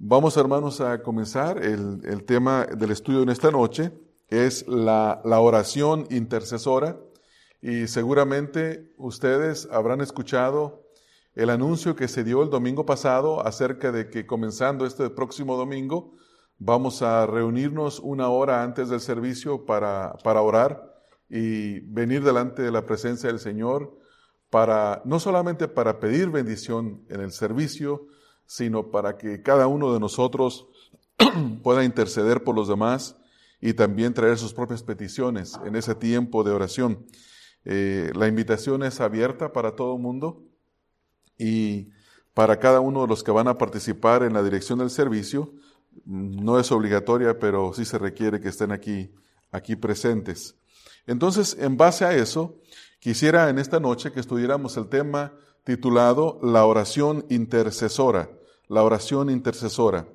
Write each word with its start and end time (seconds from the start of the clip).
Vamos, 0.00 0.36
hermanos, 0.36 0.80
a 0.80 1.02
comenzar. 1.02 1.58
El, 1.58 2.24
tema 2.24 2.66
del 2.66 2.92
estudio 2.92 3.20
en 3.24 3.30
esta 3.30 3.50
noche 3.50 3.90
es 4.28 4.64
la, 4.68 5.20
la, 5.24 5.40
oración 5.40 6.06
intercesora 6.10 7.00
y 7.60 7.88
seguramente 7.88 8.92
ustedes 8.96 9.68
habrán 9.72 10.00
escuchado 10.00 10.84
el 11.34 11.50
anuncio 11.50 11.96
que 11.96 12.06
se 12.06 12.22
dio 12.22 12.44
el 12.44 12.50
domingo 12.50 12.86
pasado 12.86 13.44
acerca 13.44 13.90
de 13.90 14.08
que 14.08 14.24
comenzando 14.24 14.86
este 14.86 15.10
próximo 15.10 15.56
domingo 15.56 16.14
vamos 16.58 17.02
a 17.02 17.26
reunirnos 17.26 17.98
una 17.98 18.28
hora 18.28 18.62
antes 18.62 18.90
del 18.90 19.00
servicio 19.00 19.66
para, 19.66 20.12
para 20.22 20.42
orar 20.42 20.94
y 21.28 21.80
venir 21.80 22.22
delante 22.22 22.62
de 22.62 22.70
la 22.70 22.86
presencia 22.86 23.30
del 23.30 23.40
Señor 23.40 23.98
para 24.48 25.02
no 25.04 25.18
solamente 25.18 25.66
para 25.66 25.98
pedir 25.98 26.30
bendición 26.30 27.04
en 27.08 27.20
el 27.20 27.32
servicio, 27.32 28.06
sino 28.48 28.90
para 28.90 29.18
que 29.18 29.42
cada 29.42 29.66
uno 29.66 29.92
de 29.92 30.00
nosotros 30.00 30.66
pueda 31.62 31.84
interceder 31.84 32.42
por 32.42 32.56
los 32.56 32.66
demás 32.66 33.14
y 33.60 33.74
también 33.74 34.14
traer 34.14 34.38
sus 34.38 34.54
propias 34.54 34.82
peticiones 34.82 35.60
en 35.66 35.76
ese 35.76 35.94
tiempo 35.94 36.42
de 36.42 36.52
oración. 36.52 37.06
Eh, 37.66 38.10
la 38.14 38.26
invitación 38.26 38.82
es 38.82 39.00
abierta 39.02 39.52
para 39.52 39.76
todo 39.76 39.96
el 39.96 40.02
mundo 40.02 40.42
y 41.36 41.90
para 42.32 42.58
cada 42.58 42.80
uno 42.80 43.02
de 43.02 43.08
los 43.08 43.22
que 43.22 43.30
van 43.30 43.48
a 43.48 43.58
participar 43.58 44.22
en 44.22 44.32
la 44.32 44.42
dirección 44.42 44.78
del 44.78 44.88
servicio. 44.88 45.52
No 46.06 46.58
es 46.58 46.72
obligatoria, 46.72 47.38
pero 47.38 47.74
sí 47.74 47.84
se 47.84 47.98
requiere 47.98 48.40
que 48.40 48.48
estén 48.48 48.72
aquí, 48.72 49.12
aquí 49.50 49.76
presentes. 49.76 50.56
Entonces, 51.06 51.54
en 51.60 51.76
base 51.76 52.06
a 52.06 52.14
eso, 52.14 52.56
quisiera 52.98 53.50
en 53.50 53.58
esta 53.58 53.78
noche 53.78 54.10
que 54.10 54.20
estudiáramos 54.20 54.78
el 54.78 54.88
tema 54.88 55.34
titulado 55.64 56.40
La 56.42 56.64
oración 56.64 57.26
intercesora 57.28 58.37
la 58.68 58.82
oración 58.82 59.30
intercesora. 59.30 60.06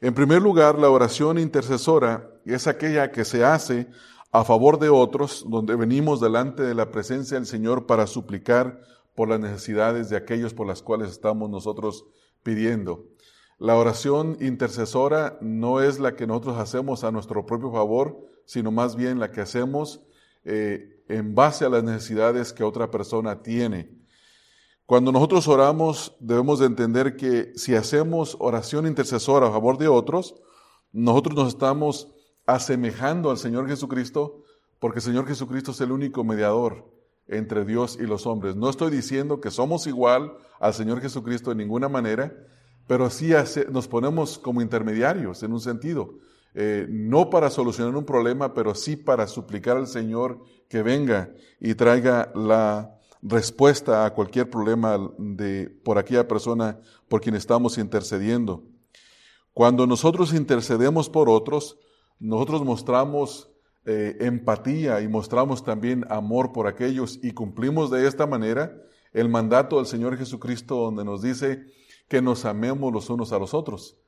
En 0.00 0.14
primer 0.14 0.40
lugar, 0.40 0.78
la 0.78 0.90
oración 0.90 1.38
intercesora 1.38 2.30
es 2.44 2.66
aquella 2.66 3.10
que 3.10 3.24
se 3.24 3.44
hace 3.44 3.88
a 4.30 4.44
favor 4.44 4.78
de 4.78 4.90
otros, 4.90 5.44
donde 5.48 5.74
venimos 5.74 6.20
delante 6.20 6.62
de 6.62 6.74
la 6.74 6.90
presencia 6.90 7.36
del 7.36 7.46
Señor 7.46 7.86
para 7.86 8.06
suplicar 8.06 8.80
por 9.14 9.28
las 9.28 9.40
necesidades 9.40 10.10
de 10.10 10.16
aquellos 10.16 10.54
por 10.54 10.66
las 10.66 10.82
cuales 10.82 11.10
estamos 11.10 11.50
nosotros 11.50 12.04
pidiendo. 12.42 13.06
La 13.58 13.74
oración 13.74 14.36
intercesora 14.40 15.38
no 15.40 15.80
es 15.80 15.98
la 15.98 16.14
que 16.14 16.28
nosotros 16.28 16.58
hacemos 16.58 17.02
a 17.02 17.10
nuestro 17.10 17.44
propio 17.44 17.72
favor, 17.72 18.24
sino 18.44 18.70
más 18.70 18.94
bien 18.94 19.18
la 19.18 19.32
que 19.32 19.40
hacemos 19.40 20.00
eh, 20.44 21.02
en 21.08 21.34
base 21.34 21.64
a 21.64 21.68
las 21.68 21.82
necesidades 21.82 22.52
que 22.52 22.62
otra 22.62 22.90
persona 22.90 23.42
tiene. 23.42 23.97
Cuando 24.88 25.12
nosotros 25.12 25.46
oramos, 25.48 26.16
debemos 26.18 26.60
de 26.60 26.64
entender 26.64 27.14
que 27.14 27.52
si 27.56 27.74
hacemos 27.74 28.38
oración 28.40 28.86
intercesora 28.86 29.48
a 29.48 29.50
favor 29.50 29.76
de 29.76 29.86
otros, 29.86 30.34
nosotros 30.92 31.36
nos 31.36 31.48
estamos 31.48 32.08
asemejando 32.46 33.30
al 33.30 33.36
Señor 33.36 33.68
Jesucristo, 33.68 34.44
porque 34.78 35.00
el 35.00 35.02
Señor 35.02 35.26
Jesucristo 35.26 35.72
es 35.72 35.82
el 35.82 35.92
único 35.92 36.24
mediador 36.24 36.90
entre 37.26 37.66
Dios 37.66 37.98
y 38.00 38.06
los 38.06 38.26
hombres. 38.26 38.56
No 38.56 38.70
estoy 38.70 38.90
diciendo 38.90 39.42
que 39.42 39.50
somos 39.50 39.86
igual 39.86 40.32
al 40.58 40.72
Señor 40.72 41.02
Jesucristo 41.02 41.50
de 41.50 41.56
ninguna 41.56 41.90
manera, 41.90 42.32
pero 42.86 43.10
sí 43.10 43.32
nos 43.70 43.88
ponemos 43.88 44.38
como 44.38 44.62
intermediarios 44.62 45.42
en 45.42 45.52
un 45.52 45.60
sentido. 45.60 46.14
Eh, 46.54 46.86
no 46.88 47.28
para 47.28 47.50
solucionar 47.50 47.94
un 47.94 48.06
problema, 48.06 48.54
pero 48.54 48.74
sí 48.74 48.96
para 48.96 49.26
suplicar 49.26 49.76
al 49.76 49.86
Señor 49.86 50.40
que 50.66 50.82
venga 50.82 51.30
y 51.60 51.74
traiga 51.74 52.32
la 52.34 52.97
respuesta 53.22 54.04
a 54.04 54.14
cualquier 54.14 54.48
problema 54.50 55.10
de, 55.18 55.68
por 55.84 55.98
aquella 55.98 56.26
persona 56.28 56.80
por 57.08 57.20
quien 57.20 57.34
estamos 57.34 57.78
intercediendo. 57.78 58.62
Cuando 59.52 59.86
nosotros 59.86 60.32
intercedemos 60.32 61.08
por 61.08 61.28
otros, 61.28 61.78
nosotros 62.20 62.64
mostramos 62.64 63.50
eh, 63.84 64.16
empatía 64.20 65.00
y 65.00 65.08
mostramos 65.08 65.64
también 65.64 66.04
amor 66.10 66.52
por 66.52 66.66
aquellos 66.66 67.18
y 67.22 67.32
cumplimos 67.32 67.90
de 67.90 68.06
esta 68.06 68.26
manera 68.26 68.76
el 69.12 69.28
mandato 69.28 69.76
del 69.76 69.86
Señor 69.86 70.16
Jesucristo 70.16 70.76
donde 70.76 71.04
nos 71.04 71.22
dice 71.22 71.64
que 72.08 72.22
nos 72.22 72.44
amemos 72.44 72.92
los 72.92 73.08
unos 73.10 73.32
a 73.32 73.38
los 73.38 73.54
otros. 73.54 73.98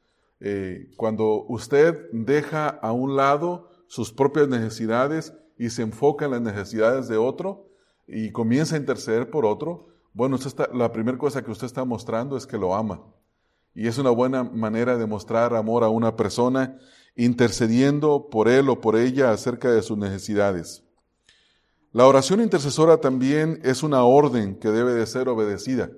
Eh, 0.41 0.91
cuando 0.97 1.45
usted 1.49 2.11
deja 2.13 2.69
a 2.69 2.93
un 2.93 3.17
lado 3.17 3.71
sus 3.87 4.13
propias 4.13 4.49
necesidades 4.49 5.35
y 5.59 5.71
se 5.71 5.83
enfoca 5.83 6.27
en 6.27 6.31
las 6.33 6.43
necesidades 6.43 7.09
de 7.09 7.17
otro, 7.17 7.70
y 8.13 8.33
comienza 8.33 8.75
a 8.75 8.79
interceder 8.79 9.31
por 9.31 9.47
otro, 9.47 9.89
bueno, 10.13 10.37
está, 10.37 10.69
la 10.75 10.93
primera 10.93 11.17
cosa 11.17 11.43
que 11.43 11.51
usted 11.51 11.67
está 11.67 11.85
mostrando 11.85 12.37
es 12.37 12.47
que 12.47 12.59
lo 12.59 12.75
ama. 12.75 13.03
Y 13.75 13.87
es 13.87 13.99
una 13.99 14.11
buena 14.11 14.43
manera 14.43 14.97
de 14.97 15.07
mostrar 15.07 15.55
amor 15.55 15.85
a 15.85 15.89
una 15.89 16.17
persona 16.17 16.79
intercediendo 17.15 18.29
por 18.31 18.49
él 18.49 18.69
o 18.69 18.81
por 18.81 18.97
ella 18.97 19.31
acerca 19.31 19.71
de 19.71 19.83
sus 19.83 19.97
necesidades. 19.97 20.83
La 21.93 22.07
oración 22.07 22.41
intercesora 22.41 22.99
también 23.01 23.61
es 23.63 23.83
una 23.83 24.03
orden 24.05 24.57
que 24.59 24.71
debe 24.71 24.93
de 24.93 25.07
ser 25.07 25.29
obedecida. 25.29 25.91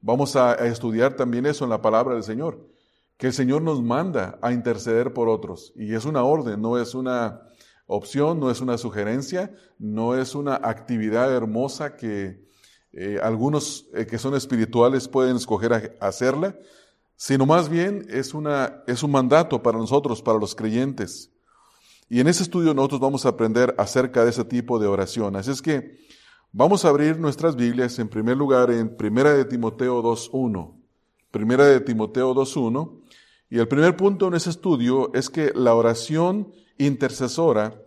Vamos 0.00 0.34
a, 0.34 0.52
a 0.52 0.66
estudiar 0.66 1.14
también 1.14 1.46
eso 1.46 1.64
en 1.64 1.70
la 1.70 1.82
palabra 1.82 2.14
del 2.14 2.24
Señor, 2.24 2.68
que 3.16 3.28
el 3.28 3.32
Señor 3.32 3.62
nos 3.62 3.82
manda 3.82 4.38
a 4.42 4.52
interceder 4.52 5.12
por 5.12 5.28
otros. 5.28 5.72
Y 5.76 5.94
es 5.94 6.04
una 6.04 6.24
orden, 6.24 6.60
no 6.60 6.78
es 6.78 6.94
una, 6.94 7.42
opción, 7.92 8.40
no 8.40 8.50
es 8.50 8.60
una 8.60 8.78
sugerencia, 8.78 9.54
no 9.78 10.16
es 10.16 10.34
una 10.34 10.54
actividad 10.56 11.34
hermosa 11.34 11.96
que 11.96 12.42
eh, 12.92 13.18
algunos 13.22 13.86
eh, 13.94 14.06
que 14.06 14.18
son 14.18 14.34
espirituales 14.34 15.08
pueden 15.08 15.36
escoger 15.36 15.96
hacerla, 16.00 16.56
sino 17.16 17.46
más 17.46 17.68
bien 17.68 18.06
es, 18.10 18.34
una, 18.34 18.82
es 18.86 19.02
un 19.02 19.10
mandato 19.10 19.62
para 19.62 19.78
nosotros, 19.78 20.22
para 20.22 20.38
los 20.38 20.54
creyentes. 20.54 21.30
Y 22.08 22.20
en 22.20 22.28
ese 22.28 22.42
estudio 22.42 22.74
nosotros 22.74 23.00
vamos 23.00 23.24
a 23.24 23.30
aprender 23.30 23.74
acerca 23.78 24.24
de 24.24 24.30
ese 24.30 24.44
tipo 24.44 24.78
de 24.78 24.86
oración. 24.86 25.36
Así 25.36 25.50
es 25.50 25.62
que 25.62 25.98
vamos 26.52 26.84
a 26.84 26.88
abrir 26.88 27.18
nuestras 27.18 27.56
Biblias 27.56 27.98
en 27.98 28.08
primer 28.08 28.36
lugar 28.36 28.70
en 28.70 28.96
Primera 28.96 29.32
de 29.32 29.44
Timoteo 29.44 30.02
2.1. 30.02 30.74
Primera 31.30 31.66
de 31.66 31.80
Timoteo 31.80 32.34
2.1. 32.34 33.00
Y 33.48 33.58
el 33.58 33.68
primer 33.68 33.96
punto 33.96 34.28
en 34.28 34.34
ese 34.34 34.50
estudio 34.50 35.10
es 35.14 35.30
que 35.30 35.52
la 35.54 35.74
oración 35.74 36.52
intercesora 36.78 37.81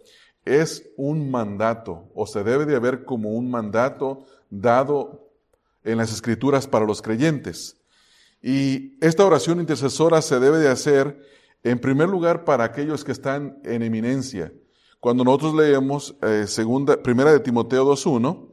es 0.46 0.88
un 0.96 1.30
mandato 1.32 2.10
o 2.14 2.28
se 2.28 2.44
debe 2.44 2.66
de 2.66 2.80
ver 2.80 3.04
como 3.04 3.32
un 3.32 3.50
mandato 3.50 4.26
dado 4.50 5.30
en 5.84 5.98
las 5.98 6.14
escrituras 6.14 6.68
para 6.68 6.86
los 6.86 7.02
creyentes. 7.02 7.78
Y 8.42 8.98
esta 9.04 9.26
oración 9.26 9.60
intercesora 9.60 10.22
se 10.22 10.40
debe 10.40 10.60
de 10.60 10.70
hacer 10.70 11.20
en 11.64 11.80
primer 11.80 12.10
lugar 12.10 12.46
para 12.46 12.64
aquellos 12.64 13.04
que 13.04 13.12
están 13.12 13.60
en 13.64 13.82
eminencia. 13.82 14.54
Cuando 15.00 15.24
nosotros 15.24 15.56
leemos 15.56 16.16
eh, 16.22 16.46
segunda, 16.48 17.02
primera 17.02 17.32
de 17.32 17.40
Timoteo 17.40 17.86
2.1, 17.86 18.50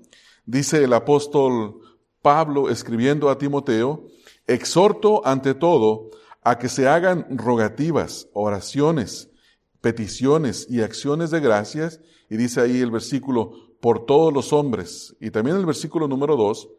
dice 0.46 0.84
el 0.84 0.92
apóstol 0.94 1.80
Pablo 2.22 2.70
escribiendo 2.70 3.28
a 3.28 3.36
Timoteo, 3.36 4.06
exhorto 4.46 5.26
ante 5.26 5.54
todo 5.54 6.10
a 6.42 6.58
que 6.58 6.68
se 6.68 6.88
hagan 6.88 7.26
rogativas, 7.36 8.28
oraciones, 8.32 9.28
peticiones 9.82 10.66
y 10.70 10.80
acciones 10.80 11.30
de 11.30 11.40
gracias, 11.40 12.00
y 12.30 12.38
dice 12.38 12.62
ahí 12.62 12.80
el 12.80 12.90
versículo, 12.90 13.52
por 13.80 14.06
todos 14.06 14.32
los 14.32 14.52
hombres, 14.54 15.14
y 15.20 15.30
también 15.30 15.56
el 15.56 15.66
versículo 15.66 16.08
número 16.08 16.36
dos, 16.36 16.70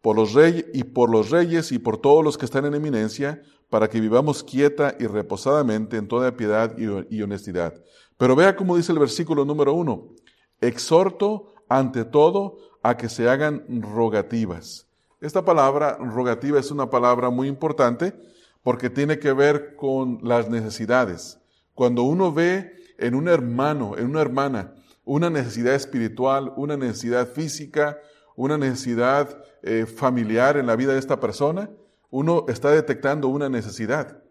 por 0.00 0.16
los 0.16 0.32
reyes 0.32 0.64
y 0.72 0.84
por 0.84 1.10
los 1.10 1.30
reyes 1.30 1.70
y 1.70 1.78
por 1.78 1.98
todos 1.98 2.24
los 2.24 2.38
que 2.38 2.46
están 2.46 2.64
en 2.64 2.74
eminencia, 2.74 3.42
para 3.68 3.88
que 3.88 4.00
vivamos 4.00 4.42
quieta 4.42 4.96
y 4.98 5.06
reposadamente 5.06 5.96
en 5.96 6.08
toda 6.08 6.36
piedad 6.36 6.76
y, 6.78 7.22
honestidad. 7.22 7.74
Pero 8.16 8.34
vea 8.34 8.56
cómo 8.56 8.76
dice 8.76 8.92
el 8.92 8.98
versículo 8.98 9.44
número 9.44 9.72
uno, 9.72 10.14
exhorto 10.60 11.54
ante 11.68 12.04
todo 12.04 12.58
a 12.82 12.96
que 12.96 13.08
se 13.08 13.28
hagan 13.28 13.64
rogativas. 13.82 14.86
Esta 15.20 15.44
palabra 15.44 15.96
rogativa 15.98 16.58
es 16.60 16.70
una 16.70 16.88
palabra 16.88 17.30
muy 17.30 17.48
importante 17.48 18.14
porque 18.62 18.90
tiene 18.90 19.18
que 19.18 19.32
ver 19.32 19.76
con 19.76 20.20
las 20.22 20.48
necesidades. 20.48 21.38
Cuando 21.76 22.04
uno 22.04 22.32
ve 22.32 22.72
en 22.96 23.14
un 23.14 23.28
hermano, 23.28 23.98
en 23.98 24.06
una 24.06 24.22
hermana, 24.22 24.72
una 25.04 25.28
necesidad 25.28 25.74
espiritual, 25.74 26.54
una 26.56 26.74
necesidad 26.74 27.28
física, 27.28 27.98
una 28.34 28.56
necesidad 28.56 29.44
eh, 29.62 29.84
familiar 29.84 30.56
en 30.56 30.66
la 30.66 30.74
vida 30.74 30.94
de 30.94 30.98
esta 30.98 31.20
persona, 31.20 31.68
uno 32.08 32.46
está 32.48 32.70
detectando 32.70 33.28
una 33.28 33.50
necesidad. 33.50 34.22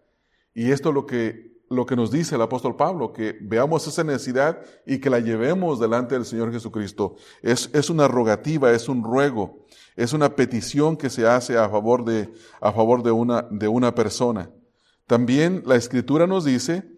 Y 0.55 0.71
esto 0.71 0.89
es 0.89 0.95
lo 0.95 1.05
que, 1.05 1.51
lo 1.69 1.85
que 1.85 1.95
nos 1.95 2.09
dice 2.09 2.33
el 2.33 2.41
apóstol 2.41 2.77
Pablo, 2.77 3.13
que 3.13 3.37
veamos 3.39 3.85
esa 3.85 4.03
necesidad 4.03 4.63
y 4.87 4.97
que 4.97 5.11
la 5.11 5.19
llevemos 5.19 5.79
delante 5.79 6.15
del 6.15 6.25
Señor 6.25 6.51
Jesucristo. 6.51 7.15
Es, 7.43 7.69
es 7.73 7.91
una 7.91 8.07
rogativa, 8.07 8.71
es 8.71 8.89
un 8.89 9.03
ruego, 9.03 9.67
es 9.95 10.13
una 10.13 10.35
petición 10.35 10.97
que 10.97 11.11
se 11.11 11.27
hace 11.27 11.59
a 11.59 11.69
favor 11.69 12.05
de, 12.05 12.33
a 12.59 12.71
favor 12.71 13.03
de, 13.03 13.11
una, 13.11 13.43
de 13.51 13.67
una 13.67 13.93
persona. 13.93 14.49
También 15.05 15.61
la 15.67 15.75
Escritura 15.75 16.25
nos 16.25 16.43
dice 16.43 16.94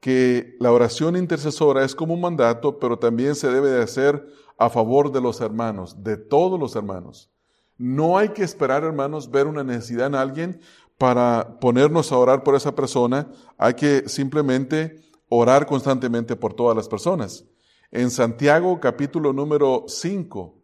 que 0.00 0.56
la 0.58 0.72
oración 0.72 1.16
intercesora 1.16 1.84
es 1.84 1.94
como 1.94 2.14
un 2.14 2.22
mandato, 2.22 2.78
pero 2.78 2.98
también 2.98 3.34
se 3.34 3.50
debe 3.50 3.68
de 3.68 3.82
hacer 3.82 4.26
a 4.58 4.70
favor 4.70 5.12
de 5.12 5.20
los 5.20 5.40
hermanos, 5.40 6.02
de 6.02 6.16
todos 6.16 6.58
los 6.58 6.74
hermanos. 6.74 7.30
No 7.76 8.18
hay 8.18 8.30
que 8.30 8.42
esperar, 8.42 8.82
hermanos, 8.82 9.30
ver 9.30 9.46
una 9.46 9.62
necesidad 9.62 10.06
en 10.06 10.14
alguien 10.14 10.60
para 10.98 11.58
ponernos 11.60 12.12
a 12.12 12.18
orar 12.18 12.42
por 12.42 12.54
esa 12.54 12.74
persona, 12.74 13.30
hay 13.56 13.74
que 13.74 14.06
simplemente 14.06 15.00
orar 15.30 15.64
constantemente 15.66 16.36
por 16.36 16.52
todas 16.52 16.76
las 16.76 16.88
personas. 16.88 17.46
En 17.90 18.10
Santiago 18.10 18.78
capítulo 18.80 19.32
número 19.32 19.84
5, 19.86 20.54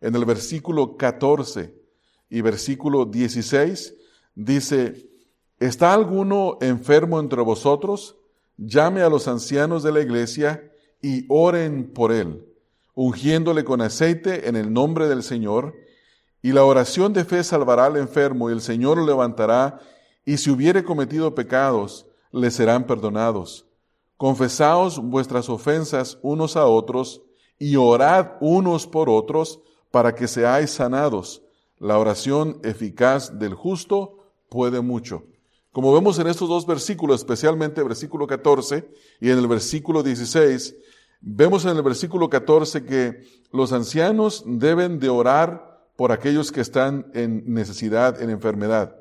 en 0.00 0.14
el 0.16 0.24
versículo 0.24 0.96
14 0.96 1.74
y 2.28 2.40
versículo 2.40 3.04
16, 3.04 3.94
dice, 4.34 5.08
¿está 5.60 5.94
alguno 5.94 6.58
enfermo 6.60 7.20
entre 7.20 7.42
vosotros? 7.42 8.18
Llame 8.56 9.02
a 9.02 9.08
los 9.08 9.26
ancianos 9.28 9.82
de 9.82 9.92
la 9.92 10.00
iglesia 10.00 10.70
y 11.02 11.26
oren 11.28 11.92
por 11.92 12.12
él, 12.12 12.46
ungiéndole 12.94 13.64
con 13.64 13.80
aceite 13.80 14.48
en 14.48 14.56
el 14.56 14.72
nombre 14.72 15.08
del 15.08 15.22
Señor, 15.22 15.74
y 16.40 16.52
la 16.52 16.64
oración 16.64 17.12
de 17.12 17.24
fe 17.24 17.42
salvará 17.42 17.86
al 17.86 17.96
enfermo 17.96 18.50
y 18.50 18.52
el 18.52 18.60
Señor 18.60 18.98
lo 18.98 19.06
levantará, 19.06 19.80
y 20.24 20.36
si 20.36 20.50
hubiere 20.50 20.84
cometido 20.84 21.34
pecados, 21.34 22.06
le 22.32 22.50
serán 22.50 22.86
perdonados. 22.86 23.66
Confesaos 24.16 24.98
vuestras 24.98 25.48
ofensas 25.48 26.18
unos 26.22 26.56
a 26.56 26.66
otros 26.66 27.22
y 27.58 27.76
orad 27.76 28.32
unos 28.40 28.86
por 28.86 29.10
otros 29.10 29.60
para 29.90 30.14
que 30.14 30.28
seáis 30.28 30.70
sanados. 30.70 31.42
La 31.78 31.98
oración 31.98 32.60
eficaz 32.62 33.38
del 33.38 33.54
justo 33.54 34.18
puede 34.48 34.80
mucho. 34.80 35.24
Como 35.74 35.92
vemos 35.92 36.20
en 36.20 36.28
estos 36.28 36.48
dos 36.48 36.66
versículos, 36.66 37.22
especialmente 37.22 37.80
el 37.80 37.88
versículo 37.88 38.28
14 38.28 38.88
y 39.20 39.30
en 39.30 39.38
el 39.38 39.48
versículo 39.48 40.04
16, 40.04 40.76
vemos 41.20 41.64
en 41.64 41.76
el 41.76 41.82
versículo 41.82 42.30
14 42.30 42.84
que 42.84 43.24
los 43.50 43.72
ancianos 43.72 44.44
deben 44.46 45.00
de 45.00 45.08
orar 45.08 45.90
por 45.96 46.12
aquellos 46.12 46.52
que 46.52 46.60
están 46.60 47.10
en 47.12 47.42
necesidad, 47.52 48.22
en 48.22 48.30
enfermedad. 48.30 48.94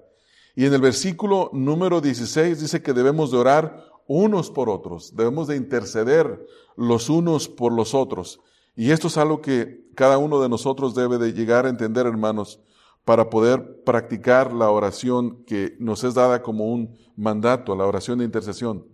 Y 0.55 0.65
en 0.65 0.73
el 0.73 0.81
versículo 0.81 1.51
número 1.53 2.01
16 2.01 2.61
dice 2.61 2.81
que 2.81 2.93
debemos 2.93 3.29
de 3.29 3.37
orar 3.37 3.85
unos 4.07 4.49
por 4.49 4.67
otros, 4.67 5.15
debemos 5.15 5.47
de 5.47 5.57
interceder 5.57 6.43
los 6.75 7.07
unos 7.07 7.49
por 7.49 7.71
los 7.71 7.93
otros. 7.93 8.39
Y 8.75 8.89
esto 8.89 9.09
es 9.09 9.17
algo 9.17 9.41
que 9.41 9.85
cada 9.93 10.17
uno 10.17 10.41
de 10.41 10.49
nosotros 10.49 10.95
debe 10.95 11.19
de 11.19 11.33
llegar 11.33 11.67
a 11.67 11.69
entender, 11.69 12.07
hermanos, 12.07 12.59
para 13.05 13.29
poder 13.29 13.83
practicar 13.83 14.53
la 14.53 14.69
oración 14.69 15.43
que 15.45 15.75
nos 15.79 16.03
es 16.03 16.13
dada 16.13 16.41
como 16.41 16.71
un 16.71 16.97
mandato, 17.15 17.75
la 17.75 17.85
oración 17.85 18.19
de 18.19 18.25
intercesión. 18.25 18.87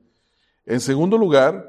En 0.65 0.79
segundo 0.79 1.17
lugar, 1.17 1.65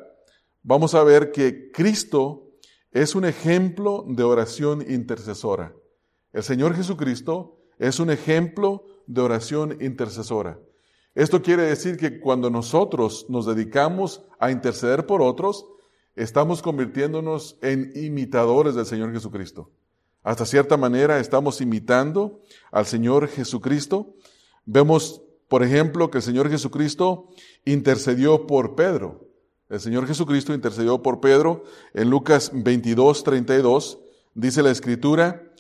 vamos 0.63 0.95
a 0.95 1.03
ver 1.05 1.33
que 1.33 1.71
Cristo 1.71 2.51
es 2.93 3.15
un 3.15 3.25
ejemplo 3.25 4.05
de 4.09 4.23
oración 4.23 4.85
intercesora. 4.89 5.75
El 6.33 6.43
Señor 6.43 6.75
Jesucristo 6.75 7.59
es 7.79 8.01
un 8.01 8.11
ejemplo 8.11 8.85
de 9.07 9.21
oración 9.21 9.77
intercesora. 9.81 10.59
Esto 11.15 11.43
quiere 11.43 11.65
decir 11.65 11.97
que 11.97 12.21
cuando 12.21 12.51
nosotros 12.51 13.27
nos 13.29 13.47
dedicamos 13.47 14.25
a 14.39 14.51
interceder 14.51 15.07
por 15.07 15.23
otros, 15.23 15.67
estamos 16.15 16.63
convirtiéndonos 16.63 17.59
en 17.63 17.93
imitadores 17.97 18.75
del 18.75 18.87
Señor 18.87 19.13
Jesucristo. 19.13 19.73
Hasta 20.23 20.45
cierta 20.45 20.77
manera 20.77 21.19
estamos 21.19 21.61
imitando 21.61 22.41
al 22.71 22.85
Señor 22.87 23.29
Jesucristo. 23.29 24.15
Vemos, 24.67 25.23
por 25.49 25.63
ejemplo, 25.63 26.11
que 26.11 26.19
el 26.19 26.23
Señor 26.23 26.51
Jesucristo 26.51 27.29
intercedió 27.65 28.47
por 28.47 28.75
Pedro. 28.75 29.27
El 29.71 29.81
Señor 29.81 30.07
Jesucristo 30.07 30.53
intercedió 30.53 31.03
por 31.03 31.21
Pedro 31.21 31.63
en 31.95 32.11
Lucas 32.11 32.51
22, 32.53 33.25
32. 33.25 33.99
Dice 34.35 34.63
la 34.63 34.71
Escritura, 34.71 35.51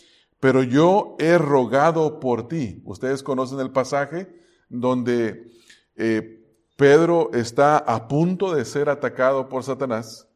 pero 0.41 0.63
yo 0.63 1.17
he 1.19 1.39
rogado 1.39 2.21
por 2.21 2.49
ti. 2.49 2.83
Ustedes 2.85 3.23
conocen 3.23 3.61
el 3.61 3.71
pasaje 3.71 4.29
donde 4.69 5.51
eh, 5.97 6.45
Pedro 6.77 7.31
está 7.33 7.79
a 7.79 8.09
punto 8.09 8.55
de 8.55 8.65
ser 8.65 8.89
atacado 8.89 9.49
por 9.49 9.65
Satanás 9.65 10.30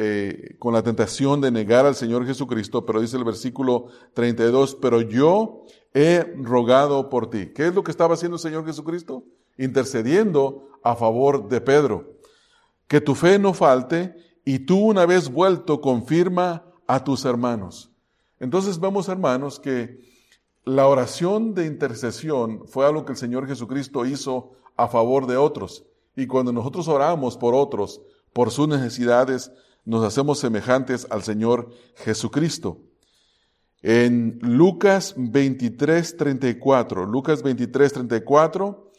eh, 0.00 0.54
con 0.60 0.72
la 0.72 0.84
tentación 0.84 1.40
de 1.40 1.50
negar 1.50 1.84
al 1.84 1.96
Señor 1.96 2.24
Jesucristo, 2.24 2.86
pero 2.86 3.00
dice 3.00 3.16
el 3.16 3.24
versículo 3.24 3.86
32, 4.14 4.76
pero 4.76 5.00
yo 5.00 5.64
he 5.92 6.22
rogado 6.36 7.08
por 7.08 7.30
ti. 7.30 7.48
¿Qué 7.52 7.66
es 7.66 7.74
lo 7.74 7.82
que 7.82 7.90
estaba 7.90 8.14
haciendo 8.14 8.36
el 8.36 8.40
Señor 8.40 8.64
Jesucristo? 8.64 9.24
Intercediendo 9.56 10.68
a 10.84 10.94
favor 10.94 11.48
de 11.48 11.60
Pedro. 11.60 12.14
Que 12.86 13.00
tu 13.00 13.16
fe 13.16 13.40
no 13.40 13.54
falte 13.54 14.14
y 14.44 14.60
tú 14.60 14.78
una 14.78 15.04
vez 15.04 15.32
vuelto 15.32 15.80
confirma 15.80 16.64
a 16.86 17.02
tus 17.02 17.24
hermanos. 17.24 17.90
Entonces 18.38 18.78
vemos, 18.78 19.08
hermanos, 19.08 19.58
que 19.58 19.98
la 20.62 20.86
oración 20.86 21.54
de 21.54 21.66
intercesión 21.66 22.68
fue 22.68 22.86
algo 22.86 23.04
que 23.04 23.14
el 23.14 23.18
Señor 23.18 23.48
Jesucristo 23.48 24.06
hizo 24.06 24.52
a 24.76 24.86
favor 24.86 25.26
de 25.26 25.36
otros. 25.36 25.84
Y 26.14 26.28
cuando 26.28 26.52
nosotros 26.52 26.86
oramos 26.86 27.36
por 27.36 27.56
otros, 27.56 28.00
por 28.32 28.52
sus 28.52 28.68
necesidades, 28.68 29.50
nos 29.88 30.04
hacemos 30.04 30.38
semejantes 30.38 31.06
al 31.08 31.22
Señor 31.22 31.70
Jesucristo. 31.96 32.82
En 33.80 34.38
Lucas 34.42 35.14
23, 35.16 36.14
34, 36.18 37.06
Lucas 37.06 37.42
23, 37.42 37.94
34, 37.94 38.92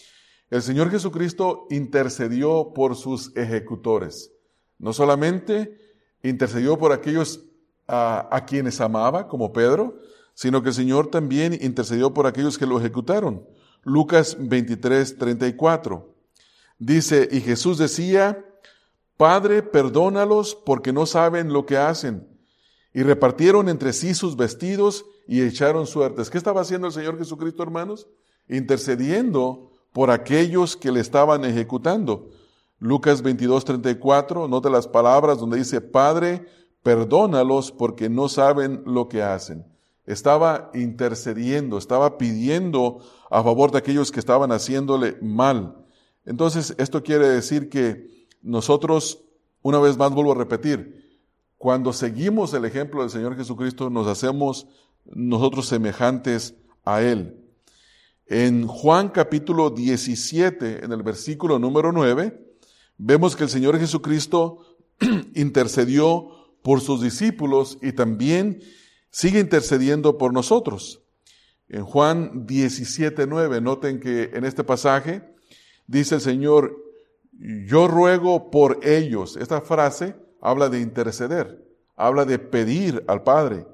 el 0.49 0.61
Señor 0.63 0.89
Jesucristo 0.89 1.67
intercedió 1.69 2.71
por 2.73 2.95
sus 2.95 3.37
ejecutores. 3.37 4.31
No 4.79 4.91
solamente 4.91 5.77
intercedió 6.23 6.79
por 6.79 6.91
aquellos 6.91 7.45
a, 7.87 8.27
a 8.35 8.45
quienes 8.47 8.81
amaba, 8.81 9.27
como 9.27 9.53
Pedro, 9.53 9.99
sino 10.33 10.63
que 10.63 10.69
el 10.69 10.75
Señor 10.75 11.11
también 11.11 11.53
intercedió 11.61 12.15
por 12.15 12.25
aquellos 12.25 12.57
que 12.57 12.65
lo 12.65 12.79
ejecutaron. 12.79 13.45
Lucas 13.83 14.35
23, 14.39 15.19
34. 15.19 16.15
Dice, 16.79 17.29
y 17.31 17.41
Jesús 17.41 17.77
decía, 17.77 18.48
Padre, 19.19 19.63
perdónalos 19.63 20.55
porque 20.55 20.93
no 20.93 21.05
saben 21.05 21.51
lo 21.51 21.65
que 21.65 21.75
hacen. 21.75 22.25
Y 22.93 23.03
repartieron 23.03 23.67
entre 23.67 23.91
sí 23.91 24.13
sus 24.13 24.37
vestidos 24.37 25.05
y 25.27 25.41
echaron 25.41 25.87
suertes. 25.87 26.29
¿Qué 26.29 26.37
estaba 26.37 26.61
haciendo 26.61 26.87
el 26.87 26.93
Señor 26.93 27.17
Jesucristo, 27.17 27.61
hermanos? 27.61 28.07
Intercediendo 28.47 29.73
por 29.91 30.09
aquellos 30.09 30.77
que 30.77 30.93
le 30.93 31.01
estaban 31.01 31.43
ejecutando. 31.43 32.29
Lucas 32.79 33.21
22, 33.21 33.65
34, 33.65 34.47
nota 34.47 34.69
las 34.69 34.87
palabras 34.87 35.37
donde 35.37 35.57
dice, 35.57 35.81
Padre, 35.81 36.45
perdónalos 36.81 37.73
porque 37.73 38.07
no 38.07 38.29
saben 38.29 38.83
lo 38.85 39.09
que 39.09 39.21
hacen 39.21 39.65
estaba 40.05 40.71
intercediendo, 40.73 41.77
estaba 41.77 42.17
pidiendo 42.17 43.01
a 43.29 43.43
favor 43.43 43.69
de 43.69 43.77
aquellos 43.77 44.11
que 44.11 44.19
estaban 44.19 44.51
haciéndole 44.51 45.17
mal. 45.21 45.85
Entonces, 46.25 46.73
esto 46.79 47.03
quiere 47.03 47.29
decir 47.29 47.69
que 47.69 48.18
nosotros, 48.41 49.23
una 49.61 49.79
vez 49.79 49.97
más 49.97 50.11
vuelvo 50.11 50.31
a 50.31 50.35
repetir, 50.35 51.19
cuando 51.57 51.91
seguimos 51.91 52.53
el 52.53 52.65
ejemplo 52.65 53.01
del 53.01 53.09
Señor 53.09 53.35
Jesucristo, 53.35 53.89
nos 53.89 54.07
hacemos 54.07 54.67
nosotros 55.05 55.67
semejantes 55.67 56.55
a 56.85 57.01
Él. 57.01 57.35
En 58.27 58.67
Juan 58.67 59.09
capítulo 59.09 59.69
17, 59.69 60.85
en 60.85 60.91
el 60.91 61.03
versículo 61.03 61.59
número 61.59 61.91
9, 61.91 62.39
vemos 62.97 63.35
que 63.35 63.43
el 63.43 63.49
Señor 63.49 63.79
Jesucristo 63.79 64.77
intercedió 65.35 66.29
por 66.61 66.81
sus 66.81 67.01
discípulos 67.01 67.77
y 67.81 67.93
también 67.93 68.61
sigue 69.09 69.39
intercediendo 69.39 70.17
por 70.17 70.33
nosotros. 70.33 71.01
En 71.69 71.83
Juan 71.83 72.47
17:9, 72.47 73.61
noten 73.61 73.99
que 73.99 74.31
en 74.33 74.45
este 74.45 74.63
pasaje 74.63 75.23
dice 75.87 76.15
el 76.15 76.21
Señor, 76.21 76.88
yo 77.39 77.87
ruego 77.87 78.51
por 78.51 78.85
ellos. 78.85 79.37
Esta 79.37 79.61
frase 79.61 80.15
habla 80.41 80.69
de 80.69 80.81
interceder, 80.81 81.65
habla 81.95 82.25
de 82.25 82.37
pedir 82.37 83.03
al 83.07 83.23
Padre. 83.23 83.65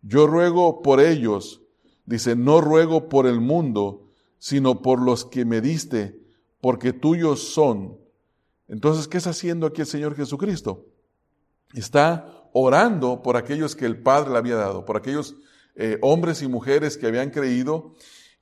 Yo 0.00 0.26
ruego 0.26 0.80
por 0.80 1.00
ellos. 1.00 1.60
Dice, 2.06 2.36
no 2.36 2.60
ruego 2.60 3.08
por 3.08 3.26
el 3.26 3.40
mundo, 3.40 4.10
sino 4.38 4.80
por 4.80 5.02
los 5.02 5.24
que 5.24 5.44
me 5.44 5.60
diste, 5.60 6.18
porque 6.60 6.92
tuyos 6.92 7.52
son. 7.52 7.98
Entonces, 8.68 9.08
¿qué 9.08 9.18
está 9.18 9.30
haciendo 9.30 9.66
aquí 9.66 9.80
el 9.80 9.86
Señor 9.86 10.16
Jesucristo? 10.16 10.86
Está 11.74 12.48
orando 12.52 13.22
por 13.22 13.36
aquellos 13.36 13.76
que 13.76 13.86
el 13.86 14.00
Padre 14.00 14.30
le 14.30 14.38
había 14.38 14.56
dado, 14.56 14.84
por 14.84 14.96
aquellos 14.96 15.36
eh, 15.74 15.98
hombres 16.02 16.42
y 16.42 16.48
mujeres 16.48 16.96
que 16.96 17.06
habían 17.06 17.30
creído. 17.30 17.94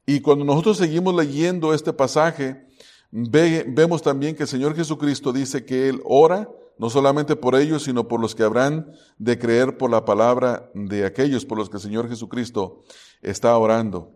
Y 0.07 0.21
cuando 0.21 0.45
nosotros 0.45 0.79
seguimos 0.79 1.15
leyendo 1.15 1.75
este 1.75 1.93
pasaje, 1.93 2.67
vemos 3.11 4.03
también 4.03 4.37
que 4.37 4.45
el 4.45 4.49
Señor 4.49 4.75
Jesucristo 4.75 5.33
dice 5.33 5.65
que 5.65 5.89
Él 5.89 6.01
ora 6.05 6.49
no 6.79 6.91
solamente 6.91 7.37
por 7.37 7.57
ellos, 7.57 7.83
sino 7.85 8.09
por 8.09 8.21
los 8.21 8.35
que 8.35 8.45
habrán 8.45 8.93
de 9.19 9.39
creer 9.39 9.77
por 9.77 9.91
la 9.91 10.05
palabra 10.05 10.71
de 10.75 11.05
aquellos 11.05 11.45
por 11.45 11.59
los 11.59 11.69
que 11.69 11.77
el 11.77 11.83
Señor 11.83 12.09
Jesucristo 12.09 12.83
está 13.21 13.57
orando. 13.59 14.13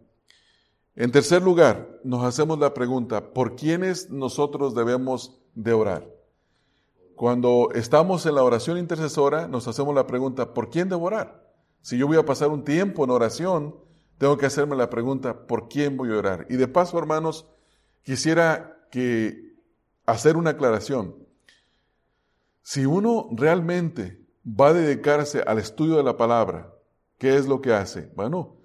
En 0.95 1.11
tercer 1.11 1.43
lugar, 1.43 2.01
nos 2.05 2.23
hacemos 2.25 2.59
la 2.59 2.73
pregunta, 2.73 3.33
¿por 3.33 3.57
quiénes 3.57 4.11
nosotros 4.11 4.75
debemos 4.75 5.41
de 5.55 5.73
orar? 5.73 6.09
Cuando 7.17 7.71
estamos 7.75 8.27
en 8.27 8.35
la 8.37 8.45
oración 8.45 8.79
intercesora, 8.79 9.49
nos 9.49 9.67
hacemos 9.69 9.95
la 9.95 10.07
pregunta, 10.07 10.55
¿por 10.55 10.71
quién 10.71 10.89
debo 10.89 11.07
orar? 11.07 11.43
Si 11.81 11.99
yo 11.99 12.07
voy 12.07 12.17
a 12.17 12.25
pasar 12.25 12.49
un 12.49 12.63
tiempo 12.63 13.05
en 13.05 13.11
oración, 13.11 13.75
tengo 14.19 14.37
que 14.37 14.47
hacerme 14.47 14.77
la 14.77 14.91
pregunta, 14.91 15.47
¿por 15.47 15.69
quién 15.69 15.97
voy 15.97 16.13
a 16.13 16.19
orar? 16.19 16.47
Y 16.49 16.57
de 16.57 16.69
paso, 16.69 16.99
hermanos, 16.99 17.47
quisiera 18.03 18.82
que 18.93 19.55
hacer 20.05 20.37
una 20.37 20.51
aclaración. 20.51 21.17
Si 22.61 22.85
uno 22.85 23.29
realmente 23.33 24.21
va 24.47 24.69
a 24.69 24.75
dedicarse 24.75 25.41
al 25.41 25.59
estudio 25.59 25.97
de 25.97 26.03
la 26.03 26.19
palabra, 26.19 26.73
¿qué 27.19 27.37
es 27.37 27.49
lo 27.49 27.63
que 27.63 27.73
hace? 27.73 28.11
Bueno, 28.15 28.59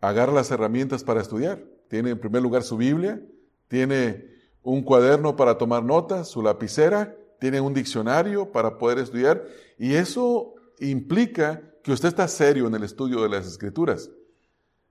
agarra 0.00 0.32
las 0.32 0.50
herramientas 0.50 1.04
para 1.04 1.20
estudiar. 1.20 1.62
Tiene 1.88 2.10
en 2.10 2.18
primer 2.18 2.42
lugar 2.42 2.62
su 2.62 2.78
Biblia, 2.78 3.20
tiene 3.68 4.26
un 4.62 4.82
cuaderno 4.82 5.36
para 5.36 5.58
tomar 5.58 5.84
notas, 5.84 6.28
su 6.28 6.42
lapicera, 6.42 7.14
tiene 7.38 7.60
un 7.60 7.74
diccionario 7.74 8.50
para 8.50 8.78
poder 8.78 8.98
estudiar 8.98 9.44
y 9.78 9.94
eso 9.94 10.54
implica 10.80 11.62
que 11.82 11.92
usted 11.92 12.08
está 12.08 12.26
serio 12.26 12.66
en 12.66 12.74
el 12.74 12.84
estudio 12.84 13.22
de 13.22 13.28
las 13.28 13.46
escrituras. 13.46 14.10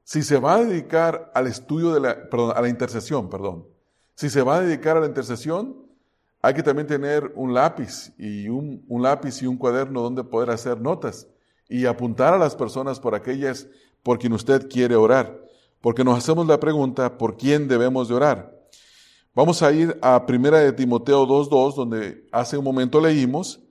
Si 0.03 0.21
se 0.21 0.37
va 0.37 0.55
a 0.55 0.63
dedicar 0.63 1.31
al 1.33 1.47
estudio 1.47 1.93
de 1.93 1.99
la, 1.99 2.29
perdón, 2.29 2.53
a 2.55 2.61
la 2.61 2.69
intercesión, 2.69 3.27
perdón, 3.27 3.72
si 4.15 4.29
se 4.29 4.41
va 4.41 4.57
a 4.57 4.61
dedicar 4.61 4.97
a 4.97 4.99
la 4.99 5.07
intercesión, 5.07 5.75
hay 6.41 6.53
que 6.53 6.63
también 6.63 6.87
tener 6.87 7.31
un 7.35 7.53
lápiz 7.53 8.13
y 8.17 8.49
un, 8.49 8.83
lápiz 8.89 9.41
y 9.41 9.47
un 9.47 9.57
cuaderno 9.57 10.01
donde 10.01 10.23
poder 10.23 10.49
hacer 10.49 10.79
notas 10.81 11.27
y 11.69 11.85
apuntar 11.85 12.33
a 12.33 12.37
las 12.37 12.55
personas 12.55 12.99
por 12.99 13.15
aquellas 13.15 13.67
por 14.03 14.19
quien 14.19 14.33
usted 14.33 14.67
quiere 14.67 14.95
orar. 14.95 15.41
Porque 15.79 16.03
nos 16.03 16.17
hacemos 16.17 16.45
la 16.45 16.59
pregunta, 16.59 17.17
¿por 17.17 17.37
quién 17.37 17.67
debemos 17.67 18.09
de 18.09 18.15
orar? 18.15 18.53
Vamos 19.33 19.63
a 19.63 19.71
ir 19.71 19.97
a 20.01 20.25
Primera 20.25 20.59
de 20.59 20.73
Timoteo 20.73 21.25
2.2, 21.25 21.75
donde 21.75 22.27
hace 22.31 22.57
un 22.57 22.63
momento 22.63 23.01
leímos, 23.01 23.61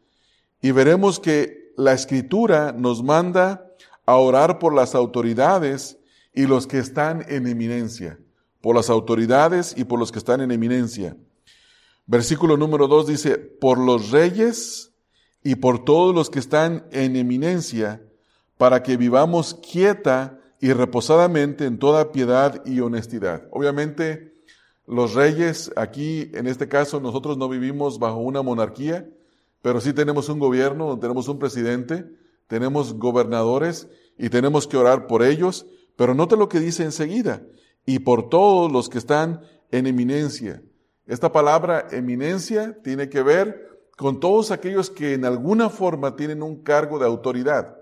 y 0.61 0.71
veremos 0.71 1.21
que 1.21 1.73
la 1.77 1.93
Escritura 1.93 2.73
nos 2.73 3.03
manda 3.03 3.67
a 4.07 4.17
orar 4.17 4.59
por 4.59 4.75
las 4.75 4.95
autoridades 4.95 5.99
y 6.33 6.47
los 6.47 6.67
que 6.67 6.79
están 6.79 7.25
en 7.29 7.47
eminencia, 7.47 8.19
por 8.63 8.75
las 8.75 8.89
autoridades 8.89 9.75
y 9.77 9.85
por 9.85 9.99
los 9.99 10.11
que 10.11 10.19
están 10.19 10.41
en 10.41 10.51
eminencia. 10.51 11.17
Versículo 12.07 12.57
número 12.57 12.89
2 12.89 13.07
dice, 13.07 13.37
por 13.37 13.77
los 13.77 14.11
reyes 14.11 14.93
y 15.45 15.57
por 15.57 15.85
todos 15.85 16.15
los 16.15 16.31
que 16.31 16.39
están 16.39 16.87
en 16.93 17.17
eminencia, 17.17 18.03
para 18.57 18.83
que 18.83 18.97
vivamos 18.97 19.55
quieta 19.55 20.39
y 20.61 20.73
reposadamente 20.73 21.67
en 21.67 21.79
toda 21.79 22.13
piedad 22.13 22.65
y 22.65 22.81
honestidad. 22.81 23.49
Obviamente, 23.51 24.33
los 24.87 25.15
reyes, 25.15 25.73
aquí 25.75 26.31
en 26.35 26.47
este 26.47 26.69
caso, 26.69 27.01
nosotros 27.01 27.37
no 27.37 27.49
vivimos 27.49 27.99
bajo 27.99 28.19
una 28.19 28.43
monarquía, 28.43 29.09
pero 29.61 29.81
sí 29.81 29.93
tenemos 29.93 30.29
un 30.29 30.39
gobierno, 30.39 30.99
tenemos 30.99 31.29
un 31.29 31.39
presidente, 31.39 32.05
tenemos 32.47 32.95
gobernadores 32.95 33.89
y 34.19 34.29
tenemos 34.29 34.69
que 34.69 34.77
orar 34.77 35.07
por 35.07 35.25
ellos, 35.25 35.67
pero 35.97 36.15
note 36.15 36.37
lo 36.37 36.49
que 36.49 36.61
dice 36.61 36.85
enseguida, 36.85 37.43
y 37.85 38.01
por 38.01 38.29
todos 38.29 38.71
los 38.71 38.89
que 38.89 38.99
están 38.99 39.43
en 39.71 39.87
eminencia. 39.87 40.63
Esta 41.07 41.33
palabra 41.33 41.89
eminencia 41.91 42.81
tiene 42.83 43.09
que 43.09 43.23
ver 43.23 43.73
con 43.97 44.21
todos 44.21 44.51
aquellos 44.51 44.91
que 44.91 45.15
en 45.15 45.25
alguna 45.25 45.69
forma 45.69 46.17
tienen 46.17 46.43
un 46.43 46.63
cargo 46.63 46.99
de 46.99 47.07
autoridad. 47.07 47.77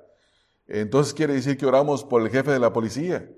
Entonces 0.67 1.15
quiere 1.15 1.35
decir 1.35 1.57
que 1.57 1.67
oramos 1.67 2.05
por 2.05 2.23
el 2.23 2.31
jefe 2.31 2.51
de 2.51 2.59
la 2.59 2.73
policía, 2.73 3.31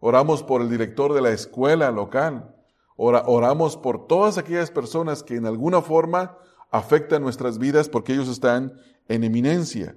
oramos 0.00 0.42
por 0.42 0.62
el 0.62 0.70
director 0.70 1.12
de 1.12 1.20
la 1.20 1.30
escuela 1.30 1.90
local, 1.90 2.54
oramos 2.96 3.76
por 3.76 4.06
todas 4.06 4.38
aquellas 4.38 4.70
personas 4.70 5.22
que 5.22 5.36
en 5.36 5.46
alguna 5.46 5.82
forma 5.82 6.38
afectan 6.70 7.22
nuestras 7.22 7.58
vidas 7.58 7.88
porque 7.88 8.12
ellos 8.12 8.28
están 8.28 8.80
en 9.08 9.24
eminencia. 9.24 9.96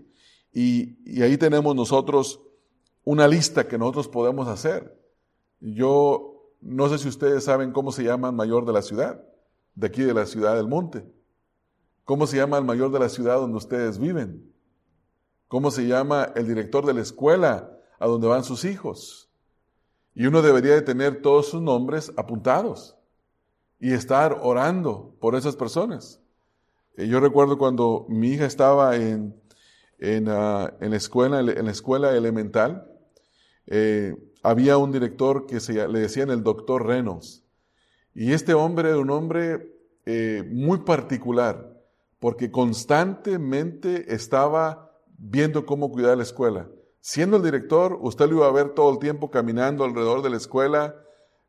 Y, 0.54 0.98
y 1.06 1.22
ahí 1.22 1.38
tenemos 1.38 1.76
nosotros 1.76 2.42
una 3.04 3.28
lista 3.28 3.68
que 3.68 3.78
nosotros 3.78 4.08
podemos 4.08 4.48
hacer. 4.48 5.01
Yo 5.62 6.52
no 6.60 6.90
sé 6.90 6.98
si 6.98 7.08
ustedes 7.08 7.44
saben 7.44 7.72
cómo 7.72 7.92
se 7.92 8.04
llama 8.04 8.30
el 8.30 8.36
mayor 8.36 8.66
de 8.66 8.74
la 8.74 8.82
ciudad, 8.82 9.24
de 9.76 9.88
aquí 9.88 10.04
de 10.04 10.14
la 10.14 10.26
ciudad 10.26 10.56
del 10.56 10.68
monte. 10.68 11.06
¿Cómo 12.04 12.28
se 12.28 12.38
llama 12.38 12.58
el 12.58 12.66
mayor 12.66 12.92
de 12.92 13.00
la 13.00 13.10
ciudad 13.10 13.38
donde 13.38 13.58
ustedes 13.58 14.00
viven? 14.00 14.52
¿Cómo 15.48 15.72
se 15.72 15.88
llama 15.88 16.32
el 16.36 16.48
director 16.48 16.86
de 16.86 16.94
la 16.94 17.02
escuela 17.02 17.72
a 18.00 18.08
donde 18.08 18.28
van 18.28 18.44
sus 18.44 18.66
hijos? 18.66 19.30
Y 20.14 20.26
uno 20.26 20.42
debería 20.42 20.74
de 20.74 20.82
tener 20.82 21.22
todos 21.22 21.50
sus 21.50 21.62
nombres 21.62 22.12
apuntados 22.18 22.98
y 23.80 23.94
estar 23.94 24.40
orando 24.42 25.16
por 25.20 25.36
esas 25.36 25.56
personas. 25.56 26.22
Eh, 26.98 27.08
yo 27.08 27.20
recuerdo 27.20 27.58
cuando 27.58 28.06
mi 28.10 28.30
hija 28.30 28.46
estaba 28.46 28.96
en, 28.96 29.36
en, 30.00 30.28
ah, 30.28 30.74
la, 30.80 30.96
escuela, 30.96 31.40
en 31.40 31.66
la 31.66 31.72
escuela 31.72 32.16
elemental, 32.16 32.88
eh, 33.68 34.16
había 34.44 34.78
un 34.78 34.92
director 34.92 35.46
que 35.46 35.60
se, 35.60 35.88
le 35.88 36.00
decían 36.00 36.30
el 36.30 36.44
doctor 36.44 36.86
Renos. 36.86 37.44
Y 38.14 38.34
este 38.34 38.54
hombre 38.54 38.90
era 38.90 39.00
un 39.00 39.10
hombre 39.10 39.74
eh, 40.06 40.44
muy 40.52 40.80
particular, 40.80 41.80
porque 42.20 42.52
constantemente 42.52 44.14
estaba 44.14 44.92
viendo 45.18 45.66
cómo 45.66 45.92
cuidar 45.92 46.18
la 46.18 46.24
escuela. 46.24 46.70
Siendo 47.00 47.38
el 47.38 47.44
director, 47.44 47.98
usted 48.02 48.30
lo 48.30 48.38
iba 48.38 48.48
a 48.48 48.52
ver 48.52 48.70
todo 48.70 48.92
el 48.92 49.00
tiempo 49.00 49.32
caminando 49.32 49.84
alrededor 49.84 50.22
de 50.22 50.30
la 50.30 50.38
escuela, 50.38 50.96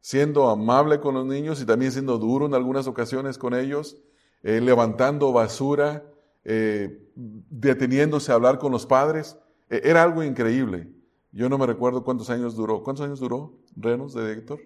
siendo 0.01 0.49
amable 0.49 1.01
con 1.01 1.15
los 1.15 1.27
niños 1.27 1.61
y 1.61 1.67
también 1.67 1.93
siendo 1.93 2.19
duro 2.19 2.47
en 2.47 2.55
algunas 2.55 2.87
ocasiones 2.87 3.39
con 3.39 3.55
ellos, 3.55 3.97
eh, 4.43 4.61
levantando 4.61 5.33
basura, 5.33 6.05
eh, 6.45 7.09
deteniéndose 7.15 8.33
a 8.33 8.37
hablar 8.37 8.59
con 8.59 8.73
los 8.73 8.87
padres. 8.87 9.37
era 9.69 10.03
algo 10.03 10.23
increíble. 10.23 10.91
Yo 11.33 11.49
no 11.49 11.57
me 11.57 11.67
recuerdo 11.67 12.05
cuántos 12.05 12.29
años 12.29 12.55
duró. 12.55 12.83
¿Cuántos 12.83 13.07
años 13.07 13.19
duró 13.19 13.55
Renos 13.75 14.13
de 14.13 14.33
Héctor? 14.33 14.61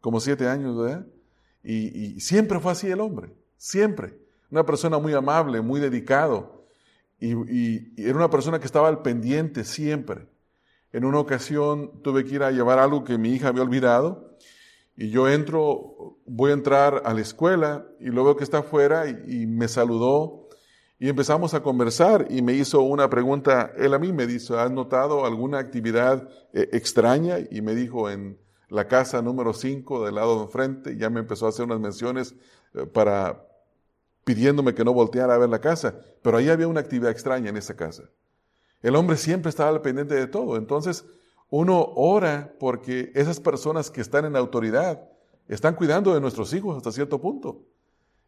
Como 0.00 0.18
siete 0.18 0.48
años, 0.48 0.76
¿verdad? 0.76 1.06
Y, 1.62 2.18
siempre 2.20 2.58
fue 2.58 2.72
así 2.72 2.88
el 2.88 3.00
hombre, 3.00 3.32
siempre. 3.56 4.18
Una 4.50 4.64
persona 4.64 4.98
muy 4.98 5.12
amable, 5.12 5.60
muy 5.60 5.78
dedicado. 5.78 6.64
Y, 7.20 7.34
y, 7.34 7.92
era 7.96 8.16
una 8.16 8.30
persona 8.30 8.58
que 8.58 8.66
estaba 8.66 8.88
al 8.88 9.02
pendiente 9.02 9.62
siempre. 9.62 10.26
En 10.92 11.04
una 11.04 11.20
ocasión 11.20 12.02
tuve 12.02 12.24
que 12.24 12.34
ir 12.34 12.42
a 12.42 12.50
llevar 12.50 12.78
algo 12.78 13.04
que 13.04 13.18
mi 13.18 13.30
hija 13.30 13.48
había 13.48 13.62
olvidado. 13.62 14.36
Y 14.96 15.10
yo 15.10 15.28
entro, 15.28 16.18
voy 16.26 16.50
a 16.50 16.54
entrar 16.54 17.02
a 17.04 17.14
la 17.14 17.20
escuela 17.20 17.86
y 18.00 18.06
lo 18.06 18.24
veo 18.24 18.36
que 18.36 18.44
está 18.44 18.58
afuera 18.58 19.08
y 19.08 19.46
me 19.46 19.68
saludó 19.68 20.41
y 21.02 21.08
empezamos 21.08 21.52
a 21.52 21.64
conversar 21.64 22.28
y 22.30 22.42
me 22.42 22.52
hizo 22.52 22.80
una 22.82 23.10
pregunta, 23.10 23.72
él 23.76 23.92
a 23.92 23.98
mí 23.98 24.12
me 24.12 24.24
dijo, 24.24 24.56
¿has 24.56 24.70
notado 24.70 25.26
alguna 25.26 25.58
actividad 25.58 26.28
eh, 26.52 26.68
extraña? 26.70 27.38
Y 27.50 27.60
me 27.60 27.74
dijo 27.74 28.08
en 28.08 28.38
la 28.68 28.86
casa 28.86 29.20
número 29.20 29.52
5 29.52 30.04
del 30.04 30.14
lado 30.14 30.36
de 30.36 30.42
enfrente, 30.44 30.96
ya 30.96 31.10
me 31.10 31.18
empezó 31.18 31.46
a 31.46 31.48
hacer 31.48 31.64
unas 31.64 31.80
menciones 31.80 32.36
eh, 32.74 32.86
para 32.86 33.44
pidiéndome 34.22 34.76
que 34.76 34.84
no 34.84 34.92
volteara 34.92 35.34
a 35.34 35.38
ver 35.38 35.48
la 35.48 35.60
casa, 35.60 35.98
pero 36.22 36.36
ahí 36.36 36.48
había 36.48 36.68
una 36.68 36.78
actividad 36.78 37.10
extraña 37.10 37.50
en 37.50 37.56
esa 37.56 37.74
casa. 37.74 38.04
El 38.80 38.94
hombre 38.94 39.16
siempre 39.16 39.50
estaba 39.50 39.70
al 39.70 39.82
pendiente 39.82 40.14
de 40.14 40.28
todo, 40.28 40.56
entonces 40.56 41.04
uno 41.50 41.82
ora 41.96 42.54
porque 42.60 43.10
esas 43.16 43.40
personas 43.40 43.90
que 43.90 44.02
están 44.02 44.24
en 44.24 44.36
autoridad 44.36 45.02
están 45.48 45.74
cuidando 45.74 46.14
de 46.14 46.20
nuestros 46.20 46.52
hijos 46.54 46.76
hasta 46.76 46.92
cierto 46.92 47.20
punto. 47.20 47.64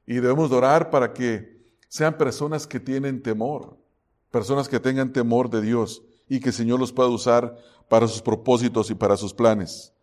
Y 0.07 0.15
debemos 0.15 0.51
orar 0.51 0.91
para 0.91 1.13
que 1.13 1.54
sean 1.95 2.19
personas 2.19 2.67
que 2.67 2.81
tienen 2.81 3.23
temor, 3.23 3.77
personas 4.33 4.69
que 4.69 4.81
tengan 4.81 5.13
temor 5.13 5.49
de 5.49 5.63
Dios 5.63 6.03
y 6.29 6.41
que 6.41 6.49
el 6.49 6.53
Señor 6.53 6.81
los 6.81 6.93
pueda 6.93 7.09
usar 7.09 7.57
para 7.89 8.09
sus 8.09 8.21
propósitos 8.21 8.91
y 8.91 8.97
para 8.97 9.17
sus 9.17 9.33
planes. 9.33 9.95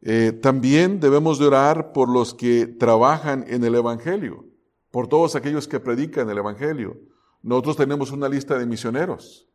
Eh, 0.00 0.32
también 0.32 1.00
debemos 1.00 1.38
de 1.38 1.44
orar 1.44 1.92
por 1.92 2.08
los 2.08 2.32
que 2.32 2.66
trabajan 2.66 3.44
en 3.48 3.64
el 3.64 3.74
Evangelio, 3.74 4.46
por 4.90 5.06
todos 5.06 5.36
aquellos 5.36 5.68
que 5.68 5.78
predican 5.78 6.30
el 6.30 6.38
Evangelio. 6.38 6.96
Nosotros 7.42 7.76
tenemos 7.76 8.10
una 8.10 8.26
lista 8.26 8.56
de 8.56 8.64
misioneros. 8.64 9.46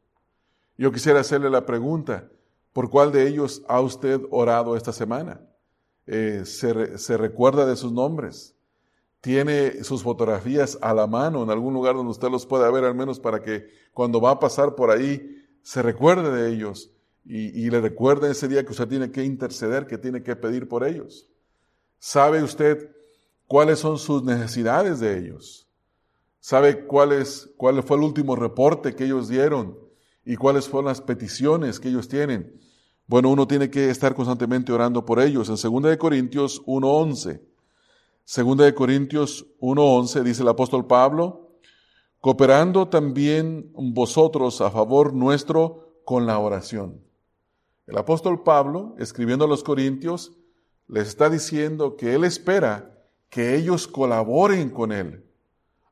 Yo 0.78 0.92
quisiera 0.92 1.22
hacerle 1.22 1.50
la 1.50 1.66
pregunta, 1.66 2.30
¿por 2.74 2.92
cuál 2.92 3.12
de 3.12 3.28
ellos 3.28 3.64
ha 3.68 3.82
usted 3.82 4.22
orado 4.30 4.78
esta 4.78 4.94
semana? 4.94 5.42
Eh, 6.06 6.44
¿se, 6.46 7.00
¿Se 7.00 7.18
recuerda 7.18 7.66
de 7.66 7.76
sus 7.76 7.92
nombres? 7.92 8.56
Tiene 9.22 9.84
sus 9.84 10.04
fotografías 10.04 10.78
a 10.82 10.94
la 10.94 11.08
mano 11.08 11.44
en 11.44 11.50
algún 11.50 11.74
lugar 11.74 11.96
donde 11.96 12.12
usted 12.12 12.30
los 12.30 12.46
pueda 12.46 12.72
ver, 12.72 12.86
al 12.86 12.96
menos 12.96 13.20
para 13.20 13.42
que 13.42 13.68
cuando 13.94 14.22
va 14.22 14.32
a 14.32 14.40
pasar 14.40 14.76
por 14.76 14.92
ahí 14.92 15.38
se 15.62 15.82
recuerde 15.82 16.32
de 16.32 16.54
ellos 16.54 16.92
y, 17.26 17.70
le 17.70 17.80
recuerde 17.80 18.32
ese 18.32 18.48
día 18.48 18.66
que 18.66 18.72
usted 18.72 18.88
tiene 18.88 19.12
que 19.12 19.24
interceder, 19.24 19.86
que 19.86 20.00
tiene 20.00 20.24
que 20.24 20.36
pedir 20.36 20.68
por 20.68 20.84
ellos. 20.84 21.30
¿Sabe 22.00 22.42
usted 22.42 22.90
cuáles 23.46 23.80
son 23.80 24.00
sus 24.00 24.24
necesidades 24.24 25.00
de 25.00 25.20
ellos? 25.20 25.68
¿Sabe 26.40 26.88
cuál, 26.88 27.12
es, 27.12 27.52
cuál 27.56 27.84
fue 27.84 27.98
el 27.98 28.04
último 28.04 28.36
reporte 28.36 28.96
que 28.96 29.04
ellos 29.04 29.28
dieron 29.28 29.78
y 30.26 30.38
cuáles 30.38 30.68
fueron 30.68 30.88
las 30.88 31.02
peticiones 31.02 31.80
que 31.80 31.90
ellos 31.90 32.08
tienen? 32.08 32.60
Bueno, 33.06 33.30
uno 33.30 33.48
tiene 33.48 33.70
que 33.70 33.92
estar 33.92 34.16
constantemente 34.16 34.72
orando 34.72 35.06
por 35.06 35.20
ellos. 35.20 35.50
En 35.50 35.72
2 35.82 35.98
Corintios 35.98 36.66
1.11 36.66 37.49
Segunda 38.30 38.64
de 38.64 38.76
Corintios 38.76 39.48
1.11 39.60 40.22
dice 40.22 40.44
el 40.44 40.50
apóstol 40.50 40.86
Pablo, 40.86 41.50
cooperando 42.22 42.88
también 42.88 43.72
vosotros 43.74 44.62
a 44.62 44.70
favor 44.70 45.16
nuestro 45.16 45.96
con 46.06 46.28
la 46.28 46.38
oración. 46.38 47.02
El 47.88 47.98
apóstol 47.98 48.44
Pablo, 48.44 48.94
escribiendo 49.00 49.46
a 49.46 49.48
los 49.48 49.64
Corintios, 49.64 50.34
les 50.88 51.08
está 51.08 51.28
diciendo 51.32 51.98
que 51.98 52.14
Él 52.14 52.24
espera 52.24 53.00
que 53.32 53.56
ellos 53.56 53.88
colaboren 53.88 54.70
con 54.70 54.92
Él 54.92 55.26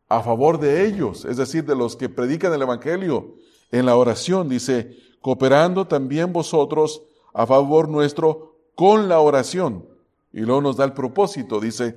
a 0.08 0.22
favor 0.22 0.60
de 0.60 0.86
ellos, 0.86 1.25
es 1.25 1.38
decir, 1.38 1.65
de 1.65 1.75
los 1.75 1.96
que 1.96 2.08
predican 2.08 2.53
el 2.53 2.62
Evangelio 2.62 3.34
en 3.72 3.88
la 3.88 3.96
oración. 3.96 4.48
Dice, 4.48 4.96
cooperando 5.22 5.88
también 5.88 6.34
vosotros 6.34 7.01
a 7.34 7.48
favor 7.48 7.89
nuestro 7.89 8.60
con 8.75 9.10
la 9.10 9.22
oración. 9.22 9.88
Y 10.32 10.41
luego 10.41 10.62
nos 10.62 10.77
da 10.77 10.86
el 10.86 10.94
propósito, 10.94 11.60
dice, 11.60 11.96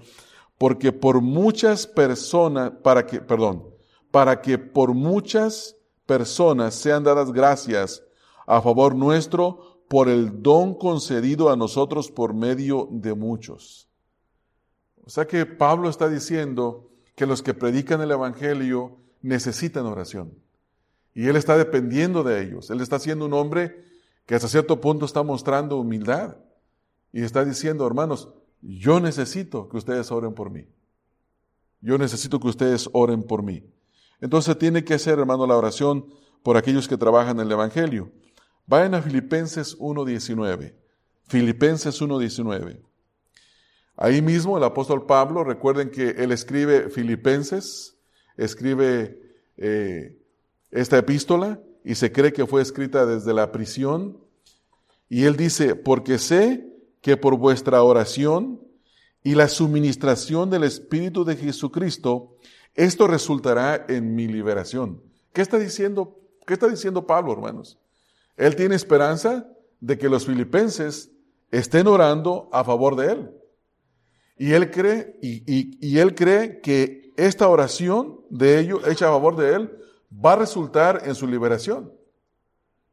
porque 0.60 0.92
por 0.92 1.22
muchas 1.22 1.86
personas, 1.86 2.70
para 2.82 3.06
que, 3.06 3.22
perdón, 3.22 3.64
para 4.10 4.42
que 4.42 4.58
por 4.58 4.92
muchas 4.92 5.74
personas 6.04 6.74
sean 6.74 7.02
dadas 7.02 7.32
gracias 7.32 8.04
a 8.46 8.60
favor 8.60 8.94
nuestro 8.94 9.80
por 9.88 10.10
el 10.10 10.42
don 10.42 10.74
concedido 10.74 11.48
a 11.48 11.56
nosotros 11.56 12.10
por 12.10 12.34
medio 12.34 12.88
de 12.90 13.14
muchos. 13.14 13.88
O 15.02 15.08
sea 15.08 15.26
que 15.26 15.46
Pablo 15.46 15.88
está 15.88 16.10
diciendo 16.10 16.90
que 17.14 17.24
los 17.24 17.40
que 17.40 17.54
predican 17.54 18.02
el 18.02 18.10
Evangelio 18.10 18.98
necesitan 19.22 19.86
oración. 19.86 20.34
Y 21.14 21.28
él 21.28 21.36
está 21.36 21.56
dependiendo 21.56 22.22
de 22.22 22.42
ellos. 22.42 22.68
Él 22.68 22.82
está 22.82 22.98
siendo 22.98 23.24
un 23.24 23.32
hombre 23.32 23.82
que 24.26 24.34
hasta 24.34 24.46
cierto 24.46 24.78
punto 24.78 25.06
está 25.06 25.22
mostrando 25.22 25.78
humildad. 25.78 26.36
Y 27.14 27.22
está 27.22 27.46
diciendo, 27.46 27.86
hermanos, 27.86 28.28
yo 28.62 29.00
necesito 29.00 29.68
que 29.68 29.76
ustedes 29.76 30.10
oren 30.10 30.34
por 30.34 30.50
mí. 30.50 30.66
Yo 31.80 31.96
necesito 31.96 32.38
que 32.40 32.48
ustedes 32.48 32.88
oren 32.92 33.22
por 33.22 33.42
mí. 33.42 33.64
Entonces 34.20 34.58
tiene 34.58 34.84
que 34.84 34.94
hacer, 34.94 35.18
hermano, 35.18 35.46
la 35.46 35.56
oración 35.56 36.06
por 36.42 36.56
aquellos 36.56 36.88
que 36.88 36.98
trabajan 36.98 37.38
en 37.40 37.46
el 37.46 37.52
Evangelio. 37.52 38.10
Vayan 38.66 38.94
a 38.94 39.02
Filipenses 39.02 39.78
1.19. 39.78 40.74
Filipenses 41.26 42.00
1.19. 42.00 42.80
Ahí 43.96 44.22
mismo 44.22 44.56
el 44.56 44.64
apóstol 44.64 45.06
Pablo, 45.06 45.44
recuerden 45.44 45.90
que 45.90 46.10
él 46.10 46.32
escribe 46.32 46.88
Filipenses, 46.90 47.98
escribe 48.36 49.20
eh, 49.56 50.18
esta 50.70 50.98
epístola 50.98 51.60
y 51.84 51.94
se 51.94 52.12
cree 52.12 52.32
que 52.32 52.46
fue 52.46 52.62
escrita 52.62 53.06
desde 53.06 53.34
la 53.34 53.52
prisión. 53.52 54.18
Y 55.08 55.24
él 55.24 55.36
dice, 55.36 55.74
porque 55.74 56.18
sé 56.18 56.69
que 57.00 57.16
por 57.16 57.36
vuestra 57.36 57.82
oración 57.82 58.60
y 59.22 59.34
la 59.34 59.48
suministración 59.48 60.50
del 60.50 60.64
Espíritu 60.64 61.24
de 61.24 61.36
Jesucristo, 61.36 62.36
esto 62.74 63.06
resultará 63.06 63.84
en 63.88 64.14
mi 64.14 64.26
liberación. 64.26 65.02
¿Qué 65.32 65.42
está 65.42 65.58
diciendo, 65.58 66.18
qué 66.46 66.54
está 66.54 66.68
diciendo 66.68 67.06
Pablo, 67.06 67.32
hermanos? 67.32 67.78
Él 68.36 68.56
tiene 68.56 68.74
esperanza 68.74 69.46
de 69.80 69.98
que 69.98 70.08
los 70.08 70.26
filipenses 70.26 71.10
estén 71.50 71.86
orando 71.86 72.48
a 72.52 72.64
favor 72.64 72.96
de 72.96 73.12
él. 73.12 73.30
Y 74.38 74.52
él 74.52 74.70
cree, 74.70 75.18
y, 75.20 75.98
él 75.98 76.14
cree 76.14 76.60
que 76.60 77.12
esta 77.16 77.48
oración 77.48 78.20
de 78.30 78.58
ellos, 78.58 78.80
hecha 78.86 79.08
a 79.08 79.12
favor 79.12 79.36
de 79.36 79.54
él, 79.54 79.78
va 80.12 80.32
a 80.32 80.36
resultar 80.36 81.02
en 81.04 81.14
su 81.14 81.26
liberación. 81.26 81.92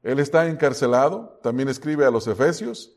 Él 0.04 0.20
está 0.20 0.48
encarcelado, 0.50 1.40
también 1.42 1.70
escribe 1.70 2.06
a 2.06 2.12
los 2.12 2.28
Efesios, 2.28 2.97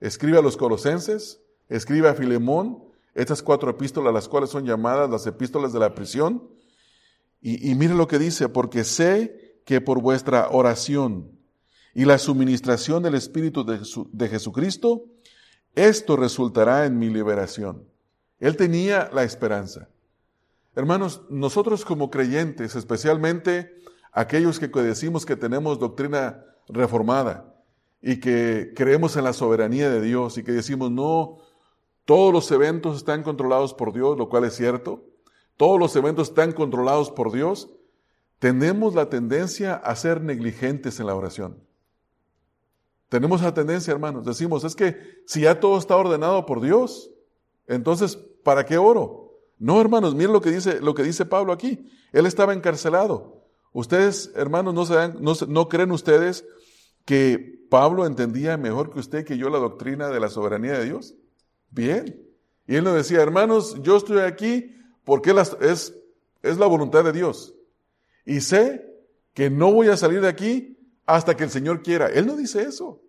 escribe 0.00 0.38
a 0.38 0.42
los 0.42 0.56
Colosenses, 0.56 1.40
escribe 1.68 2.08
a 2.08 2.14
Filemón, 2.14 2.82
estas 3.14 3.42
cuatro 3.42 3.70
epístolas, 3.70 4.14
las 4.14 4.28
cuales 4.28 4.50
son 4.50 4.64
llamadas 4.64 5.10
las 5.10 5.26
epístolas 5.26 5.72
de 5.72 5.78
la 5.78 5.94
prisión. 5.94 6.48
Y, 7.42 7.74
mire 7.74 7.94
lo 7.94 8.06
que 8.06 8.18
dice, 8.18 8.48
porque 8.50 8.84
sé 8.84 9.60
que 9.64 9.80
por 9.80 10.02
vuestra 10.02 10.48
oración 10.50 11.30
y 11.94 12.04
la 12.04 12.18
suministración 12.18 13.02
del 13.02 13.14
Espíritu 13.14 13.64
de, 13.64 13.80
de 14.12 14.28
Jesucristo, 14.28 15.06
esto 15.74 16.16
resultará 16.16 16.84
en 16.84 16.98
mi 16.98 17.08
liberación. 17.08 17.84
Él 18.38 18.56
tenía 18.56 19.08
la 19.12 19.22
esperanza. 19.22 19.88
Hermanos, 20.74 21.22
nosotros 21.30 21.84
como 21.84 22.10
creyentes, 22.10 22.74
especialmente 22.74 23.74
aquellos 24.12 24.58
que 24.58 24.68
decimos 24.68 25.24
que 25.24 25.36
tenemos 25.36 25.78
doctrina 25.78 26.44
reformada 26.68 27.50
y 28.02 28.20
que 28.20 28.72
creemos 28.74 29.16
en 29.16 29.24
la 29.24 29.32
soberanía 29.32 29.90
de 29.90 30.00
Dios 30.00 30.38
y 30.38 30.42
que 30.42 30.52
decimos, 30.52 30.90
no, 30.90 31.38
todos 32.04 32.32
los 32.32 32.50
eventos 32.50 32.96
están 32.96 33.22
controlados 33.22 33.74
por 33.74 33.92
Dios, 33.92 34.16
lo 34.16 34.28
cual 34.28 34.44
es 34.44 34.54
cierto, 34.54 35.04
todos 35.56 35.78
los 35.78 35.94
eventos 35.96 36.28
están 36.28 36.52
controlados 36.52 37.10
por 37.10 37.30
Dios, 37.32 37.70
tenemos 38.38 38.94
la 38.94 39.10
tendencia 39.10 39.74
a 39.74 39.94
ser 39.96 40.22
negligentes 40.22 40.98
en 40.98 41.06
la 41.06 41.14
oración. 41.14 41.62
Tenemos 43.10 43.42
la 43.42 43.52
tendencia, 43.52 43.92
hermanos, 43.92 44.24
decimos, 44.24 44.64
es 44.64 44.74
que 44.74 44.96
si 45.26 45.42
ya 45.42 45.60
todo 45.60 45.76
está 45.78 45.96
ordenado 45.96 46.46
por 46.46 46.60
Dios, 46.60 47.10
entonces 47.66 48.16
¿para 48.42 48.64
qué 48.64 48.78
oro? 48.78 49.38
No, 49.58 49.80
hermanos, 49.80 50.14
miren 50.14 50.32
lo 50.32 50.40
que 50.40 50.50
dice, 50.50 50.80
lo 50.80 50.94
que 50.94 51.02
dice 51.02 51.26
Pablo 51.26 51.52
aquí. 51.52 51.86
Él 52.12 52.24
estaba 52.26 52.54
encarcelado. 52.54 53.44
Ustedes, 53.72 54.32
hermanos, 54.34 54.74
no, 54.74 54.86
se 54.86 54.94
no, 55.20 55.34
no 55.46 55.68
creen 55.68 55.92
ustedes 55.92 56.44
que 57.04 57.66
Pablo 57.70 58.06
entendía 58.06 58.56
mejor 58.56 58.92
que 58.92 58.98
usted 58.98 59.24
que 59.24 59.38
yo 59.38 59.48
la 59.48 59.58
doctrina 59.58 60.08
de 60.08 60.20
la 60.20 60.28
soberanía 60.28 60.78
de 60.78 60.84
Dios. 60.84 61.14
Bien. 61.70 62.20
Y 62.66 62.76
él 62.76 62.84
nos 62.84 62.94
decía, 62.94 63.20
hermanos, 63.20 63.76
yo 63.82 63.96
estoy 63.96 64.18
aquí 64.20 64.76
porque 65.04 65.34
es, 65.60 65.94
es 66.42 66.58
la 66.58 66.66
voluntad 66.66 67.04
de 67.04 67.12
Dios. 67.12 67.54
Y 68.24 68.40
sé 68.40 68.86
que 69.34 69.50
no 69.50 69.72
voy 69.72 69.88
a 69.88 69.96
salir 69.96 70.20
de 70.20 70.28
aquí 70.28 70.78
hasta 71.06 71.36
que 71.36 71.44
el 71.44 71.50
Señor 71.50 71.82
quiera. 71.82 72.06
Él 72.06 72.26
no 72.26 72.36
dice 72.36 72.62
eso. 72.62 73.00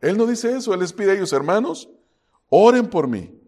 Él 0.00 0.16
no 0.16 0.26
dice 0.26 0.56
eso. 0.56 0.74
Él 0.74 0.80
les 0.80 0.92
pide 0.92 1.12
a 1.12 1.14
ellos, 1.14 1.32
hermanos, 1.32 1.88
oren 2.48 2.88
por 2.88 3.08
mí. 3.08 3.38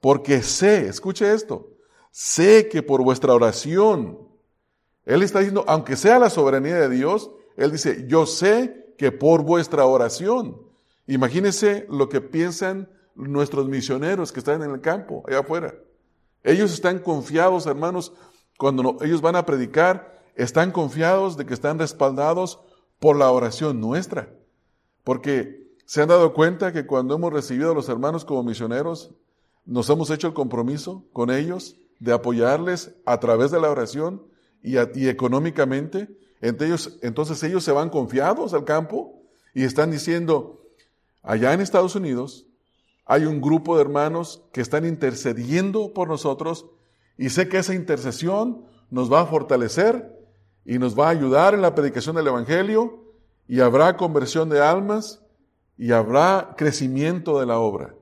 Porque 0.00 0.42
sé, 0.42 0.86
escuche 0.86 1.32
esto, 1.32 1.70
sé 2.10 2.68
que 2.68 2.82
por 2.82 3.02
vuestra 3.02 3.32
oración, 3.32 4.18
Él 5.06 5.22
está 5.22 5.38
diciendo, 5.38 5.64
aunque 5.66 5.96
sea 5.96 6.18
la 6.18 6.28
soberanía 6.28 6.74
de 6.74 6.90
Dios, 6.90 7.30
Él 7.56 7.72
dice, 7.72 8.06
yo 8.08 8.26
sé 8.26 8.94
que 8.98 9.12
por 9.12 9.42
vuestra 9.42 9.86
oración. 9.86 10.60
Imagínense 11.06 11.86
lo 11.90 12.08
que 12.08 12.20
piensan 12.20 12.88
nuestros 13.14 13.68
misioneros 13.68 14.32
que 14.32 14.40
están 14.40 14.62
en 14.62 14.70
el 14.70 14.80
campo, 14.80 15.22
allá 15.26 15.40
afuera. 15.40 15.74
Ellos 16.42 16.72
están 16.72 16.98
confiados, 16.98 17.66
hermanos, 17.66 18.12
cuando 18.58 18.98
ellos 19.02 19.20
van 19.20 19.36
a 19.36 19.46
predicar, 19.46 20.22
están 20.34 20.72
confiados 20.72 21.36
de 21.36 21.46
que 21.46 21.54
están 21.54 21.78
respaldados 21.78 22.60
por 22.98 23.16
la 23.16 23.30
oración 23.30 23.80
nuestra. 23.80 24.32
Porque 25.04 25.64
se 25.86 26.02
han 26.02 26.08
dado 26.08 26.32
cuenta 26.32 26.72
que 26.72 26.86
cuando 26.86 27.14
hemos 27.14 27.32
recibido 27.32 27.72
a 27.72 27.74
los 27.74 27.88
hermanos 27.88 28.24
como 28.24 28.42
misioneros, 28.42 29.12
nos 29.64 29.88
hemos 29.90 30.10
hecho 30.10 30.26
el 30.26 30.34
compromiso 30.34 31.04
con 31.12 31.30
ellos 31.30 31.76
de 31.98 32.12
apoyarles 32.12 32.94
a 33.06 33.20
través 33.20 33.50
de 33.50 33.60
la 33.60 33.70
oración 33.70 34.22
y, 34.62 34.76
económicamente. 35.08 36.08
Entonces 36.48 37.42
ellos 37.42 37.64
se 37.64 37.72
van 37.72 37.88
confiados 37.88 38.52
al 38.52 38.64
campo 38.64 39.22
y 39.54 39.64
están 39.64 39.90
diciendo, 39.90 40.62
allá 41.22 41.54
en 41.54 41.62
Estados 41.62 41.94
Unidos 41.94 42.46
hay 43.06 43.24
un 43.24 43.40
grupo 43.40 43.76
de 43.76 43.82
hermanos 43.82 44.42
que 44.52 44.60
están 44.60 44.84
intercediendo 44.84 45.94
por 45.94 46.08
nosotros 46.08 46.66
y 47.16 47.30
sé 47.30 47.48
que 47.48 47.58
esa 47.58 47.74
intercesión 47.74 48.66
nos 48.90 49.10
va 49.10 49.22
a 49.22 49.26
fortalecer 49.26 50.12
y 50.66 50.78
nos 50.78 50.98
va 50.98 51.06
a 51.06 51.10
ayudar 51.10 51.54
en 51.54 51.62
la 51.62 51.74
predicación 51.74 52.16
del 52.16 52.26
Evangelio 52.26 53.04
y 53.48 53.60
habrá 53.60 53.96
conversión 53.96 54.50
de 54.50 54.60
almas 54.60 55.22
y 55.78 55.92
habrá 55.92 56.54
crecimiento 56.58 57.40
de 57.40 57.46
la 57.46 57.58
obra. 57.58 57.94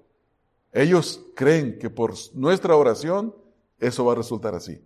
Ellos 0.72 1.20
creen 1.36 1.78
que 1.78 1.90
por 1.90 2.14
nuestra 2.34 2.74
oración 2.74 3.34
eso 3.78 4.04
va 4.04 4.12
a 4.12 4.16
resultar 4.16 4.54
así. 4.54 4.80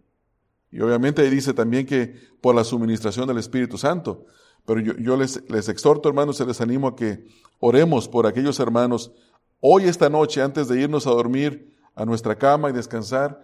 Y 0.71 0.81
obviamente 0.81 1.23
ahí 1.23 1.31
dice 1.31 1.55
también 1.55 1.87
que 1.87 2.15
por 2.41 2.55
la 2.55 2.65
suministración 2.65 3.27
del 3.27 3.39
Espíritu 3.39 3.79
Santo. 3.79 4.27
Pero 4.65 4.81
yo, 4.81 5.17
les, 5.17 5.69
exhorto, 5.69 6.09
hermanos, 6.09 6.41
y 6.41 6.45
les 6.45 6.61
animo 6.61 6.89
a 6.89 6.97
que 6.97 7.25
oremos 7.61 8.09
por 8.09 8.27
aquellos 8.27 8.59
hermanos. 8.59 9.13
Hoy, 9.61 9.85
esta 9.85 10.11
noche, 10.11 10.43
antes 10.43 10.67
de 10.69 10.81
irnos 10.81 11.07
a 11.07 11.11
dormir 11.11 11.73
a 11.95 12.05
nuestra 12.05 12.37
cama 12.37 12.69
y 12.69 12.73
descansar, 12.73 13.41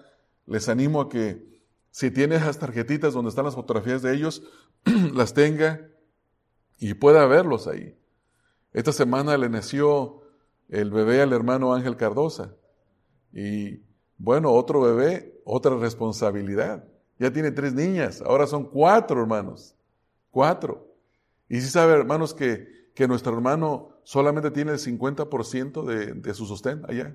les 0.47 0.69
animo 0.69 1.01
a 1.01 1.09
que 1.09 1.47
si 1.93 2.11
tiene 2.11 2.37
esas 2.37 2.59
tarjetitas 2.59 3.15
donde 3.15 3.29
están 3.29 3.45
las 3.45 3.55
fotografías 3.55 4.03
de 4.03 4.15
ellos, 4.15 4.43
las 5.15 5.33
tenga 5.33 5.89
y 6.79 6.95
pueda 6.95 7.25
verlos 7.27 7.69
ahí. 7.69 7.97
Esta 8.73 8.93
semana 8.93 9.37
le 9.37 9.49
nació 9.49 10.23
el 10.69 10.91
bebé 10.91 11.23
al 11.23 11.33
hermano 11.33 11.73
Ángel 11.73 11.97
Cardosa. 11.97 12.57
Y 13.33 13.83
bueno, 14.19 14.51
otro 14.53 14.81
bebé, 14.81 15.41
otra 15.45 15.77
responsabilidad. 15.77 16.85
Ya 17.23 17.33
tiene 17.33 17.53
tres 17.53 17.73
niñas, 17.73 18.21
ahora 18.21 18.47
son 18.47 18.65
cuatro 18.65 19.21
hermanos. 19.21 19.75
Cuatro. 20.31 20.93
Y 21.49 21.61
si 21.61 21.69
sabe, 21.69 21.93
hermanos, 21.93 22.35
que, 22.35 22.91
que 22.95 23.07
nuestro 23.07 23.33
hermano 23.33 23.91
solamente 24.03 24.51
tiene 24.51 24.73
el 24.73 24.79
50% 24.79 25.85
de, 25.85 26.15
de 26.15 26.35
su 26.35 26.47
sostén 26.47 26.83
allá. 26.89 27.15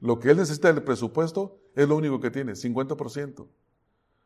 Lo 0.00 0.18
que 0.20 0.30
él 0.30 0.36
necesita 0.36 0.72
del 0.72 0.84
presupuesto 0.84 1.58
es 1.74 1.88
lo 1.88 1.96
único 1.96 2.20
que 2.20 2.30
tiene, 2.30 2.52
50%. 2.52 3.46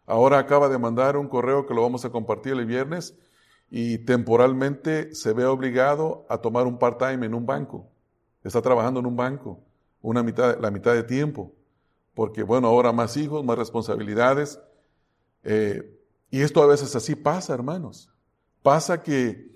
Ahora 0.04 0.38
acaba 0.38 0.68
de 0.68 0.78
mandar 0.78 1.16
un 1.16 1.28
correo 1.28 1.66
que 1.66 1.74
lo 1.74 1.82
vamos 1.82 2.04
a 2.04 2.10
compartir 2.10 2.52
el 2.52 2.66
viernes 2.66 3.16
y 3.70 3.98
temporalmente 3.98 5.14
se 5.14 5.32
ve 5.32 5.46
obligado 5.46 6.26
a 6.28 6.38
tomar 6.38 6.66
un 6.66 6.78
part-time 6.78 7.24
en 7.24 7.34
un 7.34 7.46
banco 7.46 7.88
está 8.44 8.60
trabajando 8.60 9.00
en 9.00 9.06
un 9.06 9.16
banco 9.16 9.60
una 10.00 10.22
mitad, 10.22 10.58
la 10.58 10.72
mitad 10.72 10.94
de 10.94 11.04
tiempo, 11.04 11.52
porque 12.14 12.42
bueno, 12.42 12.66
ahora 12.66 12.92
más 12.92 13.16
hijos, 13.16 13.44
más 13.44 13.56
responsabilidades. 13.56 14.60
Eh, 15.44 15.98
y 16.30 16.40
esto 16.40 16.62
a 16.62 16.66
veces 16.66 16.94
así 16.96 17.14
pasa, 17.14 17.54
hermanos. 17.54 18.10
Pasa 18.62 19.02
que 19.02 19.50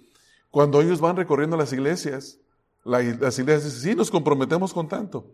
cuando 0.50 0.80
ellos 0.80 1.00
van 1.00 1.16
recorriendo 1.16 1.56
las 1.56 1.72
iglesias, 1.72 2.38
las 2.84 3.38
iglesias 3.38 3.64
dicen, 3.64 3.90
sí, 3.90 3.94
nos 3.94 4.10
comprometemos 4.10 4.72
con 4.72 4.88
tanto. 4.88 5.30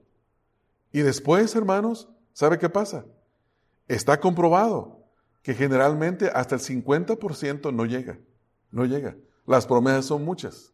Y 0.92 1.00
después, 1.00 1.54
hermanos, 1.54 2.08
¿sabe 2.32 2.58
qué 2.58 2.68
pasa? 2.68 3.04
Está 3.88 4.20
comprobado 4.20 5.02
que 5.42 5.54
generalmente 5.54 6.30
hasta 6.32 6.54
el 6.54 6.60
50% 6.60 7.72
no 7.72 7.84
llega, 7.84 8.18
no 8.70 8.84
llega. 8.84 9.16
Las 9.46 9.66
promesas 9.66 10.06
son 10.06 10.24
muchas 10.24 10.72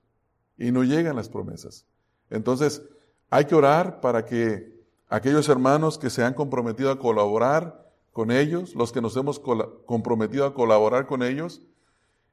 y 0.59 0.71
no 0.71 0.85
llegan 0.85 1.17
las 1.17 1.29
promesas. 1.29 1.87
Entonces, 2.31 2.83
hay 3.31 3.47
que 3.47 3.55
orar 3.55 4.01
para 4.01 4.25
que 4.25 4.79
aquellos 5.09 5.49
hermanos 5.49 5.99
que 5.99 6.11
se 6.11 6.23
han 6.23 6.35
comprometido 6.35 6.91
a 6.91 6.99
colaborar 6.99 7.88
con 8.19 8.33
ellos, 8.33 8.75
los 8.75 8.91
que 8.91 9.01
nos 9.01 9.17
hemos 9.17 9.39
comprometido 9.39 10.45
a 10.45 10.53
colaborar 10.53 11.07
con 11.07 11.23
ellos, 11.23 11.63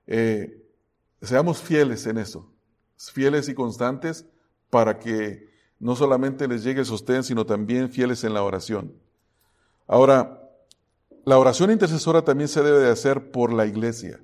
eh, 0.08 0.66
seamos 1.22 1.62
fieles 1.62 2.08
en 2.08 2.18
eso, 2.18 2.52
fieles 2.98 3.50
y 3.50 3.54
constantes 3.54 4.26
para 4.72 4.98
que 4.98 5.48
no 5.78 5.96
solamente 5.96 6.48
les 6.48 6.64
llegue 6.64 6.80
el 6.80 6.88
sostén, 6.88 7.24
sino 7.24 7.46
también 7.46 7.92
fieles 7.92 8.24
en 8.24 8.34
la 8.34 8.42
oración. 8.42 8.96
Ahora, 9.86 10.50
la 11.24 11.38
oración 11.38 11.70
intercesora 11.70 12.24
también 12.24 12.48
se 12.48 12.64
debe 12.64 12.80
de 12.80 12.90
hacer 12.90 13.30
por 13.30 13.54
la 13.54 13.68
iglesia. 13.68 14.20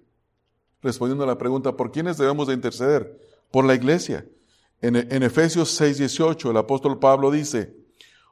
Respondiendo 0.81 1.25
a 1.25 1.27
la 1.27 1.37
pregunta, 1.37 1.77
¿por 1.77 1.91
quiénes 1.91 2.17
debemos 2.17 2.47
de 2.47 2.55
interceder? 2.55 3.21
Por 3.51 3.65
la 3.65 3.75
iglesia. 3.75 4.25
En, 4.81 4.95
en 4.95 5.21
Efesios 5.21 5.79
6:18 5.79 6.49
el 6.49 6.57
apóstol 6.57 6.97
Pablo 6.97 7.29
dice, 7.29 7.75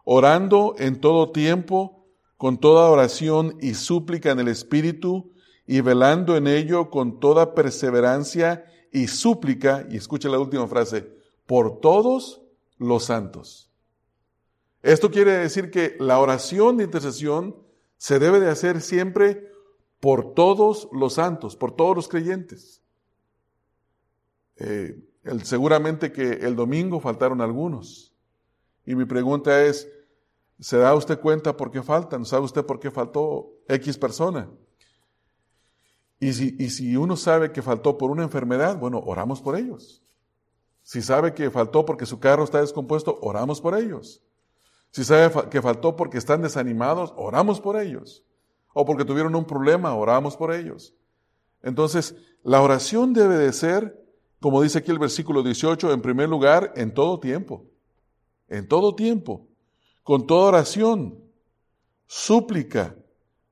orando 0.04 0.74
en 0.80 1.00
todo 1.00 1.32
tiempo, 1.32 1.99
con 2.40 2.58
toda 2.58 2.90
oración 2.90 3.58
y 3.60 3.74
súplica 3.74 4.32
en 4.32 4.40
el 4.40 4.48
Espíritu, 4.48 5.34
y 5.68 5.82
velando 5.82 6.38
en 6.38 6.48
ello 6.48 6.90
con 6.90 7.20
toda 7.20 7.54
perseverancia 7.54 8.64
y 8.94 9.08
súplica, 9.08 9.86
y 9.90 9.98
escucha 9.98 10.30
la 10.30 10.40
última 10.40 10.66
frase, 10.66 11.12
por 11.46 11.82
todos 11.82 12.42
los 12.78 13.04
santos. 13.04 13.70
Esto 14.82 15.12
quiere 15.12 15.34
decir 15.34 15.70
que 15.70 15.98
la 16.00 16.18
oración 16.18 16.78
de 16.78 16.86
intercesión 16.86 17.58
se 17.98 18.20
debe 18.20 18.40
de 18.40 18.50
hacer 18.50 18.80
siempre 18.80 19.52
por 20.00 20.34
todos 20.34 20.88
los 20.94 21.16
santos, 21.16 21.58
por 21.58 21.74
todos 21.74 21.94
los 21.94 22.08
creyentes. 22.08 22.82
Eh, 24.56 24.98
seguramente 25.44 26.14
que 26.14 26.32
el 26.36 26.56
domingo 26.56 27.02
faltaron 27.02 27.42
algunos. 27.42 28.16
Y 28.86 28.96
mi 28.96 29.04
pregunta 29.04 29.66
es, 29.66 29.90
¿se 30.60 30.78
da 30.78 30.94
usted 30.96 31.20
cuenta 31.20 31.56
por 31.56 31.72
qué 31.72 31.82
faltan? 31.82 32.26
¿Sabe 32.26 32.46
usted 32.46 32.66
por 32.66 32.80
qué 32.80 32.92
faltó 32.92 33.52
X 33.68 33.98
persona? 33.98 34.50
Y 36.20 36.34
si, 36.34 36.56
y 36.60 36.70
si 36.70 36.98
uno 36.98 37.16
sabe 37.16 37.52
que 37.52 37.62
faltó 37.62 37.98
por 37.98 38.12
una 38.12 38.24
enfermedad, 38.24 38.78
bueno, 38.78 39.00
oramos 39.06 39.42
por 39.42 39.56
ellos. 39.56 40.02
Si 40.84 41.02
sabe 41.02 41.34
que 41.34 41.50
faltó 41.50 41.86
porque 41.86 42.06
su 42.06 42.20
carro 42.20 42.44
está 42.44 42.62
descompuesto, 42.62 43.18
oramos 43.22 43.62
por 43.62 43.78
ellos. 43.78 44.22
Si 44.92 45.04
sabe 45.04 45.32
que 45.50 45.62
faltó 45.62 45.96
porque 45.96 46.18
están 46.18 46.42
desanimados, 46.42 47.14
oramos 47.16 47.62
por 47.62 47.80
ellos. 47.80 48.24
O 48.74 48.86
porque 48.86 49.06
tuvieron 49.06 49.36
un 49.36 49.46
problema, 49.46 49.94
oramos 49.96 50.36
por 50.36 50.54
ellos. 50.54 50.94
Entonces, 51.62 52.16
la 52.44 52.62
oración 52.62 53.14
debe 53.14 53.38
de 53.38 53.54
ser, 53.54 54.04
como 54.40 54.62
dice 54.62 54.80
aquí 54.80 54.92
el 54.92 55.00
versículo 55.00 55.44
18, 55.44 55.92
en 55.94 56.02
primer 56.02 56.30
lugar, 56.30 56.74
en 56.76 56.94
todo 56.94 57.20
tiempo. 57.20 57.66
En 58.48 58.68
todo 58.68 58.96
tiempo. 58.96 59.49
Con 60.10 60.26
toda 60.26 60.48
oración, 60.48 61.24
súplica, 62.08 62.96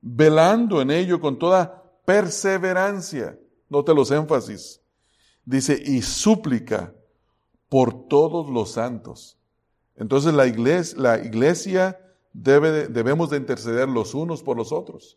velando 0.00 0.82
en 0.82 0.90
ello 0.90 1.20
con 1.20 1.38
toda 1.38 1.84
perseverancia. 2.04 3.38
Note 3.68 3.94
los 3.94 4.10
énfasis. 4.10 4.80
Dice, 5.44 5.80
y 5.80 6.02
súplica 6.02 6.92
por 7.68 8.08
todos 8.08 8.50
los 8.50 8.72
santos. 8.72 9.38
Entonces 9.94 10.34
la 10.34 10.48
iglesia, 10.48 10.98
la 10.98 11.18
iglesia 11.24 11.96
debe, 12.32 12.88
debemos 12.88 13.30
de 13.30 13.36
interceder 13.36 13.88
los 13.88 14.12
unos 14.12 14.42
por 14.42 14.56
los 14.56 14.72
otros. 14.72 15.16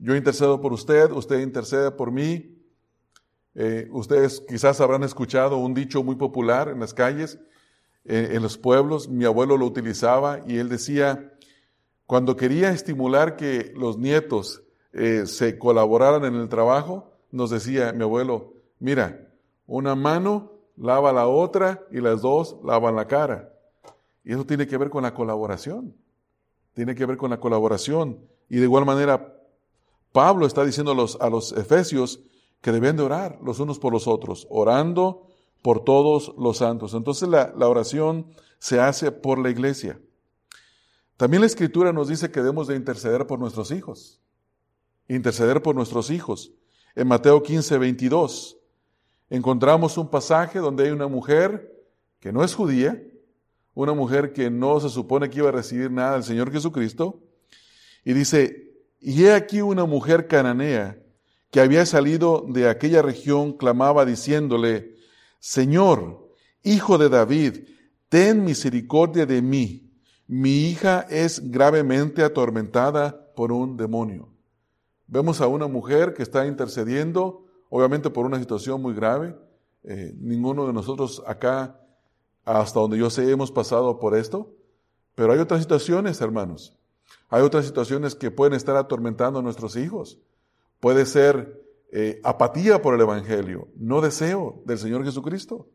Yo 0.00 0.16
intercedo 0.16 0.60
por 0.60 0.72
usted, 0.72 1.12
usted 1.12 1.38
intercede 1.38 1.92
por 1.92 2.10
mí. 2.10 2.58
Eh, 3.54 3.86
ustedes 3.92 4.40
quizás 4.48 4.80
habrán 4.80 5.04
escuchado 5.04 5.58
un 5.58 5.72
dicho 5.72 6.02
muy 6.02 6.16
popular 6.16 6.68
en 6.68 6.80
las 6.80 6.92
calles, 6.92 7.38
en 8.08 8.42
los 8.42 8.58
pueblos. 8.58 9.08
Mi 9.08 9.24
abuelo 9.24 9.56
lo 9.56 9.66
utilizaba 9.66 10.40
y 10.46 10.58
él 10.58 10.68
decía, 10.68 11.32
cuando 12.06 12.36
quería 12.36 12.70
estimular 12.70 13.36
que 13.36 13.72
los 13.76 13.98
nietos 13.98 14.62
eh, 14.94 15.26
se 15.26 15.58
colaboraran 15.58 16.24
en 16.24 16.34
el 16.40 16.48
trabajo, 16.48 17.12
nos 17.30 17.50
decía 17.50 17.92
mi 17.92 18.02
abuelo, 18.02 18.54
mira, 18.80 19.28
una 19.66 19.94
mano 19.94 20.52
lava 20.78 21.12
la 21.12 21.26
otra 21.26 21.84
y 21.90 22.00
las 22.00 22.22
dos 22.22 22.56
lavan 22.64 22.96
la 22.96 23.06
cara. 23.06 23.52
Y 24.24 24.32
eso 24.32 24.46
tiene 24.46 24.66
que 24.66 24.78
ver 24.78 24.88
con 24.88 25.02
la 25.02 25.12
colaboración. 25.12 25.94
Tiene 26.72 26.94
que 26.94 27.04
ver 27.04 27.18
con 27.18 27.30
la 27.30 27.40
colaboración. 27.40 28.18
Y 28.48 28.56
de 28.56 28.64
igual 28.64 28.86
manera, 28.86 29.34
Pablo 30.12 30.46
está 30.46 30.64
diciendo 30.64 30.92
a 30.92 30.94
los, 30.94 31.20
a 31.20 31.28
los 31.28 31.52
efesios 31.52 32.20
que 32.60 32.72
deben 32.72 32.96
de 32.96 33.02
orar 33.02 33.38
los 33.42 33.60
unos 33.60 33.78
por 33.78 33.92
los 33.92 34.08
otros, 34.08 34.46
orando 34.50 35.27
por 35.62 35.84
todos 35.84 36.34
los 36.38 36.58
santos. 36.58 36.94
Entonces 36.94 37.28
la, 37.28 37.52
oración 37.68 38.26
se 38.58 38.80
hace 38.80 39.12
por 39.12 39.38
la 39.38 39.50
iglesia. 39.50 40.00
También 41.16 41.40
la 41.40 41.46
escritura 41.46 41.92
nos 41.92 42.08
dice 42.08 42.30
que 42.30 42.40
debemos 42.40 42.68
de 42.68 42.76
interceder 42.76 43.26
por 43.26 43.38
nuestros 43.38 43.70
hijos. 43.70 44.20
Interceder 45.08 45.62
por 45.62 45.74
nuestros 45.74 46.10
hijos. 46.10 46.52
En 46.94 47.08
Mateo 47.08 47.42
15, 47.42 47.78
22 47.78 48.56
encontramos 49.30 49.98
un 49.98 50.08
pasaje 50.08 50.58
donde 50.58 50.84
hay 50.84 50.90
una 50.90 51.06
mujer 51.06 51.74
que 52.20 52.32
no 52.32 52.42
es 52.42 52.54
judía, 52.54 53.02
una 53.74 53.92
mujer 53.92 54.32
que 54.32 54.50
no 54.50 54.80
se 54.80 54.88
supone 54.88 55.28
que 55.28 55.38
iba 55.38 55.50
a 55.50 55.52
recibir 55.52 55.90
nada 55.90 56.14
del 56.14 56.24
Señor 56.24 56.50
Jesucristo, 56.50 57.20
y 58.04 58.12
dice, 58.12 58.72
y 59.00 59.24
he 59.24 59.34
aquí 59.34 59.60
una 59.60 59.84
mujer 59.84 60.26
cananea 60.26 60.98
que 61.50 61.60
había 61.60 61.86
salido 61.86 62.44
de 62.48 62.68
aquella 62.68 63.02
región, 63.02 63.52
clamaba 63.52 64.04
diciéndole, 64.04 64.97
Señor, 65.38 66.32
hijo 66.62 66.98
de 66.98 67.08
David, 67.08 67.68
ten 68.08 68.44
misericordia 68.44 69.26
de 69.26 69.42
mí, 69.42 69.90
mi 70.26 70.68
hija 70.68 71.06
es 71.08 71.50
gravemente 71.50 72.22
atormentada 72.22 73.32
por 73.34 73.50
un 73.50 73.76
demonio. 73.76 74.28
Vemos 75.06 75.40
a 75.40 75.46
una 75.46 75.66
mujer 75.66 76.12
que 76.12 76.22
está 76.22 76.46
intercediendo 76.46 77.46
obviamente 77.70 78.10
por 78.10 78.26
una 78.26 78.38
situación 78.38 78.80
muy 78.82 78.94
grave. 78.94 79.36
Eh, 79.84 80.14
ninguno 80.18 80.66
de 80.66 80.72
nosotros 80.72 81.22
acá, 81.26 81.80
hasta 82.44 82.80
donde 82.80 82.98
yo 82.98 83.10
sé, 83.10 83.30
hemos 83.30 83.50
pasado 83.50 83.98
por 83.98 84.16
esto. 84.16 84.54
Pero 85.14 85.32
hay 85.32 85.38
otras 85.38 85.62
situaciones, 85.62 86.20
hermanos. 86.20 86.76
Hay 87.28 87.42
otras 87.42 87.66
situaciones 87.66 88.14
que 88.14 88.30
pueden 88.30 88.54
estar 88.54 88.76
atormentando 88.76 89.38
a 89.38 89.42
nuestros 89.42 89.76
hijos. 89.76 90.18
Puede 90.80 91.06
ser 91.06 91.67
eh, 91.90 92.20
apatía 92.22 92.82
por 92.82 92.94
el 92.94 93.00
Evangelio, 93.00 93.68
no 93.76 94.00
deseo 94.00 94.62
del 94.66 94.78
Señor 94.78 95.04
Jesucristo. 95.04 95.68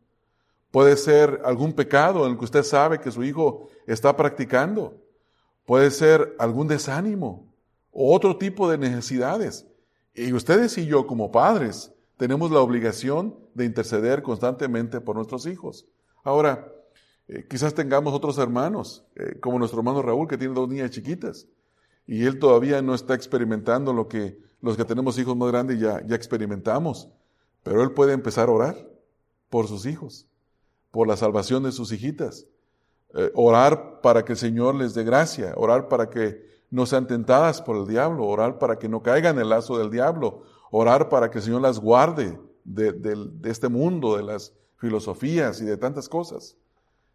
Puede 0.70 0.96
ser 0.96 1.40
algún 1.44 1.72
pecado 1.72 2.24
en 2.24 2.32
el 2.32 2.38
que 2.38 2.44
usted 2.44 2.62
sabe 2.62 3.00
que 3.00 3.10
su 3.10 3.22
hijo 3.22 3.68
está 3.86 4.16
practicando. 4.16 5.00
Puede 5.66 5.90
ser 5.90 6.34
algún 6.38 6.68
desánimo 6.68 7.52
o 7.92 8.14
otro 8.14 8.36
tipo 8.36 8.68
de 8.70 8.78
necesidades. 8.78 9.66
Y 10.14 10.32
ustedes 10.32 10.76
y 10.78 10.86
yo 10.86 11.06
como 11.06 11.30
padres 11.30 11.92
tenemos 12.16 12.50
la 12.50 12.60
obligación 12.60 13.36
de 13.54 13.64
interceder 13.64 14.22
constantemente 14.22 15.00
por 15.00 15.16
nuestros 15.16 15.46
hijos. 15.46 15.86
Ahora, 16.22 16.72
eh, 17.28 17.46
quizás 17.48 17.74
tengamos 17.74 18.12
otros 18.12 18.38
hermanos, 18.38 19.04
eh, 19.16 19.38
como 19.40 19.58
nuestro 19.58 19.80
hermano 19.80 20.02
Raúl, 20.02 20.28
que 20.28 20.38
tiene 20.38 20.54
dos 20.54 20.68
niñas 20.68 20.90
chiquitas, 20.90 21.46
y 22.06 22.24
él 22.24 22.38
todavía 22.38 22.82
no 22.82 22.94
está 22.94 23.14
experimentando 23.14 23.92
lo 23.92 24.08
que 24.08 24.38
los 24.64 24.76
que 24.76 24.84
tenemos 24.84 25.18
hijos 25.18 25.36
más 25.36 25.50
grandes 25.50 25.78
ya, 25.78 26.04
ya 26.06 26.16
experimentamos, 26.16 27.08
pero 27.62 27.82
él 27.82 27.92
puede 27.92 28.12
empezar 28.12 28.48
a 28.48 28.52
orar 28.52 28.88
por 29.50 29.68
sus 29.68 29.86
hijos, 29.86 30.26
por 30.90 31.06
la 31.06 31.16
salvación 31.16 31.62
de 31.62 31.72
sus 31.72 31.92
hijitas, 31.92 32.46
eh, 33.14 33.30
orar 33.34 34.00
para 34.00 34.24
que 34.24 34.32
el 34.32 34.38
Señor 34.38 34.74
les 34.74 34.94
dé 34.94 35.04
gracia, 35.04 35.52
orar 35.56 35.88
para 35.88 36.10
que 36.10 36.44
no 36.70 36.86
sean 36.86 37.06
tentadas 37.06 37.62
por 37.62 37.76
el 37.76 37.86
diablo, 37.86 38.26
orar 38.26 38.58
para 38.58 38.78
que 38.78 38.88
no 38.88 39.02
caigan 39.02 39.36
en 39.36 39.42
el 39.42 39.50
lazo 39.50 39.78
del 39.78 39.90
diablo, 39.90 40.42
orar 40.70 41.08
para 41.08 41.30
que 41.30 41.38
el 41.38 41.44
Señor 41.44 41.60
las 41.60 41.78
guarde 41.78 42.38
de, 42.64 43.28
este 43.44 43.68
mundo, 43.68 44.16
de 44.16 44.24
las 44.24 44.52
filosofías 44.78 45.60
y 45.60 45.64
de 45.64 45.76
tantas 45.76 46.08
cosas. 46.08 46.56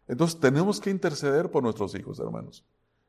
Entonces 0.08 0.40
tenemos 0.40 0.80
que 0.80 0.90
interceder 0.90 1.50
por 1.50 1.62
nuestros 1.62 1.94
hijos, 1.94 2.18
hermanos, 2.20 2.64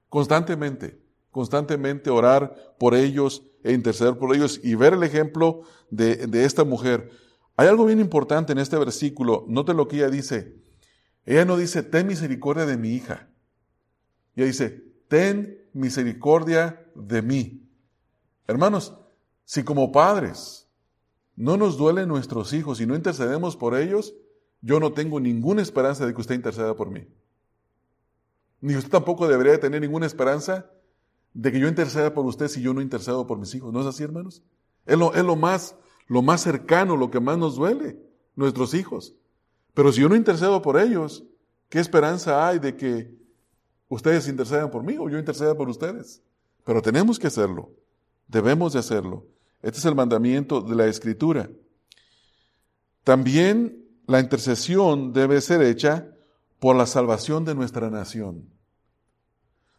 constantemente, 0.10 1.00
constantemente 1.32 2.10
orar 2.10 2.76
por 2.78 2.94
ellos 2.94 3.44
e 3.64 3.74
interceder 3.74 4.18
por 4.18 4.36
ellos 4.36 4.60
y 4.64 4.76
ver 4.76 4.94
el 4.94 5.04
ejemplo 5.04 5.62
de, 5.90 6.28
de 6.28 6.46
esta 6.46 6.64
mujer. 6.64 7.10
Hay 7.58 7.68
algo 7.68 7.86
bien 7.86 8.00
importante 8.00 8.52
en 8.52 8.60
este 8.60 8.78
versículo, 8.78 9.46
note 9.48 9.74
lo 9.74 9.88
que 9.88 9.98
ella 9.98 10.10
dice. 10.10 10.56
Ella 11.26 11.46
no 11.46 11.58
dice, 11.58 11.84
ten 11.84 12.08
misericordia 12.08 12.66
de 12.66 12.78
mi 12.78 12.90
hija. 12.90 13.30
Ahí 14.38 14.46
dice, 14.46 14.84
ten 15.08 15.68
misericordia 15.74 16.86
de 16.96 17.22
mí. 17.22 17.70
Hermanos, 18.48 18.98
si 19.46 19.64
como 19.64 19.92
padres 19.92 20.68
no 21.36 21.58
nos 21.58 21.78
duelen 21.78 22.08
nuestros 22.08 22.54
hijos 22.54 22.82
y 22.82 22.86
no 22.86 22.96
intercedemos 22.96 23.56
por 23.56 23.78
ellos, 23.78 24.14
yo 24.62 24.80
no 24.80 24.94
tengo 24.94 25.20
ninguna 25.20 25.62
esperanza 25.62 26.06
de 26.06 26.14
que 26.14 26.22
usted 26.22 26.36
interceda 26.36 26.76
por 26.76 26.90
mí. 26.90 27.08
Ni 28.60 28.76
usted 28.76 28.92
tampoco 28.92 29.28
debería 29.28 29.60
tener 29.60 29.82
ninguna 29.82 30.06
esperanza 30.06 30.70
de 31.34 31.52
que 31.52 31.60
yo 31.60 31.68
interceda 31.68 32.14
por 32.14 32.26
usted 32.26 32.48
si 32.48 32.62
yo 32.62 32.74
no 32.74 32.82
intercedo 32.82 33.26
por 33.26 33.38
mis 33.38 33.54
hijos. 33.56 33.72
¿No 33.72 33.82
es 33.82 33.88
así, 33.88 34.04
hermanos? 34.04 34.42
Es 34.86 34.98
lo, 34.98 35.14
es 35.14 35.24
lo 35.24 35.36
más, 35.36 35.76
lo 36.08 36.22
más 36.22 36.42
cercano, 36.42 36.98
lo 36.98 37.10
que 37.12 37.20
más 37.20 37.38
nos 37.38 37.56
duele, 37.56 37.98
nuestros 38.36 38.74
hijos. 38.74 39.16
Pero 39.74 39.92
si 39.92 40.02
yo 40.02 40.10
no 40.10 40.16
intercedo 40.16 40.62
por 40.62 40.80
ellos, 40.80 41.24
¿qué 41.70 41.80
esperanza 41.80 42.48
hay 42.48 42.60
de 42.60 42.76
que 42.76 43.16
ustedes 43.88 44.28
intercedan 44.28 44.70
por 44.70 44.84
mí 44.84 44.98
o 45.00 45.10
yo 45.10 45.18
interceda 45.18 45.56
por 45.56 45.70
ustedes? 45.70 46.22
Pero 46.64 46.82
tenemos 46.82 47.18
que 47.18 47.28
hacerlo. 47.28 47.72
Debemos 48.28 48.74
de 48.74 48.80
hacerlo. 48.80 49.26
Este 49.62 49.80
es 49.80 49.86
el 49.86 49.96
mandamiento 49.96 50.62
de 50.62 50.76
la 50.76 50.88
Escritura. 50.88 51.50
También 53.04 53.86
la 54.08 54.20
intercesión 54.20 55.14
debe 55.14 55.40
ser 55.42 55.62
hecha 55.62 56.08
por 56.60 56.76
la 56.76 56.86
salvación 56.86 57.46
de 57.46 57.56
nuestra 57.56 57.90
nación. 57.90 58.50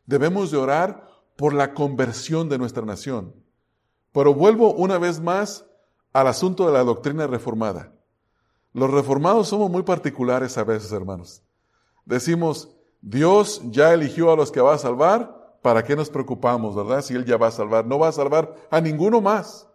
Debemos 0.07 0.51
de 0.51 0.57
orar 0.57 1.12
por 1.37 1.55
la 1.55 1.75
conversión 1.75 2.49
de 2.49 2.59
nuestra 2.59 2.85
nación. 2.85 3.35
Pero 4.13 4.35
vuelvo 4.35 4.75
una 4.75 4.99
vez 4.99 5.21
más 5.21 5.67
al 6.13 6.27
asunto 6.27 6.67
de 6.67 6.73
la 6.73 6.85
doctrina 6.85 7.27
reformada. 7.27 7.93
Los 8.75 8.91
reformados 8.91 9.49
somos 9.49 9.71
muy 9.71 9.83
particulares 9.83 10.57
a 10.59 10.65
veces, 10.65 10.93
hermanos. 10.93 11.43
Decimos, 12.05 12.71
Dios 13.01 13.61
ya 13.65 13.93
eligió 13.93 14.31
a 14.33 14.37
los 14.37 14.51
que 14.51 14.61
va 14.61 14.75
a 14.75 14.79
salvar, 14.79 15.59
¿para 15.63 15.85
qué 15.85 15.97
nos 15.97 16.11
preocupamos, 16.11 16.75
verdad? 16.75 17.03
Si 17.03 17.15
Él 17.15 17.25
ya 17.25 17.37
va 17.37 17.49
a 17.49 17.53
salvar, 17.53 17.87
no 17.87 17.99
va 17.99 18.09
a 18.09 18.13
salvar 18.13 18.55
a 18.71 18.81
ninguno 18.81 19.21
más. 19.21 19.69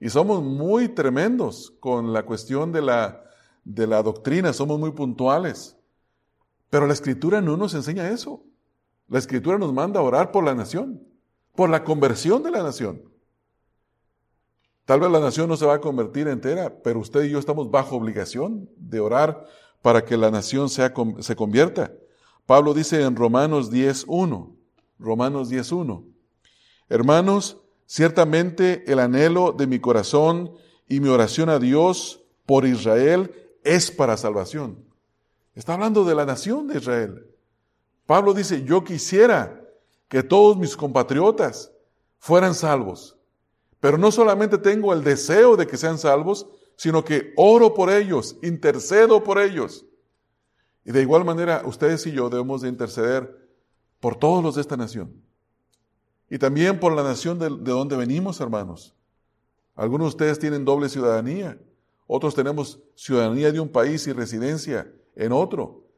Y 0.00 0.08
somos 0.08 0.42
muy 0.42 0.88
tremendos 0.88 1.74
con 1.80 2.12
la 2.12 2.24
cuestión 2.24 2.72
de 2.72 2.82
la, 2.82 3.24
de 3.64 3.86
la 3.86 4.02
doctrina, 4.02 4.52
somos 4.52 4.78
muy 4.78 4.92
puntuales. 4.92 5.76
Pero 6.70 6.86
la 6.86 6.92
Escritura 6.92 7.40
no 7.40 7.56
nos 7.56 7.74
enseña 7.74 8.08
eso. 8.08 8.42
La 9.10 9.18
Escritura 9.18 9.58
nos 9.58 9.72
manda 9.72 9.98
a 9.98 10.04
orar 10.04 10.30
por 10.30 10.44
la 10.44 10.54
nación, 10.54 11.02
por 11.56 11.68
la 11.68 11.82
conversión 11.82 12.44
de 12.44 12.52
la 12.52 12.62
nación. 12.62 13.02
Tal 14.84 15.00
vez 15.00 15.10
la 15.10 15.18
nación 15.18 15.48
no 15.48 15.56
se 15.56 15.66
va 15.66 15.74
a 15.74 15.80
convertir 15.80 16.28
entera, 16.28 16.80
pero 16.82 17.00
usted 17.00 17.24
y 17.24 17.30
yo 17.30 17.40
estamos 17.40 17.70
bajo 17.72 17.96
obligación 17.96 18.70
de 18.76 19.00
orar 19.00 19.46
para 19.82 20.04
que 20.04 20.16
la 20.16 20.30
nación 20.30 20.68
sea, 20.68 20.94
se 21.18 21.36
convierta. 21.36 21.92
Pablo 22.46 22.72
dice 22.72 23.02
en 23.02 23.16
Romanos 23.16 23.72
10.1, 23.72 24.54
Romanos 25.00 25.50
10.1, 25.50 26.04
Hermanos, 26.88 27.58
ciertamente 27.86 28.84
el 28.90 29.00
anhelo 29.00 29.52
de 29.52 29.66
mi 29.66 29.80
corazón 29.80 30.52
y 30.88 31.00
mi 31.00 31.08
oración 31.08 31.48
a 31.48 31.58
Dios 31.58 32.22
por 32.46 32.64
Israel 32.64 33.32
es 33.64 33.90
para 33.90 34.16
salvación. 34.16 34.84
Está 35.56 35.74
hablando 35.74 36.04
de 36.04 36.14
la 36.14 36.26
nación 36.26 36.68
de 36.68 36.78
Israel. 36.78 37.29
Pablo 38.10 38.34
dice, 38.34 38.64
yo 38.64 38.82
quisiera 38.82 39.64
que 40.08 40.24
todos 40.24 40.56
mis 40.56 40.76
compatriotas 40.76 41.70
fueran 42.18 42.54
salvos. 42.54 43.16
Pero 43.78 43.98
no 43.98 44.10
solamente 44.10 44.58
tengo 44.58 44.92
el 44.92 45.04
deseo 45.04 45.56
de 45.56 45.64
que 45.68 45.76
sean 45.76 45.96
salvos, 45.96 46.48
sino 46.74 47.04
que 47.04 47.32
oro 47.36 47.72
por 47.72 47.88
ellos, 47.88 48.36
intercedo 48.42 49.22
por 49.22 49.40
ellos. 49.40 49.86
Y 50.84 50.90
de 50.90 51.02
igual 51.02 51.24
manera, 51.24 51.62
ustedes 51.64 52.04
y 52.08 52.10
yo 52.10 52.28
debemos 52.28 52.62
de 52.62 52.68
interceder 52.68 53.48
por 54.00 54.16
todos 54.16 54.42
los 54.42 54.56
de 54.56 54.62
esta 54.62 54.76
nación. 54.76 55.14
Y 56.28 56.36
también 56.38 56.80
por 56.80 56.92
la 56.92 57.04
nación 57.04 57.38
de, 57.38 57.48
de 57.48 57.70
donde 57.70 57.96
venimos, 57.96 58.40
hermanos. 58.40 58.92
Algunos 59.76 60.06
de 60.06 60.08
ustedes 60.08 60.40
tienen 60.40 60.64
doble 60.64 60.88
ciudadanía, 60.88 61.60
otros 62.08 62.34
tenemos 62.34 62.80
ciudadanía 62.96 63.52
de 63.52 63.60
un 63.60 63.68
país 63.68 64.04
y 64.08 64.12
residencia 64.12 64.92
en 65.14 65.30
otro. 65.30 65.89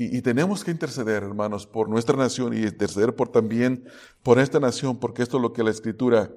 Y, 0.00 0.22
tenemos 0.22 0.62
que 0.62 0.70
interceder, 0.70 1.24
hermanos, 1.24 1.66
por 1.66 1.88
nuestra 1.88 2.16
nación 2.16 2.54
y 2.54 2.58
interceder 2.58 3.16
por 3.16 3.30
también 3.30 3.84
por 4.22 4.38
esta 4.38 4.60
nación, 4.60 4.96
porque 4.96 5.24
esto 5.24 5.38
es 5.38 5.42
lo 5.42 5.52
que 5.52 5.64
la 5.64 5.70
Escritura 5.70 6.30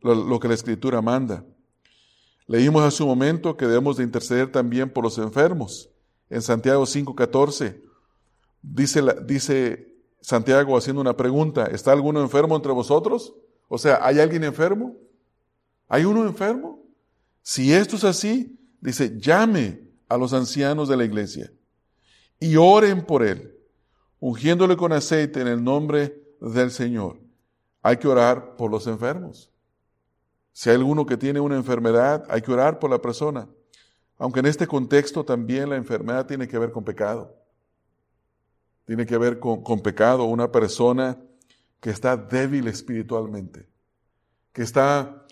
lo, 0.00 0.38
que 0.38 0.46
la 0.46 0.54
Escritura 0.54 1.02
manda. 1.02 1.44
Leímos 2.46 2.84
hace 2.84 3.02
un 3.02 3.08
momento 3.08 3.56
que 3.56 3.66
debemos 3.66 3.96
de 3.96 4.04
interceder 4.04 4.52
también 4.52 4.88
por 4.88 5.02
los 5.02 5.18
enfermos. 5.18 5.90
En 6.30 6.42
Santiago 6.42 6.84
5:14 6.84 7.82
dice, 8.62 9.02
dice 9.26 9.96
Santiago 10.20 10.78
haciendo 10.78 11.00
una 11.00 11.16
pregunta, 11.16 11.66
¿está 11.66 11.90
alguno 11.90 12.22
enfermo 12.22 12.54
entre 12.54 12.70
vosotros? 12.70 13.34
O 13.66 13.78
sea, 13.78 13.98
¿hay 14.00 14.20
alguien 14.20 14.44
enfermo? 14.44 14.94
¿Hay 15.88 16.04
uno 16.04 16.24
enfermo? 16.24 16.84
Si 17.42 17.72
esto 17.72 17.96
es 17.96 18.04
así, 18.04 18.56
dice, 18.80 19.18
llame 19.18 19.80
a 20.08 20.16
los 20.16 20.32
ancianos 20.32 20.88
de 20.88 20.96
la 20.96 21.04
iglesia 21.04 21.50
y 22.40 22.56
oren 22.56 23.04
por 23.04 23.22
él, 23.22 23.56
ungiéndole 24.20 24.76
con 24.76 24.92
aceite 24.92 25.40
en 25.40 25.48
el 25.48 25.62
nombre 25.62 26.22
del 26.40 26.70
Señor. 26.70 27.18
Hay 27.82 27.96
que 27.96 28.08
orar 28.08 28.56
por 28.56 28.70
los 28.70 28.86
enfermos. 28.86 29.50
Si 30.52 30.70
hay 30.70 30.76
alguno 30.76 31.06
que 31.06 31.16
tiene 31.16 31.40
una 31.40 31.56
enfermedad, 31.56 32.24
hay 32.28 32.42
que 32.42 32.52
orar 32.52 32.78
por 32.78 32.90
la 32.90 33.00
persona. 33.00 33.48
Aunque 34.18 34.40
en 34.40 34.46
este 34.46 34.66
contexto 34.66 35.24
también 35.24 35.70
la 35.70 35.76
enfermedad 35.76 36.26
tiene 36.26 36.48
que 36.48 36.58
ver 36.58 36.72
con 36.72 36.84
pecado. 36.84 37.36
Tiene 38.84 39.06
que 39.06 39.16
ver 39.16 39.38
con, 39.38 39.80
pecado. 39.80 40.24
Una 40.24 40.50
persona 40.50 41.16
que 41.80 41.90
está 41.90 42.16
débil 42.16 42.66
espiritualmente, 42.66 43.68
que 44.52 44.62
está, 44.62 45.24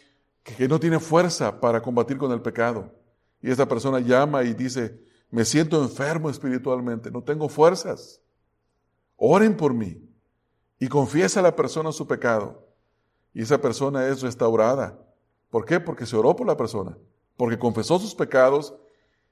que 0.45 0.69
no 0.69 0.79
tiene 0.79 1.01
fuerza 1.01 1.61
para 1.61 1.83
combatir 1.83 2.19
con 2.19 2.31
el 2.31 2.41
pecado. 2.41 2.95
Y 3.43 3.51
esa 3.51 3.67
persona 3.67 3.99
llama 3.99 4.45
y 4.45 4.55
dice, 4.55 5.01
me 5.31 5.45
siento 5.45 5.83
enfermo 5.83 6.31
espiritualmente, 6.31 7.11
no 7.11 7.23
tengo 7.23 7.49
fuerzas. 7.49 8.21
Oren 9.17 9.57
por 9.57 9.75
mí. 9.75 10.03
Y 10.79 10.89
confiesa 10.89 11.41
la 11.41 11.57
persona 11.57 11.91
su 11.93 12.07
pecado. 12.07 12.67
Y 13.33 13.43
esa 13.43 13.61
persona 13.61 14.07
es 14.09 14.23
restaurada 14.23 15.07
¿Por 15.51 15.65
qué? 15.65 15.81
Porque 15.81 16.07
se 16.07 16.17
oró 16.17 16.35
por 16.37 16.47
la 16.47 16.57
persona, 16.57 16.99
porque 17.37 17.59
confesó 17.59 17.99
sus 17.99 18.15
pecados 18.15 18.75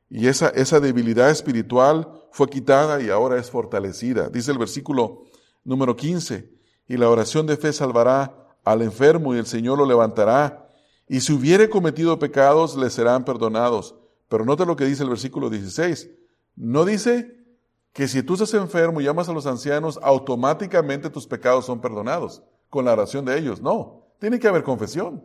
y 0.08 0.28
esa, 0.28 0.48
esa 0.48 0.80
debilidad 0.80 1.30
espiritual 1.30 2.08
fue 2.30 2.48
quitada 2.48 3.02
y 3.02 3.10
ahora 3.10 3.38
es 3.38 3.50
fortalecida. 3.50 4.28
Dice 4.28 4.52
el 4.52 4.58
versículo 4.58 5.24
número 5.64 5.96
15, 5.96 6.50
y 6.88 6.96
la 6.96 7.08
oración 7.08 7.46
de 7.46 7.56
fe 7.56 7.72
salvará 7.72 8.56
al 8.64 8.82
enfermo 8.82 9.34
y 9.34 9.38
el 9.38 9.46
Señor 9.46 9.78
lo 9.78 9.86
levantará, 9.86 10.68
y 11.08 11.20
si 11.20 11.32
hubiere 11.32 11.68
cometido 11.68 12.18
pecados 12.18 12.76
le 12.76 12.88
serán 12.90 13.24
perdonados. 13.24 13.94
Pero 14.28 14.44
note 14.44 14.66
lo 14.66 14.76
que 14.76 14.84
dice 14.84 15.02
el 15.02 15.10
versículo 15.10 15.50
16. 15.50 16.10
No 16.56 16.84
dice 16.84 17.44
que 17.92 18.08
si 18.08 18.22
tú 18.22 18.34
estás 18.34 18.54
enfermo 18.54 19.00
y 19.00 19.04
llamas 19.04 19.28
a 19.28 19.32
los 19.32 19.46
ancianos, 19.46 19.98
automáticamente 20.02 21.10
tus 21.10 21.26
pecados 21.26 21.66
son 21.66 21.80
perdonados 21.80 22.42
con 22.68 22.84
la 22.84 22.92
oración 22.92 23.24
de 23.24 23.38
ellos. 23.38 23.60
No, 23.60 24.06
tiene 24.18 24.38
que 24.38 24.48
haber 24.48 24.64
confesión. 24.64 25.24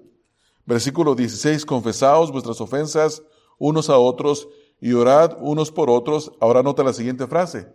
Versículo 0.66 1.16
16, 1.16 1.66
confesaos 1.66 2.32
vuestras 2.32 2.62
ofensas 2.62 3.24
unos 3.58 3.90
a 3.90 3.98
otros 3.98 4.48
y 4.80 4.94
orad 4.94 5.38
unos 5.42 5.72
por 5.72 5.90
otros. 5.90 6.32
Ahora 6.40 6.62
nota 6.62 6.84
la 6.84 6.94
siguiente 6.94 7.26
frase. 7.28 7.68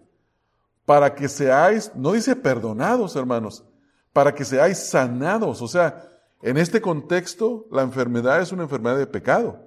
Para 0.84 1.14
que 1.14 1.28
seáis, 1.28 1.90
no 1.94 2.12
dice 2.12 2.36
perdonados, 2.36 3.16
hermanos, 3.16 3.64
para 4.12 4.34
que 4.34 4.44
seáis 4.44 4.78
sanados. 4.78 5.60
O 5.62 5.68
sea, 5.68 6.08
en 6.42 6.56
este 6.56 6.80
contexto, 6.80 7.66
la 7.70 7.82
enfermedad 7.82 8.40
es 8.40 8.52
una 8.52 8.64
enfermedad 8.64 8.98
de 8.98 9.06
pecado. 9.06 9.66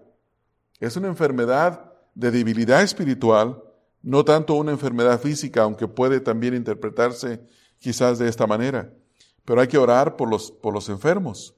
Es 0.79 0.95
una 0.95 1.07
enfermedad 1.07 1.93
de 2.13 2.31
debilidad 2.31 2.81
espiritual, 2.81 3.63
no 4.01 4.23
tanto 4.23 4.55
una 4.55 4.71
enfermedad 4.71 5.19
física, 5.19 5.63
aunque 5.63 5.87
puede 5.87 6.19
también 6.19 6.53
interpretarse 6.53 7.41
quizás 7.79 8.19
de 8.19 8.27
esta 8.27 8.47
manera. 8.47 8.93
Pero 9.45 9.61
hay 9.61 9.67
que 9.67 9.77
orar 9.77 10.15
por 10.15 10.29
los, 10.29 10.51
por 10.51 10.73
los 10.73 10.89
enfermos. 10.89 11.55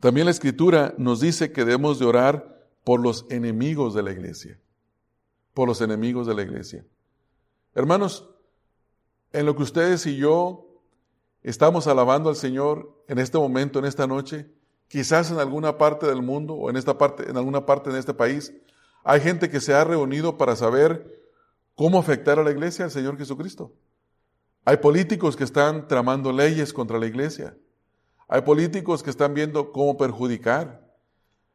También 0.00 0.26
la 0.26 0.30
escritura 0.30 0.94
nos 0.96 1.20
dice 1.20 1.52
que 1.52 1.64
debemos 1.64 1.98
de 1.98 2.06
orar 2.06 2.68
por 2.84 3.00
los 3.00 3.26
enemigos 3.30 3.94
de 3.94 4.02
la 4.02 4.12
iglesia, 4.12 4.60
por 5.54 5.68
los 5.68 5.80
enemigos 5.80 6.26
de 6.26 6.34
la 6.34 6.42
iglesia. 6.42 6.86
Hermanos, 7.74 8.28
en 9.32 9.44
lo 9.44 9.54
que 9.56 9.62
ustedes 9.62 10.06
y 10.06 10.16
yo 10.16 10.82
estamos 11.42 11.86
alabando 11.86 12.30
al 12.30 12.36
Señor 12.36 13.04
en 13.08 13.18
este 13.18 13.38
momento, 13.38 13.78
en 13.78 13.84
esta 13.84 14.06
noche, 14.06 14.50
quizás 14.88 15.30
en 15.30 15.38
alguna 15.38 15.78
parte 15.78 16.06
del 16.06 16.22
mundo 16.22 16.54
o 16.54 16.70
en 16.70 16.76
esta 16.76 16.98
parte, 16.98 17.30
en 17.30 17.36
alguna 17.36 17.64
parte 17.64 17.90
de 17.90 18.00
este 18.00 18.14
país, 18.14 18.52
hay 19.04 19.20
gente 19.20 19.48
que 19.48 19.60
se 19.60 19.74
ha 19.74 19.84
reunido 19.84 20.36
para 20.36 20.56
saber 20.56 21.22
cómo 21.74 21.98
afectar 21.98 22.38
a 22.38 22.42
la 22.42 22.50
iglesia 22.50 22.86
al 22.86 22.90
Señor 22.90 23.16
Jesucristo. 23.16 23.72
Hay 24.64 24.78
políticos 24.78 25.36
que 25.36 25.44
están 25.44 25.86
tramando 25.88 26.32
leyes 26.32 26.72
contra 26.72 26.98
la 26.98 27.06
iglesia. 27.06 27.56
Hay 28.26 28.42
políticos 28.42 29.02
que 29.02 29.10
están 29.10 29.32
viendo 29.32 29.72
cómo 29.72 29.96
perjudicar. 29.96 30.86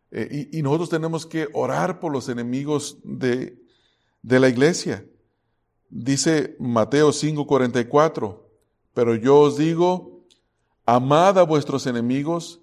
Eh, 0.10 0.50
y, 0.52 0.62
nosotros 0.62 0.89
tenemos 0.89 1.26
que 1.26 1.48
orar 1.54 2.00
por 2.00 2.12
los 2.12 2.30
enemigos 2.30 2.98
de, 3.04 3.60
de 4.22 4.39
la 4.39 4.50
iglesia. 4.50 5.06
Dice 5.89 6.56
Mateo 6.60 7.10
5:44, 7.10 8.39
pero 8.93 9.15
yo 9.15 9.39
os 9.41 9.58
digo, 9.58 10.26
amad 10.86 11.38
a 11.38 11.43
vuestros 11.43 11.86
enemigos 11.86 12.62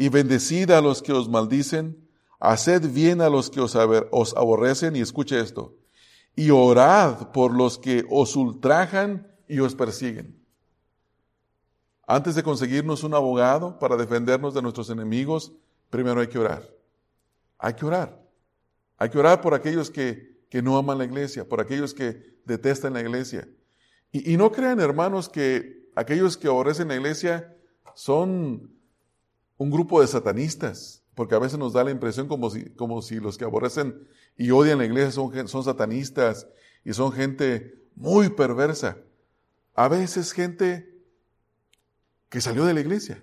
y 0.00 0.08
bendecid 0.08 0.70
a 0.70 0.80
los 0.80 1.02
que 1.02 1.12
os 1.12 1.28
maldicen, 1.28 2.08
haced 2.38 2.90
bien 2.90 3.20
a 3.20 3.28
los 3.28 3.50
que 3.50 3.60
os, 3.60 3.76
os 4.10 4.34
aborrecen, 4.34 4.96
y 4.96 5.00
escuche 5.00 5.38
esto, 5.38 5.76
y 6.34 6.48
orad 6.48 7.32
por 7.32 7.54
los 7.54 7.76
que 7.76 8.06
os 8.08 8.34
ultrajan 8.34 9.30
y 9.46 9.60
os 9.60 9.74
persiguen. 9.74 10.42
Antes 12.06 12.34
de 12.34 12.42
conseguirnos 12.42 13.04
un 13.04 13.12
abogado 13.12 13.78
para 13.78 13.94
defendernos 13.98 14.54
de 14.54 14.62
nuestros 14.62 14.88
enemigos, 14.88 15.52
primero 15.90 16.22
hay 16.22 16.28
que 16.28 16.38
orar. 16.38 16.66
Hay 17.58 17.74
que 17.74 17.84
orar. 17.84 18.26
Hay 18.96 19.10
que 19.10 19.18
orar 19.18 19.42
por 19.42 19.52
aquellos 19.52 19.90
que, 19.90 20.40
que 20.48 20.62
no 20.62 20.78
aman 20.78 20.96
la 20.96 21.04
iglesia, 21.04 21.46
por 21.46 21.60
aquellos 21.60 21.92
que 21.92 22.38
detestan 22.46 22.94
la 22.94 23.02
iglesia. 23.02 23.46
Y, 24.12 24.38
no 24.38 24.50
crean, 24.50 24.80
hermanos, 24.80 25.28
que 25.28 25.90
aquellos 25.94 26.38
que 26.38 26.48
aborrecen 26.48 26.88
la 26.88 26.96
iglesia 26.96 27.54
son 27.94 28.79
un 29.60 29.70
grupo 29.70 30.00
de 30.00 30.06
satanistas, 30.06 31.02
porque 31.14 31.34
a 31.34 31.38
veces 31.38 31.58
nos 31.58 31.74
da 31.74 31.84
la 31.84 31.90
impresión 31.90 32.28
como 32.28 32.48
si, 32.48 32.70
como 32.70 33.02
si 33.02 33.20
los 33.20 33.36
que 33.36 33.44
aborrecen 33.44 34.08
y 34.38 34.52
odian 34.52 34.78
la 34.78 34.86
iglesia 34.86 35.10
son, 35.10 35.48
son 35.48 35.62
satanistas 35.62 36.46
y 36.82 36.94
son 36.94 37.12
gente 37.12 37.74
muy 37.94 38.30
perversa. 38.30 38.96
A 39.74 39.86
veces 39.88 40.32
gente 40.32 40.98
que 42.30 42.40
salió 42.40 42.64
de 42.64 42.72
la 42.72 42.80
iglesia 42.80 43.22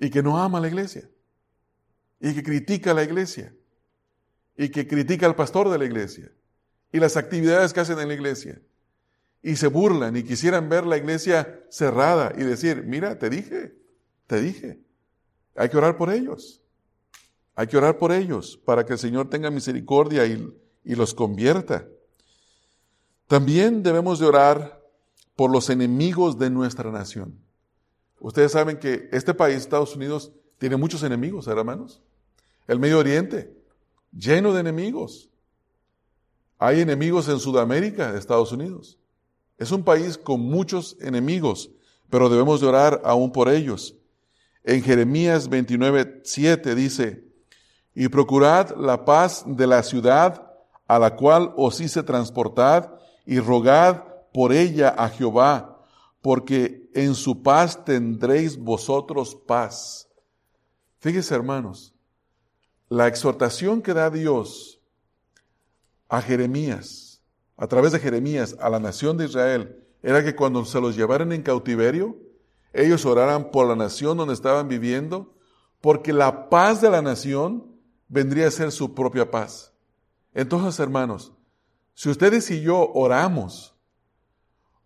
y 0.00 0.08
que 0.08 0.22
no 0.22 0.42
ama 0.42 0.60
la 0.60 0.68
iglesia 0.68 1.10
y 2.18 2.32
que 2.32 2.42
critica 2.42 2.94
la 2.94 3.02
iglesia 3.02 3.54
y 4.56 4.70
que 4.70 4.88
critica 4.88 5.26
al 5.26 5.36
pastor 5.36 5.68
de 5.68 5.76
la 5.76 5.84
iglesia 5.84 6.32
y 6.90 7.00
las 7.00 7.18
actividades 7.18 7.74
que 7.74 7.80
hacen 7.80 7.98
en 7.98 8.08
la 8.08 8.14
iglesia. 8.14 8.62
Y 9.42 9.56
se 9.56 9.66
burlan 9.66 10.16
y 10.16 10.22
quisieran 10.22 10.70
ver 10.70 10.86
la 10.86 10.96
iglesia 10.96 11.62
cerrada 11.68 12.32
y 12.34 12.44
decir, 12.44 12.84
mira, 12.86 13.18
te 13.18 13.28
dije, 13.28 13.74
te 14.26 14.40
dije, 14.40 14.80
hay 15.54 15.68
que 15.68 15.76
orar 15.76 15.96
por 15.96 16.12
ellos. 16.12 16.60
Hay 17.54 17.66
que 17.66 17.76
orar 17.76 17.98
por 17.98 18.12
ellos 18.12 18.58
para 18.64 18.86
que 18.86 18.94
el 18.94 18.98
Señor 18.98 19.28
tenga 19.28 19.50
misericordia 19.50 20.26
y, 20.26 20.52
y 20.84 20.94
los 20.94 21.14
convierta. 21.14 21.86
También 23.26 23.82
debemos 23.82 24.18
de 24.18 24.26
orar 24.26 24.82
por 25.36 25.50
los 25.50 25.70
enemigos 25.70 26.38
de 26.38 26.50
nuestra 26.50 26.90
nación. 26.90 27.38
Ustedes 28.20 28.52
saben 28.52 28.78
que 28.78 29.08
este 29.12 29.34
país, 29.34 29.56
Estados 29.56 29.96
Unidos, 29.96 30.32
tiene 30.58 30.76
muchos 30.76 31.02
enemigos, 31.02 31.46
hermanos. 31.48 32.00
El 32.68 32.78
Medio 32.78 32.98
Oriente, 32.98 33.52
lleno 34.12 34.52
de 34.52 34.60
enemigos. 34.60 35.28
Hay 36.58 36.80
enemigos 36.80 37.28
en 37.28 37.40
Sudamérica, 37.40 38.16
Estados 38.16 38.52
Unidos. 38.52 38.98
Es 39.58 39.72
un 39.72 39.82
país 39.82 40.16
con 40.16 40.40
muchos 40.40 40.96
enemigos, 41.00 41.70
pero 42.08 42.28
debemos 42.28 42.60
de 42.60 42.68
orar 42.68 43.02
aún 43.04 43.32
por 43.32 43.48
ellos. 43.48 43.96
En 44.64 44.82
Jeremías 44.82 45.48
29, 45.48 46.22
7 46.24 46.74
dice, 46.74 47.24
y 47.94 48.08
procurad 48.08 48.76
la 48.76 49.04
paz 49.04 49.44
de 49.46 49.66
la 49.66 49.82
ciudad 49.82 50.50
a 50.86 50.98
la 50.98 51.16
cual 51.16 51.52
os 51.56 51.80
hice 51.80 52.02
transportar 52.02 52.98
y 53.26 53.38
rogad 53.40 54.04
por 54.32 54.52
ella 54.52 54.90
a 54.90 55.08
Jehová, 55.08 55.84
porque 56.20 56.90
en 56.94 57.14
su 57.14 57.42
paz 57.42 57.84
tendréis 57.84 58.56
vosotros 58.56 59.34
paz. 59.34 60.08
Fíjese, 61.00 61.34
hermanos, 61.34 61.94
la 62.88 63.08
exhortación 63.08 63.82
que 63.82 63.94
da 63.94 64.10
Dios 64.10 64.80
a 66.08 66.22
Jeremías, 66.22 67.22
a 67.56 67.66
través 67.66 67.92
de 67.92 67.98
Jeremías, 67.98 68.56
a 68.60 68.70
la 68.70 68.78
nación 68.78 69.16
de 69.16 69.24
Israel, 69.24 69.84
era 70.02 70.22
que 70.22 70.36
cuando 70.36 70.64
se 70.64 70.80
los 70.80 70.96
llevaran 70.96 71.32
en 71.32 71.42
cautiverio, 71.42 72.16
ellos 72.72 73.04
oraran 73.04 73.50
por 73.50 73.66
la 73.66 73.76
nación 73.76 74.16
donde 74.16 74.34
estaban 74.34 74.68
viviendo, 74.68 75.34
porque 75.80 76.12
la 76.12 76.48
paz 76.48 76.80
de 76.80 76.90
la 76.90 77.02
nación 77.02 77.66
vendría 78.08 78.48
a 78.48 78.50
ser 78.50 78.72
su 78.72 78.94
propia 78.94 79.30
paz. 79.30 79.72
Entonces, 80.34 80.78
hermanos, 80.80 81.32
si 81.94 82.08
ustedes 82.08 82.50
y 82.50 82.62
yo 82.62 82.90
oramos 82.94 83.74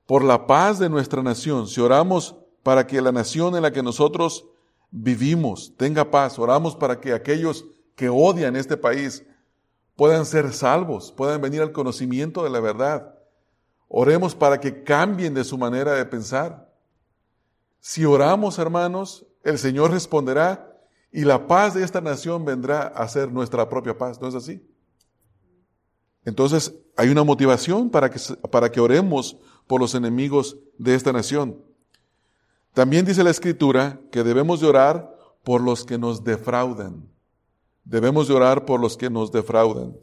por 0.06 0.24
la 0.24 0.46
paz 0.46 0.78
de 0.78 0.88
nuestra 0.88 1.22
nación, 1.22 1.68
si 1.68 1.80
oramos 1.80 2.36
para 2.62 2.86
que 2.86 3.00
la 3.00 3.12
nación 3.12 3.54
en 3.56 3.62
la 3.62 3.72
que 3.72 3.82
nosotros 3.82 4.46
vivimos 4.90 5.72
tenga 5.76 6.10
paz, 6.10 6.38
oramos 6.38 6.74
para 6.74 7.00
que 7.00 7.12
aquellos 7.12 7.64
que 7.94 8.08
odian 8.08 8.56
este 8.56 8.76
país 8.76 9.24
puedan 9.96 10.26
ser 10.26 10.52
salvos, 10.52 11.12
puedan 11.12 11.40
venir 11.40 11.62
al 11.62 11.72
conocimiento 11.72 12.42
de 12.44 12.50
la 12.50 12.60
verdad. 12.60 13.14
Oremos 13.88 14.34
para 14.34 14.60
que 14.60 14.82
cambien 14.82 15.32
de 15.34 15.44
su 15.44 15.56
manera 15.56 15.94
de 15.94 16.04
pensar. 16.04 16.65
Si 17.88 18.04
oramos, 18.04 18.58
hermanos, 18.58 19.24
el 19.44 19.60
Señor 19.60 19.92
responderá 19.92 20.76
y 21.12 21.22
la 21.22 21.46
paz 21.46 21.72
de 21.74 21.84
esta 21.84 22.00
nación 22.00 22.44
vendrá 22.44 22.88
a 22.88 23.06
ser 23.06 23.30
nuestra 23.30 23.68
propia 23.68 23.96
paz. 23.96 24.20
¿No 24.20 24.26
es 24.26 24.34
así? 24.34 24.60
Entonces, 26.24 26.74
hay 26.96 27.10
una 27.10 27.22
motivación 27.22 27.88
para 27.88 28.10
que, 28.10 28.18
para 28.50 28.72
que 28.72 28.80
oremos 28.80 29.36
por 29.68 29.80
los 29.80 29.94
enemigos 29.94 30.56
de 30.78 30.96
esta 30.96 31.12
nación. 31.12 31.62
También 32.74 33.06
dice 33.06 33.22
la 33.22 33.30
Escritura 33.30 34.00
que 34.10 34.24
debemos 34.24 34.60
de 34.60 34.66
orar 34.66 35.16
por 35.44 35.60
los 35.60 35.84
que 35.84 35.96
nos 35.96 36.24
defraudan. 36.24 37.08
Debemos 37.84 38.26
de 38.26 38.34
orar 38.34 38.64
por 38.64 38.80
los 38.80 38.96
que 38.96 39.10
nos 39.10 39.30
defraudan. 39.30 39.96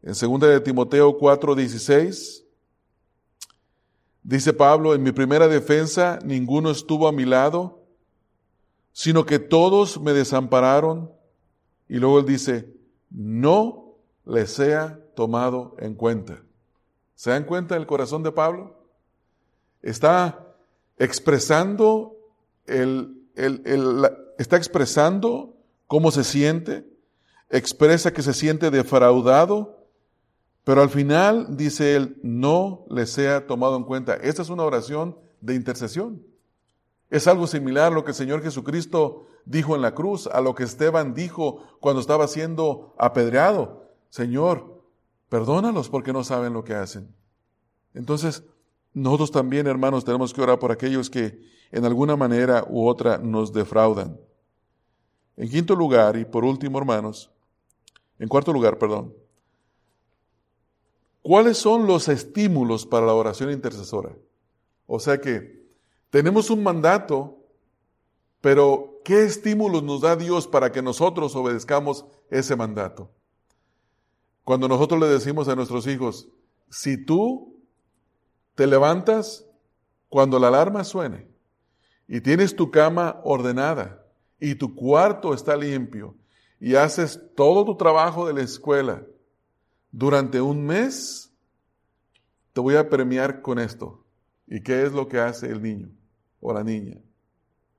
En 0.00 0.14
2 0.14 0.40
de 0.40 0.60
Timoteo 0.60 1.18
4:16 1.18 2.46
dice 4.22 4.52
Pablo, 4.52 4.94
en 4.94 5.02
mi 5.02 5.12
primera 5.12 5.48
defensa 5.48 6.18
ninguno 6.24 6.70
estuvo 6.70 7.08
a 7.08 7.12
mi 7.12 7.24
lado, 7.24 7.82
sino 8.92 9.24
que 9.24 9.38
todos 9.38 10.00
me 10.00 10.12
desampararon. 10.12 11.10
Y 11.88 11.96
luego 11.96 12.20
él 12.20 12.26
dice, 12.26 12.72
no 13.10 13.96
les 14.24 14.50
sea 14.52 14.98
tomado 15.14 15.76
en 15.78 15.94
cuenta. 15.94 16.42
¿Se 17.14 17.30
dan 17.30 17.44
cuenta 17.44 17.76
el 17.76 17.86
corazón 17.86 18.22
de 18.22 18.32
Pablo? 18.32 18.76
Está 19.82 20.54
expresando 20.98 22.16
el, 22.66 23.28
está 24.38 24.56
expresando 24.56 25.56
cómo 25.86 26.10
se 26.10 26.24
siente, 26.24 26.86
expresa 27.50 28.12
que 28.12 28.22
se 28.22 28.32
siente 28.32 28.70
defraudado, 28.70 29.81
pero 30.64 30.82
al 30.82 30.90
final 30.90 31.56
dice 31.56 31.96
él, 31.96 32.18
no 32.22 32.84
le 32.88 33.06
sea 33.06 33.46
tomado 33.46 33.76
en 33.76 33.84
cuenta. 33.84 34.14
Esta 34.14 34.42
es 34.42 34.48
una 34.48 34.62
oración 34.62 35.16
de 35.40 35.54
intercesión. 35.54 36.22
Es 37.10 37.26
algo 37.26 37.46
similar 37.46 37.92
a 37.92 37.94
lo 37.94 38.04
que 38.04 38.12
el 38.12 38.16
Señor 38.16 38.42
Jesucristo 38.42 39.26
dijo 39.44 39.74
en 39.74 39.82
la 39.82 39.94
cruz, 39.94 40.28
a 40.28 40.40
lo 40.40 40.54
que 40.54 40.62
Esteban 40.62 41.14
dijo 41.14 41.62
cuando 41.80 42.00
estaba 42.00 42.28
siendo 42.28 42.94
apedreado. 42.96 43.90
Señor, 44.08 44.82
perdónalos 45.28 45.88
porque 45.88 46.12
no 46.12 46.22
saben 46.22 46.52
lo 46.52 46.64
que 46.64 46.74
hacen. 46.74 47.14
Entonces, 47.92 48.44
nosotros 48.94 49.30
también, 49.30 49.66
hermanos, 49.66 50.04
tenemos 50.04 50.32
que 50.32 50.42
orar 50.42 50.58
por 50.58 50.70
aquellos 50.70 51.10
que 51.10 51.42
en 51.70 51.84
alguna 51.84 52.16
manera 52.16 52.64
u 52.68 52.86
otra 52.86 53.18
nos 53.18 53.52
defraudan. 53.52 54.18
En 55.36 55.48
quinto 55.48 55.74
lugar, 55.74 56.16
y 56.16 56.24
por 56.24 56.44
último, 56.44 56.78
hermanos, 56.78 57.30
en 58.18 58.28
cuarto 58.28 58.52
lugar, 58.52 58.78
perdón. 58.78 59.14
¿Cuáles 61.22 61.56
son 61.56 61.86
los 61.86 62.08
estímulos 62.08 62.84
para 62.84 63.06
la 63.06 63.14
oración 63.14 63.50
intercesora? 63.52 64.16
O 64.86 64.98
sea 64.98 65.20
que 65.20 65.62
tenemos 66.10 66.50
un 66.50 66.62
mandato, 66.62 67.38
pero 68.40 69.00
¿qué 69.04 69.22
estímulos 69.22 69.84
nos 69.84 70.00
da 70.00 70.16
Dios 70.16 70.48
para 70.48 70.72
que 70.72 70.82
nosotros 70.82 71.34
obedezcamos 71.36 72.04
ese 72.28 72.56
mandato? 72.56 73.10
Cuando 74.42 74.66
nosotros 74.66 75.00
le 75.00 75.06
decimos 75.06 75.48
a 75.48 75.54
nuestros 75.54 75.86
hijos, 75.86 76.28
si 76.68 77.02
tú 77.02 77.56
te 78.56 78.66
levantas 78.66 79.46
cuando 80.08 80.40
la 80.40 80.48
alarma 80.48 80.82
suene 80.82 81.28
y 82.08 82.20
tienes 82.20 82.56
tu 82.56 82.70
cama 82.70 83.20
ordenada 83.22 84.04
y 84.40 84.56
tu 84.56 84.74
cuarto 84.74 85.32
está 85.32 85.56
limpio 85.56 86.16
y 86.60 86.74
haces 86.74 87.20
todo 87.36 87.64
tu 87.64 87.76
trabajo 87.76 88.26
de 88.26 88.34
la 88.34 88.42
escuela 88.42 89.06
durante 89.92 90.40
un 90.40 90.64
mes, 90.64 91.30
te 92.52 92.60
voy 92.60 92.76
a 92.76 92.88
premiar 92.88 93.42
con 93.42 93.58
esto. 93.58 94.04
¿Y 94.46 94.62
qué 94.62 94.84
es 94.84 94.92
lo 94.92 95.06
que 95.06 95.20
hace 95.20 95.46
el 95.46 95.62
niño 95.62 95.90
o 96.40 96.52
la 96.52 96.64
niña? 96.64 96.98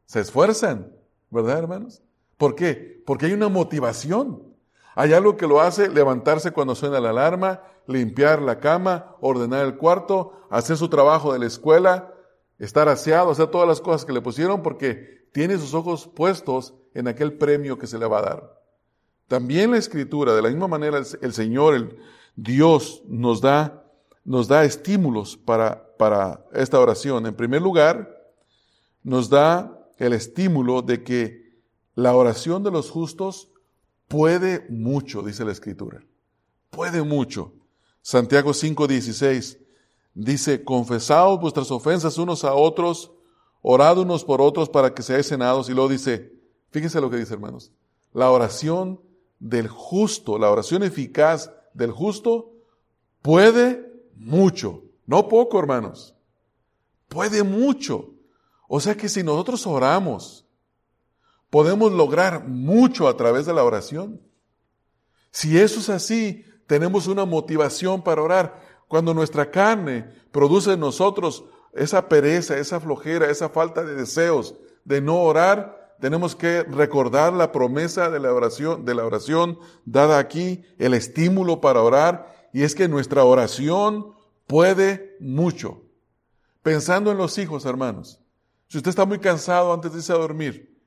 Se 0.06 0.22
esfuerzan, 0.22 0.96
¿verdad, 1.30 1.58
hermanos? 1.58 2.02
¿Por 2.38 2.56
qué? 2.56 3.04
Porque 3.06 3.26
hay 3.26 3.34
una 3.34 3.50
motivación. 3.50 4.54
Hay 4.96 5.14
algo 5.14 5.38
que 5.38 5.48
lo 5.48 5.60
hace 5.60 5.90
levantarse 5.90 6.52
cuando 6.52 6.76
suena 6.76 7.00
la 7.00 7.10
alarma, 7.10 7.64
limpiar 7.88 8.42
la 8.42 8.60
cama, 8.60 9.16
ordenar 9.20 9.66
el 9.66 9.78
cuarto, 9.78 10.34
hacer 10.50 10.78
su 10.78 10.88
trabajo 10.90 11.34
de 11.34 11.40
la 11.40 11.48
escuela, 11.48 12.14
estar 12.60 12.88
aseado, 12.90 13.32
hacer 13.32 13.48
todas 13.48 13.68
las 13.68 13.82
cosas 13.82 14.06
que 14.06 14.14
le 14.14 14.22
pusieron 14.22 14.62
porque 14.62 15.28
tiene 15.32 15.58
sus 15.58 15.74
ojos 15.74 16.08
puestos 16.08 16.76
en 16.94 17.08
aquel 17.08 17.38
premio 17.38 17.80
que 17.80 17.88
se 17.88 17.98
le 17.98 18.06
va 18.06 18.20
a 18.20 18.22
dar. 18.22 18.63
También 19.28 19.72
la 19.72 19.78
escritura, 19.78 20.36
de 20.36 20.42
la 20.42 20.50
misma 20.50 20.68
manera 20.68 21.02
el, 21.22 21.34
Señor, 21.34 21.76
el 21.76 21.98
Dios, 22.36 23.04
nos 23.08 23.42
da 23.42 23.84
nos 24.26 24.48
da 24.48 24.64
estímulos 24.64 25.38
para, 25.38 25.96
para 25.98 26.46
esta 26.54 26.80
oración. 26.80 27.26
En 27.26 27.36
primer 27.36 27.62
lugar, 27.62 28.10
nos 29.04 29.30
da 29.30 29.90
el 29.98 30.14
estímulo 30.14 30.82
de 30.82 31.04
que 31.04 31.62
la 31.96 32.16
oración 32.16 32.64
de 32.64 32.72
los 32.72 32.90
justos 32.90 33.50
puede 34.08 34.66
mucho, 34.70 35.22
dice 35.22 35.46
la 35.46 35.52
Escritura. 35.52 36.04
Puede 36.70 37.04
mucho. 37.04 37.54
Santiago 38.02 38.52
5:16 38.52 39.60
dice, 40.14 40.64
confesaos 40.64 41.40
vuestras 41.40 41.72
ofensas 41.72 42.18
unos 42.18 42.44
a 42.44 42.54
otros, 42.54 43.12
orad 43.62 43.98
unos 43.98 44.24
por 44.24 44.42
otros 44.42 44.70
para 44.70 44.94
que 44.94 45.04
seáis 45.04 45.28
cenados. 45.28 45.70
Y 45.70 45.74
luego 45.74 45.90
dice, 45.90 46.34
fíjense 46.72 47.00
lo 47.00 47.10
que 47.10 47.18
dice 47.18 47.34
hermanos, 47.34 47.72
la 48.14 48.32
oración 48.32 49.00
del 49.44 49.68
justo, 49.68 50.40
la 50.40 50.50
oración 50.50 50.84
eficaz 50.84 51.52
del 51.74 51.92
justo 51.92 52.54
puede 53.22 53.92
mucho, 54.16 54.84
no 55.06 55.28
poco 55.28 55.60
hermanos, 55.60 56.16
puede 57.10 57.44
mucho. 57.44 58.14
O 58.70 58.80
sea 58.80 58.96
que 58.96 59.10
si 59.10 59.22
nosotros 59.22 59.68
oramos, 59.68 60.46
podemos 61.50 61.92
lograr 61.92 62.48
mucho 62.48 63.10
a 63.10 63.18
través 63.18 63.46
de 63.46 63.54
la 63.54 63.66
oración. 63.66 64.22
Si 65.30 65.60
eso 65.60 65.82
es 65.82 65.90
así, 65.90 66.46
tenemos 66.66 67.08
una 67.08 67.26
motivación 67.26 68.02
para 68.02 68.22
orar. 68.22 68.62
Cuando 68.88 69.14
nuestra 69.14 69.52
carne 69.52 70.10
produce 70.32 70.72
en 70.72 70.80
nosotros 70.80 71.44
esa 71.74 72.08
pereza, 72.08 72.58
esa 72.58 72.80
flojera, 72.80 73.30
esa 73.30 73.50
falta 73.50 73.84
de 73.84 73.96
deseos 73.96 74.56
de 74.86 75.02
no 75.02 75.20
orar, 75.22 75.83
tenemos 76.04 76.36
que 76.36 76.64
recordar 76.64 77.32
la 77.32 77.54
promesa 77.54 78.10
de 78.10 78.20
la 78.20 78.34
oración, 78.34 78.84
de 78.84 78.94
la 78.94 79.06
oración 79.06 79.58
dada 79.86 80.20
aquí, 80.20 80.62
el 80.78 80.96
estímulo 80.96 81.62
para 81.62 81.82
orar, 81.82 82.50
y 82.52 82.64
es 82.64 82.76
que 82.76 82.90
nuestra 82.90 83.24
oración 83.24 84.14
puede 84.46 85.16
mucho. 85.22 85.82
Pensando 86.62 87.10
en 87.10 87.18
los 87.18 87.38
hijos, 87.38 87.64
hermanos. 87.64 88.20
Si 88.68 88.80
usted 88.80 88.90
está 88.90 89.06
muy 89.06 89.20
cansado 89.20 89.72
antes 89.72 89.94
de 89.94 90.00
irse 90.00 90.12
a 90.12 90.18
dormir 90.18 90.78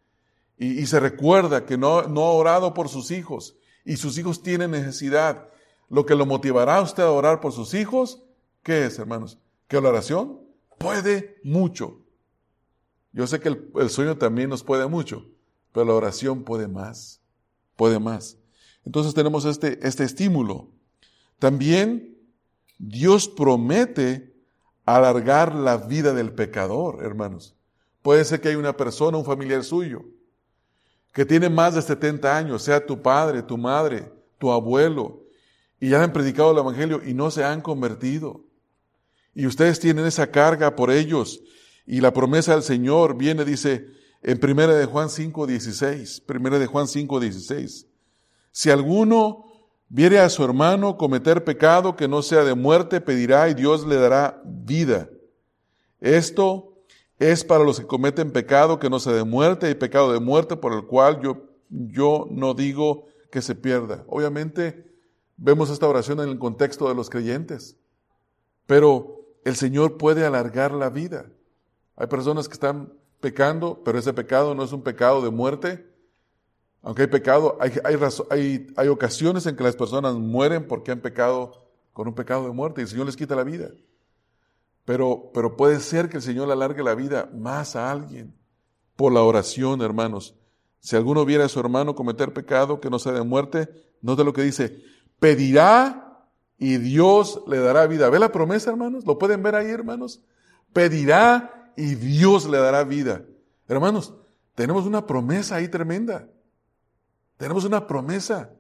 y, 0.58 0.84
se 0.84 1.00
recuerda 1.00 1.64
que 1.64 1.78
no, 1.78 2.02
no 2.02 2.20
ha 2.20 2.32
orado 2.32 2.74
por 2.74 2.90
sus 2.90 3.10
hijos 3.10 3.56
y 3.86 3.96
sus 3.96 4.18
hijos 4.18 4.42
tienen 4.42 4.72
necesidad, 4.72 5.48
lo 5.88 6.04
que 6.04 6.14
lo 6.14 6.26
motivará 6.26 6.76
a 6.76 6.82
usted 6.82 7.04
a 7.04 7.10
orar 7.10 7.40
por 7.40 7.52
sus 7.52 7.72
hijos, 7.72 8.22
¿qué 8.62 8.84
es, 8.84 8.98
hermanos? 8.98 9.38
Que 9.66 9.80
la 9.80 9.88
oración 9.88 10.42
puede 10.76 11.40
mucho. 11.42 12.02
Yo 13.16 13.26
sé 13.26 13.40
que 13.40 13.48
el, 13.48 13.88
sueño 13.88 14.18
también 14.18 14.50
nos 14.50 14.62
puede 14.62 14.86
mucho, 14.86 15.26
pero 15.72 15.86
la 15.86 15.94
oración 15.94 16.44
puede 16.44 16.68
más, 16.68 17.22
puede 17.74 17.98
más. 17.98 18.36
Entonces 18.84 19.14
tenemos 19.14 19.46
este, 19.46 19.78
este 19.88 20.04
estímulo. 20.04 20.68
También 21.38 22.14
Dios 22.78 23.26
promete 23.26 24.36
alargar 24.84 25.54
la 25.54 25.78
vida 25.78 26.12
del 26.12 26.34
pecador, 26.34 27.02
hermanos. 27.02 27.56
Puede 28.02 28.22
ser 28.22 28.42
que 28.42 28.50
hay 28.50 28.54
una 28.56 28.76
persona, 28.76 29.16
un 29.16 29.24
familiar 29.24 29.64
suyo, 29.64 30.04
que 31.14 31.24
tiene 31.24 31.48
más 31.48 31.74
de 31.74 31.80
70 31.80 32.36
años, 32.36 32.62
sea 32.62 32.84
tu 32.84 33.00
padre, 33.00 33.42
tu 33.42 33.56
madre, 33.56 34.12
tu 34.36 34.52
abuelo, 34.52 35.22
y 35.80 35.88
ya 35.88 36.02
han 36.02 36.12
predicado 36.12 36.52
el 36.52 36.58
Evangelio 36.58 37.00
y 37.02 37.14
no 37.14 37.30
se 37.30 37.44
han 37.44 37.62
convertido. 37.62 38.44
Y 39.34 39.46
ustedes 39.46 39.80
tienen 39.80 40.04
esa 40.04 40.30
carga 40.30 40.76
por 40.76 40.90
ellos. 40.90 41.40
Y 41.86 42.00
la 42.00 42.12
promesa 42.12 42.52
del 42.52 42.62
Señor 42.62 43.16
viene, 43.16 43.44
dice, 43.44 43.86
en 44.22 44.38
primera 44.38 44.74
de 44.74 44.86
Juan 44.86 45.08
5, 45.08 45.46
16. 45.46 46.20
Primera 46.22 46.58
de 46.58 46.66
Juan 46.66 46.88
5, 46.88 47.20
16. 47.20 47.86
Si 48.50 48.70
alguno 48.70 49.44
viere 49.88 50.18
a 50.18 50.28
su 50.28 50.42
hermano 50.42 50.96
cometer 50.96 51.44
pecado 51.44 51.94
que 51.94 52.08
no 52.08 52.22
sea 52.22 52.42
de 52.42 52.54
muerte, 52.54 53.00
pedirá 53.00 53.48
y 53.48 53.54
Dios 53.54 53.86
le 53.86 53.96
dará 53.96 54.42
vida. 54.44 55.08
Esto 56.00 56.76
es 57.18 57.44
para 57.44 57.64
los 57.64 57.80
que 57.80 57.86
cometen 57.86 58.32
pecado 58.32 58.78
que 58.78 58.90
no 58.90 58.98
sea 58.98 59.12
de 59.12 59.24
muerte 59.24 59.70
y 59.70 59.74
pecado 59.74 60.12
de 60.12 60.20
muerte 60.20 60.56
por 60.56 60.72
el 60.72 60.86
cual 60.86 61.20
yo, 61.22 61.48
yo 61.68 62.26
no 62.30 62.54
digo 62.54 63.06
que 63.30 63.42
se 63.42 63.54
pierda. 63.54 64.04
Obviamente 64.08 64.86
vemos 65.36 65.70
esta 65.70 65.88
oración 65.88 66.20
en 66.20 66.28
el 66.28 66.38
contexto 66.38 66.88
de 66.88 66.94
los 66.94 67.10
creyentes, 67.10 67.76
pero 68.66 69.24
el 69.44 69.56
Señor 69.56 69.96
puede 69.96 70.26
alargar 70.26 70.72
la 70.72 70.90
vida. 70.90 71.30
Hay 71.96 72.06
personas 72.06 72.48
que 72.48 72.54
están 72.54 72.92
pecando, 73.20 73.82
pero 73.84 73.98
ese 73.98 74.12
pecado 74.12 74.54
no 74.54 74.62
es 74.62 74.72
un 74.72 74.82
pecado 74.82 75.22
de 75.22 75.30
muerte. 75.30 75.86
Aunque 76.82 77.02
hay 77.02 77.08
pecado, 77.08 77.56
hay, 77.60 77.72
hay, 77.84 77.96
hay, 78.30 78.66
hay 78.76 78.88
ocasiones 78.88 79.46
en 79.46 79.56
que 79.56 79.64
las 79.64 79.74
personas 79.74 80.14
mueren 80.14 80.68
porque 80.68 80.92
han 80.92 81.00
pecado 81.00 81.66
con 81.92 82.06
un 82.06 82.14
pecado 82.14 82.44
de 82.44 82.52
muerte 82.52 82.80
y 82.80 82.84
el 82.84 82.88
Señor 82.88 83.06
les 83.06 83.16
quita 83.16 83.34
la 83.34 83.42
vida. 83.42 83.70
Pero, 84.84 85.30
pero 85.34 85.56
puede 85.56 85.80
ser 85.80 86.08
que 86.08 86.18
el 86.18 86.22
Señor 86.22 86.50
alargue 86.50 86.82
la 86.82 86.94
vida 86.94 87.28
más 87.34 87.74
a 87.74 87.90
alguien 87.90 88.34
por 88.94 89.12
la 89.12 89.22
oración, 89.22 89.82
hermanos. 89.82 90.36
Si 90.78 90.94
alguno 90.94 91.24
viera 91.24 91.46
a 91.46 91.48
su 91.48 91.58
hermano 91.58 91.94
cometer 91.94 92.32
pecado 92.32 92.80
que 92.80 92.90
no 92.90 92.98
sea 92.98 93.12
de 93.12 93.22
muerte, 93.22 93.68
note 94.02 94.22
lo 94.22 94.32
que 94.32 94.42
dice, 94.42 94.80
pedirá 95.18 96.28
y 96.58 96.76
Dios 96.76 97.42
le 97.48 97.58
dará 97.58 97.86
vida. 97.86 98.08
¿Ve 98.10 98.18
la 98.18 98.30
promesa, 98.30 98.70
hermanos? 98.70 99.04
¿Lo 99.04 99.18
pueden 99.18 99.42
ver 99.42 99.56
ahí, 99.56 99.70
hermanos? 99.70 100.20
Pedirá 100.72 101.55
y 101.76 101.94
Dios 101.94 102.46
le 102.46 102.58
dará 102.58 102.84
vida. 102.84 103.22
Hermanos, 103.68 104.14
tenemos 104.54 104.86
una 104.86 105.06
promesa 105.06 105.56
ahí 105.56 105.68
tremenda. 105.68 106.28
Tenemos 107.36 107.64
una 107.64 107.86
promesa. 107.86 108.50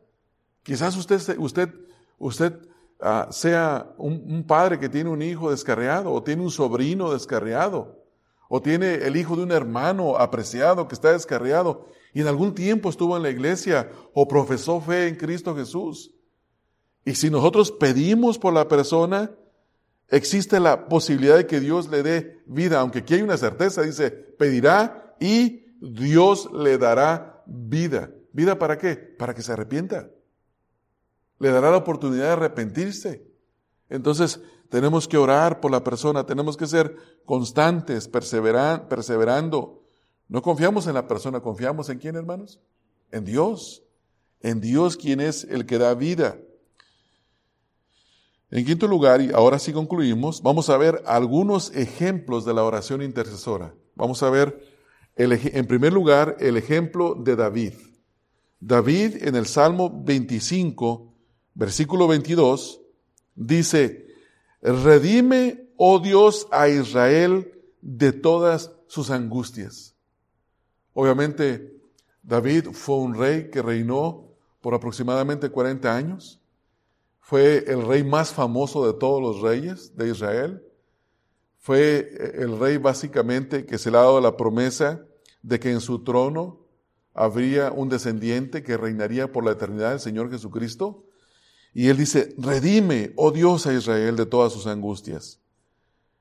Quizás 0.62 0.96
usted, 0.96 1.38
usted, 1.38 1.70
usted 2.18 2.60
Ah, 2.98 3.28
sea 3.30 3.94
un, 3.98 4.44
padre 4.46 4.78
que 4.78 4.88
tiene 4.88 5.10
un 5.10 5.20
hijo 5.20 5.50
descarriado, 5.50 6.12
o 6.12 6.22
tiene 6.22 6.42
un 6.42 6.50
sobrino 6.50 7.12
descarriado, 7.12 8.02
o 8.48 8.62
tiene 8.62 8.94
el 8.94 9.16
hijo 9.16 9.36
de 9.36 9.42
un 9.42 9.52
hermano 9.52 10.16
apreciado 10.16 10.88
que 10.88 10.94
está 10.94 11.12
descarriado, 11.12 11.86
y 12.14 12.22
en 12.22 12.26
algún 12.26 12.54
tiempo 12.54 12.88
estuvo 12.88 13.14
en 13.16 13.22
la 13.22 13.30
iglesia 13.30 13.90
o 14.14 14.26
profesó 14.26 14.80
fe 14.80 15.08
en 15.08 15.16
Cristo 15.16 15.54
Jesús. 15.54 16.12
Y 17.04 17.14
si 17.14 17.28
nosotros 17.28 17.70
pedimos 17.70 18.38
por 18.38 18.54
la 18.54 18.66
persona, 18.66 19.30
existe 20.08 20.60
la 20.60 20.88
posibilidad 20.88 21.36
de 21.36 21.46
que 21.46 21.60
Dios 21.60 21.88
le 21.88 22.02
dé 22.02 22.42
vida, 22.46 22.80
aunque 22.80 23.00
aquí 23.00 23.14
hay 23.14 23.22
una 23.22 23.36
certeza, 23.36 23.82
dice, 23.82 24.10
pedirá 24.10 25.16
y 25.20 25.66
Dios 25.80 26.50
le 26.52 26.78
dará 26.78 27.42
vida. 27.46 28.10
¿Vida 28.32 28.58
para 28.58 28.78
qué? 28.78 28.96
Para 28.96 29.34
que 29.34 29.42
se 29.42 29.52
arrepienta 29.52 30.10
le 31.38 31.50
dará 31.50 31.70
la 31.70 31.76
oportunidad 31.76 32.24
de 32.24 32.32
arrepentirse. 32.32 33.26
Entonces, 33.88 34.40
tenemos 34.68 35.06
que 35.06 35.18
orar 35.18 35.60
por 35.60 35.70
la 35.70 35.84
persona, 35.84 36.26
tenemos 36.26 36.56
que 36.56 36.66
ser 36.66 36.96
constantes, 37.24 38.08
perseverando. 38.08 39.84
No 40.28 40.42
confiamos 40.42 40.86
en 40.86 40.94
la 40.94 41.06
persona, 41.06 41.40
confiamos 41.40 41.88
en 41.88 41.98
quién, 41.98 42.16
hermanos? 42.16 42.60
En 43.10 43.24
Dios. 43.24 43.84
En 44.40 44.60
Dios 44.60 44.96
quien 44.96 45.20
es 45.20 45.44
el 45.44 45.66
que 45.66 45.78
da 45.78 45.94
vida. 45.94 46.38
En 48.50 48.64
quinto 48.64 48.86
lugar, 48.86 49.20
y 49.20 49.32
ahora 49.32 49.58
sí 49.58 49.72
concluimos, 49.72 50.42
vamos 50.42 50.70
a 50.70 50.76
ver 50.76 51.02
algunos 51.06 51.74
ejemplos 51.74 52.44
de 52.44 52.54
la 52.54 52.62
oración 52.62 53.02
intercesora. 53.02 53.74
Vamos 53.94 54.22
a 54.22 54.30
ver, 54.30 54.62
en 55.16 55.66
primer 55.66 55.92
lugar, 55.92 56.36
el 56.40 56.56
ejemplo 56.56 57.14
de 57.14 57.36
David. 57.36 57.72
David 58.60 59.26
en 59.26 59.36
el 59.36 59.46
Salmo 59.46 59.90
25 60.04 61.16
versículo 61.56 62.06
22, 62.06 62.82
dice, 63.34 64.06
redime, 64.60 65.70
oh 65.76 65.98
Dios, 65.98 66.46
a 66.52 66.68
Israel 66.68 67.50
de 67.80 68.12
todas 68.12 68.72
sus 68.86 69.10
angustias. 69.10 69.96
Obviamente, 70.92 71.80
David 72.22 72.68
fue 72.72 72.96
un 72.96 73.14
rey 73.14 73.50
que 73.50 73.62
reinó 73.62 74.28
por 74.60 74.74
aproximadamente 74.74 75.48
40 75.48 75.94
años. 75.96 76.40
Fue 77.26 77.64
el 77.66 77.84
rey 77.84 78.04
más 78.04 78.32
famoso 78.32 78.86
de 78.86 78.96
todos 78.96 79.20
los 79.20 79.40
reyes 79.40 79.96
de 79.96 80.10
Israel. 80.10 80.62
Fue 81.58 82.08
el 82.36 82.56
rey 82.56 82.76
básicamente 82.76 83.66
que 83.66 83.78
se 83.78 83.90
le 83.90 83.96
ha 83.96 84.02
dado 84.02 84.20
la 84.20 84.36
promesa 84.36 85.04
de 85.42 85.58
que 85.58 85.72
en 85.72 85.80
su 85.80 86.04
trono 86.04 86.60
habría 87.14 87.72
un 87.72 87.88
descendiente 87.88 88.62
que 88.62 88.76
reinaría 88.76 89.32
por 89.32 89.44
la 89.44 89.50
eternidad, 89.50 89.94
el 89.94 89.98
Señor 89.98 90.30
Jesucristo. 90.30 91.02
Y 91.74 91.88
él 91.88 91.96
dice, 91.96 92.32
redime, 92.38 93.12
oh 93.16 93.32
Dios, 93.32 93.66
a 93.66 93.74
Israel 93.74 94.14
de 94.14 94.26
todas 94.26 94.52
sus 94.52 94.68
angustias. 94.68 95.40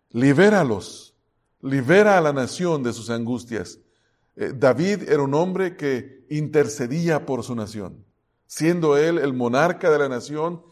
Libéralos, 0.09 1.13
libera 1.61 2.17
a 2.17 2.21
la 2.21 2.33
nación 2.33 2.81
de 2.81 2.93
sus 2.93 3.11
angustias. 3.11 3.77
Eh, 4.35 4.53
David 4.57 5.03
era 5.07 5.21
un 5.21 5.35
hombre 5.35 5.77
que 5.77 6.25
intercedía 6.31 7.27
por 7.27 7.43
su 7.43 7.53
nación. 7.53 8.03
Siendo 8.47 8.97
él 8.97 9.19
el 9.19 9.33
monarca 9.33 9.91
de 9.91 9.99
la 9.99 10.09
nación, 10.09 10.63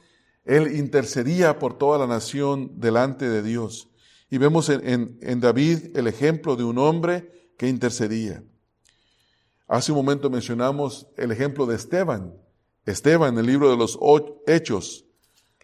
él 0.46 0.76
intercedía 0.76 1.60
por 1.60 1.78
toda 1.78 1.98
la 1.98 2.08
nación 2.08 2.80
delante 2.80 3.30
de 3.30 3.42
Dios. 3.42 3.90
Y 4.30 4.38
vemos 4.38 4.70
en, 4.70 5.40
David 5.40 5.96
el 5.96 6.08
ejemplo 6.08 6.56
de 6.56 6.64
un 6.64 6.78
hombre 6.78 7.52
que 7.58 7.68
intercedía. 7.68 8.44
Hace 9.68 9.92
un 9.92 10.00
momento 10.00 10.30
mencionamos 10.30 11.08
el 11.18 11.32
ejemplo 11.32 11.66
de 11.66 11.76
Esteban, 11.76 12.34
Esteban, 12.86 13.38
el 13.38 13.46
libro 13.46 13.70
de 13.70 13.78
los 13.78 13.98
Hechos, 14.48 15.06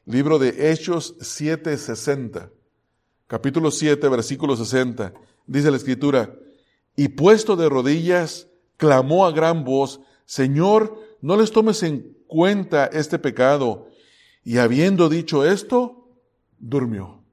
Libro 0.06 0.40
de 0.40 0.72
Hechos 0.72 1.18
7:60. 1.20 2.52
Capítulo 3.28 3.70
7, 3.70 4.08
versículo 4.10 4.56
60. 4.56 5.14
Dice 5.46 5.70
la 5.70 5.78
escritura, 5.78 6.36
y 6.96 7.10
puesto 7.10 7.56
de 7.56 7.70
rodillas, 7.70 8.48
clamó 8.78 9.26
a 9.26 9.32
gran 9.32 9.64
voz, 9.64 10.00
Señor, 10.26 11.00
no 11.22 11.38
les 11.38 11.52
tomes 11.52 11.84
en 11.84 12.18
cuenta 12.28 12.86
este 12.88 13.20
pecado. 13.20 13.89
Y 14.44 14.58
habiendo 14.58 15.10
dicho 15.10 15.46
esto, 15.46 16.10
durmió. 16.58 17.24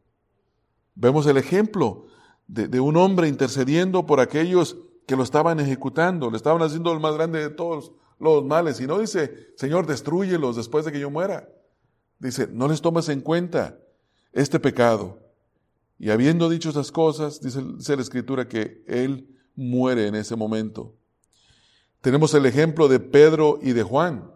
Vemos 0.94 1.26
el 1.26 1.36
ejemplo 1.36 2.06
de, 2.48 2.80
un 2.80 2.96
hombre 2.96 3.28
intercediendo 3.28 4.06
por 4.06 4.20
aquellos 4.20 4.76
que 5.06 5.16
lo 5.16 5.22
estaban 5.22 5.60
ejecutando, 5.60 6.30
le 6.30 6.36
estaban 6.36 6.62
haciendo 6.62 6.92
el 6.92 7.00
más 7.00 7.14
grande 7.14 7.40
de 7.40 7.50
todos 7.50 7.92
los 8.18 8.44
males. 8.44 8.80
Y 8.80 8.86
no 8.86 8.98
dice, 8.98 9.52
Señor, 9.56 9.86
destruyelos 9.86 10.56
después 10.56 10.84
de 10.84 10.92
que 10.92 11.00
yo 11.00 11.10
muera. 11.10 11.48
Dice, 12.18 12.48
no 12.50 12.66
les 12.66 12.80
tomes 12.80 13.08
en 13.08 13.20
cuenta 13.20 13.78
este 14.32 14.58
pecado. 14.58 15.18
Y 15.98 16.10
habiendo 16.10 16.48
dicho 16.48 16.70
esas 16.70 16.92
cosas, 16.92 17.40
dice, 17.40 17.96
la 17.96 18.02
escritura 18.02 18.48
que 18.48 18.82
él 18.86 19.28
muere 19.54 20.06
en 20.06 20.14
ese 20.14 20.36
momento. 20.36 20.94
Tenemos 22.00 22.34
el 22.34 22.46
ejemplo 22.46 22.88
de 22.88 23.00
Pedro 23.00 23.58
y 23.62 23.72
de 23.72 23.82
Juan. 23.82 24.30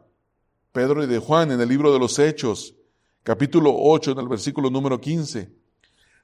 Pedro 0.72 1.02
y 1.02 1.06
de 1.06 1.18
Juan 1.18 1.50
en 1.52 1.60
el 1.60 1.68
libro 1.68 1.92
de 1.92 1.98
los 1.98 2.18
Hechos, 2.18 2.74
capítulo 3.22 3.74
8, 3.76 4.12
en 4.12 4.18
el 4.18 4.28
versículo 4.28 4.70
número 4.70 5.00
15. 5.00 5.52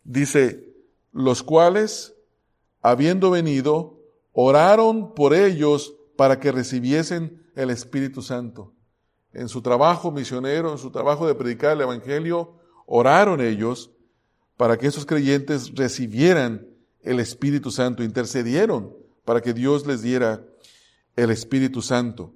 Dice, 0.04 0.72
los 1.12 1.42
cuales, 1.42 2.14
habiendo 2.82 3.30
venido, 3.30 4.00
oraron 4.32 5.14
por 5.14 5.34
ellos 5.34 5.94
para 6.16 6.38
que 6.38 6.52
recibiesen 6.52 7.46
el 7.54 7.70
Espíritu 7.70 8.22
Santo 8.22 8.72
en 9.36 9.48
su 9.48 9.60
trabajo 9.60 10.10
misionero, 10.10 10.72
en 10.72 10.78
su 10.78 10.90
trabajo 10.90 11.26
de 11.26 11.34
predicar 11.34 11.72
el 11.72 11.82
Evangelio, 11.82 12.54
oraron 12.86 13.42
ellos 13.42 13.90
para 14.56 14.78
que 14.78 14.86
esos 14.86 15.04
creyentes 15.04 15.74
recibieran 15.74 16.66
el 17.02 17.20
Espíritu 17.20 17.70
Santo, 17.70 18.02
intercedieron 18.02 18.96
para 19.26 19.42
que 19.42 19.52
Dios 19.52 19.86
les 19.86 20.00
diera 20.00 20.42
el 21.16 21.30
Espíritu 21.30 21.82
Santo. 21.82 22.32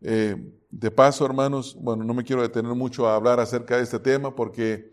Eh, 0.00 0.36
de 0.78 0.90
paso, 0.90 1.24
hermanos, 1.24 1.74
bueno, 1.80 2.04
no 2.04 2.12
me 2.12 2.22
quiero 2.22 2.42
detener 2.42 2.74
mucho 2.74 3.08
a 3.08 3.16
hablar 3.16 3.40
acerca 3.40 3.78
de 3.78 3.82
este 3.82 3.98
tema 3.98 4.34
porque 4.34 4.92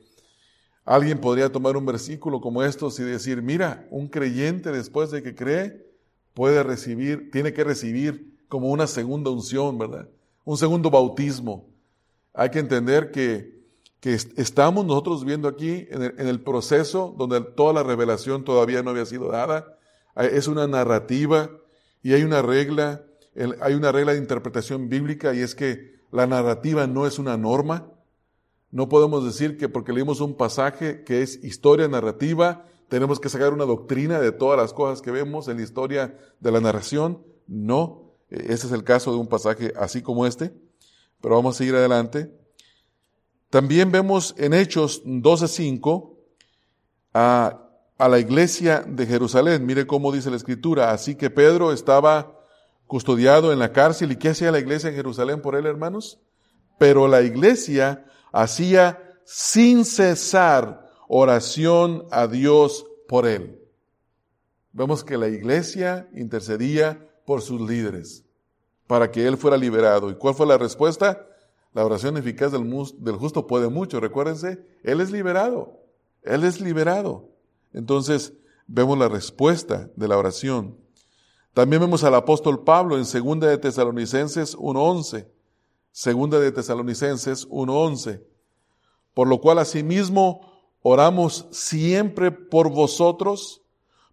alguien 0.86 1.19
podría 1.19 1.51
tomar 1.51 1.75
un 1.75 1.86
versículo 1.86 2.39
como 2.39 2.63
estos 2.63 2.97
y 2.99 3.03
decir, 3.03 3.41
mira, 3.41 3.86
un 3.91 4.07
creyente 4.07 4.71
después 4.71 5.11
de 5.11 5.21
que 5.21 5.36
cree 5.36 5.86
puede 6.34 6.63
recibir, 6.63 7.29
tiene 7.31 7.51
que 7.51 7.65
recibir 7.65 8.34
como 8.47 8.69
una 8.69 8.88
segunda 8.88 9.29
unción, 9.29 9.77
¿verdad? 9.77 10.07
un 10.45 10.57
segundo 10.57 10.89
bautismo. 10.89 11.69
Hay 12.34 12.49
que 12.49 12.59
entender 12.59 13.11
que, 13.11 13.61
que 13.99 14.13
estamos 14.13 14.86
nosotros 14.86 15.25
viendo 15.25 15.49
aquí 15.49 15.86
en 15.89 16.01
el, 16.01 16.15
en 16.17 16.27
el, 16.27 16.41
proceso 16.41 17.13
donde 17.17 17.41
toda 17.41 17.73
la 17.73 17.84
revelación 17.84 18.45
todavía 18.45 18.81
no 18.84 18.91
había 18.91 19.05
sido 19.05 19.29
dada. 19.29 19.77
Es 20.15 20.47
una 20.47 20.65
narrativa 20.65 21.49
y 22.01 22.13
hay 22.13 22.23
una 22.23 22.41
regla, 22.41 23.03
hay 23.61 23.73
una 23.73 23.91
regla 23.91 24.13
de 24.13 24.19
interpretación 24.19 24.89
bíblica 24.89 25.34
y 25.34 25.39
es 25.39 25.55
que 25.55 25.93
la 26.11 26.27
narrativa 26.27 26.86
no 26.88 27.07
es 27.07 27.17
una 27.17 27.38
norma. 27.38 27.91
No 28.69 28.89
podemos 28.89 29.25
decir 29.25 29.57
que 29.57 29.69
porque 29.69 29.93
leímos 29.93 30.21
un 30.21 30.36
pasaje 30.36 31.03
que 31.03 31.21
es 31.21 31.43
historia 31.43 31.88
narrativa, 31.88 32.65
tenemos 32.88 33.19
que 33.19 33.29
sacar 33.29 33.53
una 33.53 33.65
doctrina 33.65 34.19
de 34.19 34.31
todas 34.31 34.59
las 34.59 34.73
cosas 34.73 35.01
que 35.01 35.11
vemos 35.11 35.47
en 35.47 35.57
la 35.57 35.63
historia 35.63 36.17
de 36.39 36.51
la 36.51 36.59
narración. 36.59 37.23
No, 37.47 38.13
ese 38.29 38.67
es 38.67 38.71
el 38.71 38.84
caso 38.84 39.11
de 39.11 39.17
un 39.17 39.27
pasaje 39.27 39.73
así 39.75 40.01
como 40.01 40.25
este, 40.25 40.53
pero 41.21 41.36
vamos 41.36 41.55
a 41.55 41.57
seguir 41.57 41.75
adelante. 41.75 42.31
También 43.49 43.91
vemos 43.91 44.36
en 44.38 44.53
Hechos 44.53 45.03
12.5 45.05 46.15
a, 47.13 47.69
a 47.97 48.07
la 48.07 48.19
iglesia 48.19 48.84
de 48.88 49.05
Jerusalén. 49.05 49.65
Mire 49.65 49.88
cómo 49.88 50.11
dice 50.11 50.29
la 50.29 50.38
escritura. 50.38 50.91
Así 50.91 51.15
que 51.15 51.29
Pedro 51.29 51.71
estaba 51.71 52.42
custodiado 52.88 53.51
en 53.51 53.59
la 53.59 53.71
cárcel. 53.71 54.11
¿Y 54.11 54.17
qué 54.17 54.29
hacía 54.29 54.51
la 54.51 54.59
iglesia 54.59 54.89
en 54.89 54.95
Jerusalén 54.95 55.41
por 55.41 55.55
él, 55.55 55.65
hermanos? 55.65 56.19
Pero 56.77 57.07
la 57.07 57.21
iglesia 57.21 58.05
hacía 58.31 58.99
sin 59.25 59.86
cesar 59.86 60.89
oración 61.07 62.05
a 62.11 62.27
Dios 62.27 62.86
por 63.07 63.27
él. 63.27 63.59
Vemos 64.71 65.03
que 65.03 65.17
la 65.17 65.27
iglesia 65.27 66.09
intercedía 66.13 67.07
por 67.25 67.41
sus 67.41 67.61
líderes, 67.61 68.23
para 68.88 69.11
que 69.11 69.27
él 69.27 69.38
fuera 69.38 69.55
liberado. 69.55 70.09
¿Y 70.09 70.15
cuál 70.15 70.34
fue 70.34 70.47
la 70.47 70.57
respuesta? 70.57 71.27
La 71.73 71.86
oración 71.86 72.17
eficaz 72.17 72.51
del, 72.51 72.69
del 72.97 73.15
justo 73.15 73.47
puede 73.47 73.69
mucho. 73.69 73.99
Recuérdense, 73.99 74.65
él 74.84 75.01
es 75.01 75.11
liberado. 75.11 75.79
Él 76.23 76.43
es 76.43 76.59
liberado. 76.59 77.29
Entonces, 77.73 78.34
vemos 78.67 78.97
la 78.97 79.09
respuesta 79.09 79.89
de 79.95 80.07
la 80.07 80.17
oración. 80.17 80.77
También 81.53 81.81
vemos 81.81 82.03
al 82.03 82.15
apóstol 82.15 82.63
Pablo 82.63 82.97
en 82.97 83.05
Segunda 83.05 83.47
de 83.47 83.59
Tesalonicenses 83.59 84.57
1.11. 84.57 85.27
Segunda 85.91 86.39
de 86.39 86.51
Tesalonicenses 86.51 87.47
1.11. 87.47 88.23
Por 89.13 89.27
lo 89.27 89.39
cual 89.39 89.59
asimismo 89.59 90.41
oramos 90.81 91.45
siempre 91.51 92.31
por 92.31 92.71
vosotros, 92.71 93.61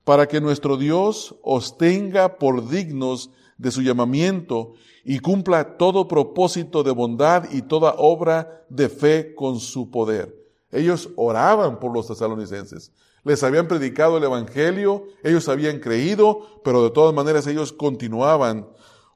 para 0.04 0.28
que 0.28 0.40
nuestro 0.40 0.76
Dios 0.76 1.34
os 1.42 1.78
tenga 1.78 2.36
por 2.36 2.68
dignos 2.68 3.30
de 3.56 3.70
su 3.70 3.80
llamamiento 3.80 4.74
y 5.04 5.20
cumpla 5.20 5.78
todo 5.78 6.08
propósito 6.08 6.82
de 6.82 6.90
bondad 6.90 7.50
y 7.50 7.62
toda 7.62 7.94
obra 7.96 8.64
de 8.68 8.88
fe 8.90 9.34
con 9.34 9.60
su 9.60 9.90
poder. 9.90 10.34
Ellos 10.70 11.08
oraban 11.16 11.80
por 11.80 11.92
los 11.92 12.06
tesalonicenses. 12.06 12.92
Les 13.24 13.42
habían 13.42 13.68
predicado 13.68 14.16
el 14.16 14.24
Evangelio, 14.24 15.06
ellos 15.22 15.48
habían 15.48 15.78
creído, 15.78 16.60
pero 16.64 16.82
de 16.82 16.90
todas 16.90 17.14
maneras 17.14 17.46
ellos 17.46 17.72
continuaban 17.72 18.68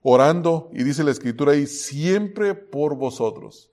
orando 0.02 0.68
y 0.72 0.84
dice 0.84 1.04
la 1.04 1.10
escritura 1.10 1.52
ahí, 1.52 1.66
siempre 1.66 2.54
por 2.54 2.94
vosotros. 2.94 3.70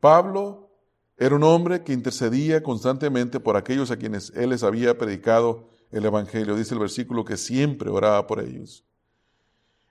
Pablo 0.00 0.70
era 1.16 1.34
un 1.34 1.42
hombre 1.42 1.82
que 1.82 1.92
intercedía 1.92 2.62
constantemente 2.62 3.40
por 3.40 3.56
aquellos 3.56 3.90
a 3.90 3.96
quienes 3.96 4.30
él 4.36 4.50
les 4.50 4.62
había 4.62 4.96
predicado 4.96 5.70
el 5.90 6.04
Evangelio. 6.04 6.54
Dice 6.54 6.74
el 6.74 6.80
versículo 6.80 7.24
que 7.24 7.36
siempre 7.36 7.90
oraba 7.90 8.26
por 8.26 8.40
ellos. 8.40 8.84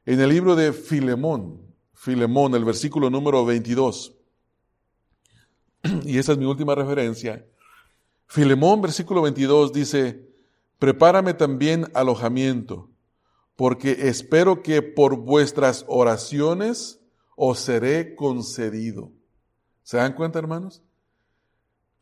En 0.06 0.22
el 0.22 0.30
libro 0.30 0.56
de 0.56 0.72
Filemón, 0.72 1.76
Filemón, 1.94 2.56
el 2.56 2.64
versículo 2.64 3.10
número 3.10 3.44
22, 3.46 4.16
y 6.06 6.18
esa 6.18 6.32
es 6.32 6.38
mi 6.38 6.46
última 6.46 6.76
referencia, 6.76 7.46
Filemón, 8.28 8.82
versículo 8.82 9.22
22, 9.22 9.72
dice, 9.72 10.28
prepárame 10.80 11.34
también 11.34 11.90
alojamiento, 11.94 12.90
porque 13.56 14.10
espero 14.10 14.62
que 14.62 14.82
por 14.82 15.16
vuestras 15.16 15.86
oraciones 15.88 17.00
os 17.36 17.60
seré 17.60 18.16
concedido. 18.16 19.12
¿Se 19.84 19.98
dan 19.98 20.14
cuenta, 20.14 20.40
hermanos? 20.40 20.84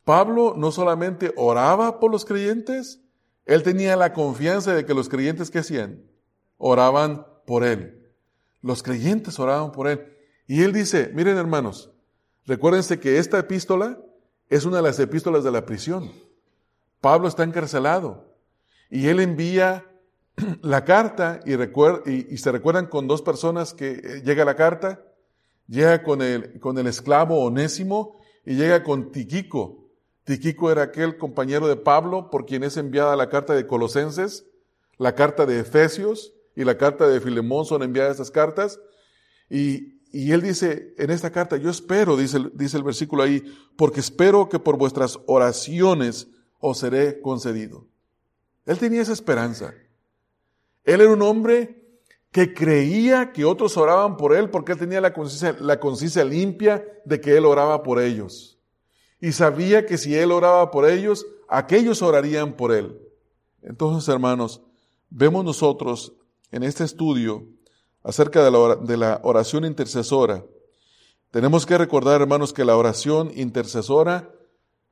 Pablo 0.04 0.54
no 0.56 0.72
solamente 0.72 1.32
oraba 1.36 2.00
por 2.00 2.10
los 2.10 2.24
creyentes, 2.24 3.00
él 3.44 3.62
tenía 3.62 3.96
la 3.96 4.12
confianza 4.12 4.74
de 4.74 4.84
que 4.84 4.94
los 4.94 5.08
creyentes 5.08 5.50
que 5.50 5.60
hacían, 5.60 6.04
oraban 6.58 7.26
por 7.46 7.64
él. 7.64 8.12
Los 8.62 8.82
creyentes 8.82 9.38
oraban 9.38 9.70
por 9.70 9.86
él. 9.86 10.12
Y 10.48 10.62
él 10.62 10.72
dice, 10.72 11.10
miren 11.14 11.36
hermanos, 11.36 11.92
recuérdense 12.44 12.98
que 12.98 13.18
esta 13.18 13.38
epístola 13.38 14.00
es 14.48 14.64
una 14.64 14.78
de 14.78 14.82
las 14.82 14.98
epístolas 14.98 15.44
de 15.44 15.50
la 15.50 15.66
prisión. 15.66 16.10
Pablo 17.00 17.28
está 17.28 17.44
encarcelado 17.44 18.36
y 18.90 19.08
él 19.08 19.20
envía 19.20 19.84
la 20.62 20.84
carta 20.84 21.40
y, 21.44 22.36
se 22.36 22.52
recuerdan 22.52 22.86
con 22.86 23.08
dos 23.08 23.22
personas 23.22 23.74
que 23.74 23.92
eh, 23.92 24.22
llega 24.24 24.44
la 24.44 24.56
carta, 24.56 25.04
llega 25.66 26.02
con 26.02 26.22
el, 26.22 26.60
con 26.60 26.78
el 26.78 26.86
esclavo 26.86 27.42
onésimo 27.44 28.20
y 28.44 28.54
llega 28.54 28.82
con 28.82 29.10
Tiquico, 29.10 29.86
Tiquico 30.26 30.72
era 30.72 30.82
aquel 30.82 31.18
compañero 31.18 31.68
de 31.68 31.76
Pablo 31.76 32.30
por 32.30 32.46
quien 32.46 32.64
es 32.64 32.76
enviada 32.76 33.14
la 33.14 33.28
carta 33.28 33.54
de 33.54 33.64
Colosenses, 33.64 34.44
la 34.98 35.14
carta 35.14 35.46
de 35.46 35.60
Efesios 35.60 36.32
y 36.56 36.64
la 36.64 36.76
carta 36.76 37.06
de 37.06 37.20
Filemón 37.20 37.64
son 37.64 37.84
enviadas 37.84 38.12
estas 38.12 38.32
cartas. 38.32 38.80
Y, 39.48 39.95
y 40.18 40.32
él 40.32 40.42
dice 40.42 40.94
en 40.98 41.10
esta 41.10 41.30
carta, 41.30 41.56
yo 41.56 41.70
espero, 41.70 42.16
dice, 42.16 42.38
el 42.38 42.82
versículo 42.82 43.22
ahí, 43.22 43.42
porque 43.76 44.00
espero 44.00 44.48
que 44.48 44.58
por 44.58 44.78
vuestras 44.78 45.18
oraciones 45.26 46.28
os 46.58 46.78
seré 46.78 47.20
concedido. 47.20 47.86
Él 48.64 48.78
tenía 48.78 49.02
esa 49.02 49.12
esperanza. 49.12 49.74
Él 50.84 51.00
era 51.00 51.12
un 51.12 51.22
hombre 51.22 51.82
que 52.30 52.54
creía 52.54 53.32
que 53.32 53.44
otros 53.44 53.76
oraban 53.76 54.16
por 54.16 54.34
él 54.34 54.50
porque 54.50 54.72
él 54.72 54.78
tenía 54.78 55.00
la 55.00 55.12
conciencia, 55.12 55.56
la 55.60 55.80
conciencia 55.80 56.24
limpia 56.24 56.84
de 57.04 57.20
que 57.20 57.36
él 57.36 57.44
oraba 57.44 57.82
por 57.82 58.00
ellos 58.00 58.56
y 59.20 59.32
sabía 59.32 59.86
que 59.86 59.98
si 59.98 60.14
él 60.14 60.30
oraba 60.30 60.70
por 60.70 60.88
ellos, 60.88 61.26
aquellos 61.48 62.02
orarían 62.02 62.54
por 62.54 62.72
él. 62.72 63.00
Entonces, 63.62 64.08
hermanos, 64.08 64.62
vemos 65.10 65.44
nosotros 65.44 66.12
en 66.50 66.62
este 66.62 66.84
estudio 66.84 67.46
acerca 68.06 68.44
de 68.44 68.96
la 68.96 69.20
oración 69.24 69.64
intercesora, 69.64 70.44
Tenemos 71.32 71.66
que 71.66 71.76
recordar, 71.76 72.22
hermanos, 72.22 72.52
que 72.52 72.64
la 72.64 72.76
oración 72.76 73.30
intercesora 73.34 74.32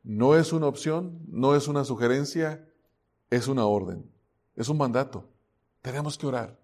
no 0.03 0.35
es 0.35 0.53
una 0.53 0.67
opción, 0.67 1.21
no 1.29 1.55
es 1.55 1.69
una 1.69 1.85
sugerencia, 1.85 2.69
es 3.31 3.47
una 3.47 3.65
orden, 3.65 4.11
es 4.57 4.69
un 4.69 4.77
mandato. 4.77 5.29
Tenemos 5.81 6.19
que 6.19 6.27
orar. 6.27 6.59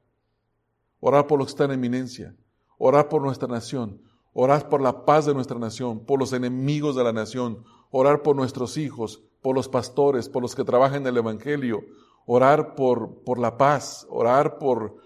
Orar 0.98 1.26
por 1.28 1.38
los 1.38 1.46
que 1.46 1.52
están 1.52 1.70
en 1.70 1.78
eminencia, 1.78 2.34
orar 2.78 3.08
por 3.08 3.22
nuestra 3.22 3.48
nación, 3.48 4.02
orar 4.34 4.68
por 4.68 4.82
la 4.82 5.06
paz 5.06 5.24
de 5.24 5.34
nuestra 5.34 5.58
nación, 5.58 6.00
por 6.00 6.18
los 6.18 6.32
enemigos 6.32 6.96
de 6.96 7.04
la 7.04 7.12
nación, 7.12 7.64
orar 7.90 8.22
por 8.22 8.34
nuestros 8.36 8.76
hijos, 8.76 9.22
por 9.40 9.54
los 9.54 9.68
pastores, 9.68 10.28
por 10.28 10.42
los 10.42 10.54
que 10.54 10.64
trabajan 10.64 11.02
en 11.02 11.06
el 11.06 11.16
Evangelio, 11.16 11.80
orar 12.26 12.74
por, 12.74 13.22
por 13.22 13.38
la 13.38 13.56
paz, 13.56 14.06
orar 14.10 14.58
por 14.58 14.96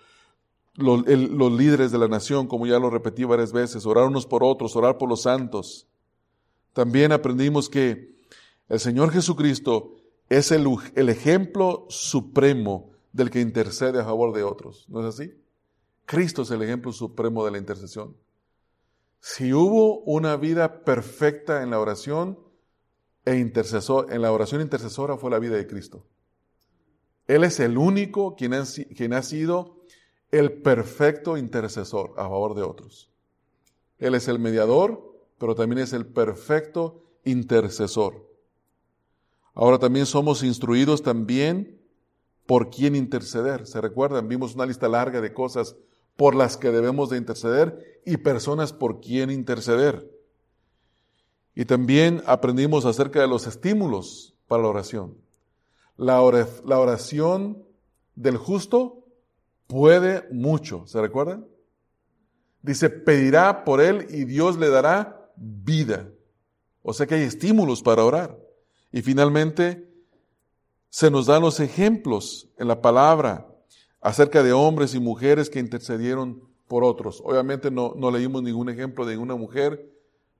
los, 0.76 1.52
líderes 1.52 1.92
de 1.92 1.98
la 1.98 2.08
nación, 2.08 2.46
como 2.46 2.66
ya 2.66 2.78
lo 2.78 2.90
repetí 2.90 3.24
varias 3.24 3.52
veces, 3.52 3.86
orar 3.86 4.06
unos 4.06 4.26
por 4.26 4.42
otros, 4.42 4.74
orar 4.76 4.98
por 4.98 5.08
los 5.08 5.22
santos. 5.22 5.86
También 6.72 7.12
aprendimos 7.12 7.68
que 7.68 8.16
el 8.68 8.80
Señor 8.80 9.12
Jesucristo 9.12 9.96
es 10.28 10.50
el, 10.50 10.66
ejemplo 11.08 11.86
supremo 11.88 12.90
del 13.12 13.30
que 13.30 13.40
intercede 13.40 14.00
a 14.00 14.04
favor 14.04 14.34
de 14.34 14.42
otros. 14.42 14.86
¿No 14.88 15.00
es 15.00 15.14
así? 15.14 15.32
Cristo 16.06 16.42
es 16.42 16.50
el 16.50 16.62
ejemplo 16.62 16.92
supremo 16.92 17.44
de 17.44 17.52
la 17.52 17.58
intercesión. 17.58 18.16
Si 19.20 19.52
hubo 19.52 20.00
una 20.00 20.36
vida 20.36 20.84
perfecta 20.84 21.62
en 21.62 21.70
la 21.70 21.78
oración 21.78 22.38
e 23.24 23.38
intercesor, 23.38 24.12
en 24.12 24.20
la 24.20 24.32
oración 24.32 24.60
intercesora 24.60 25.16
fue 25.16 25.30
la 25.30 25.38
vida 25.38 25.56
de 25.56 25.66
Cristo. 25.66 26.04
Él 27.26 27.44
es 27.44 27.58
el 27.60 27.78
único 27.78 28.34
quien 28.34 28.52
quien 28.94 29.14
ha 29.14 29.22
sido 29.22 29.83
el 30.38 30.52
perfecto 30.52 31.36
intercesor 31.36 32.12
a 32.16 32.22
favor 32.22 32.54
de 32.54 32.62
otros. 32.62 33.10
Él 33.98 34.14
es 34.14 34.26
el 34.26 34.38
mediador, 34.38 35.14
pero 35.38 35.54
también 35.54 35.78
es 35.78 35.92
el 35.92 36.06
perfecto 36.06 37.02
intercesor. 37.24 38.28
Ahora 39.54 39.78
también 39.78 40.06
somos 40.06 40.42
instruidos 40.42 41.02
también 41.02 41.80
por 42.46 42.70
quién 42.70 42.96
interceder. 42.96 43.66
¿Se 43.66 43.80
recuerdan? 43.80 44.28
Vimos 44.28 44.56
una 44.56 44.66
lista 44.66 44.88
larga 44.88 45.20
de 45.20 45.32
cosas 45.32 45.76
por 46.16 46.34
las 46.34 46.56
que 46.56 46.70
debemos 46.70 47.10
de 47.10 47.18
interceder 47.18 48.02
y 48.04 48.16
personas 48.16 48.72
por 48.72 49.00
quién 49.00 49.30
interceder. 49.30 50.10
Y 51.54 51.66
también 51.66 52.22
aprendimos 52.26 52.84
acerca 52.84 53.20
de 53.20 53.28
los 53.28 53.46
estímulos 53.46 54.34
para 54.48 54.64
la 54.64 54.68
oración. 54.68 55.16
La 55.96 56.20
oración 56.20 57.64
del 58.16 58.36
justo 58.36 59.03
puede 59.66 60.26
mucho, 60.30 60.86
¿se 60.86 61.00
recuerdan? 61.00 61.46
Dice, 62.62 62.90
pedirá 62.90 63.64
por 63.64 63.80
él 63.80 64.06
y 64.10 64.24
Dios 64.24 64.58
le 64.58 64.68
dará 64.70 65.30
vida. 65.36 66.08
O 66.82 66.92
sea 66.92 67.06
que 67.06 67.14
hay 67.14 67.22
estímulos 67.22 67.82
para 67.82 68.04
orar. 68.04 68.38
Y 68.92 69.02
finalmente, 69.02 69.90
se 70.88 71.10
nos 71.10 71.26
dan 71.26 71.42
los 71.42 71.60
ejemplos 71.60 72.48
en 72.56 72.68
la 72.68 72.80
palabra 72.80 73.48
acerca 74.00 74.42
de 74.42 74.52
hombres 74.52 74.94
y 74.94 75.00
mujeres 75.00 75.50
que 75.50 75.58
intercedieron 75.58 76.48
por 76.68 76.84
otros. 76.84 77.20
Obviamente 77.24 77.70
no, 77.70 77.94
no 77.96 78.10
leímos 78.10 78.42
ningún 78.42 78.68
ejemplo 78.68 79.04
de 79.04 79.18
una 79.18 79.34
mujer, 79.34 79.90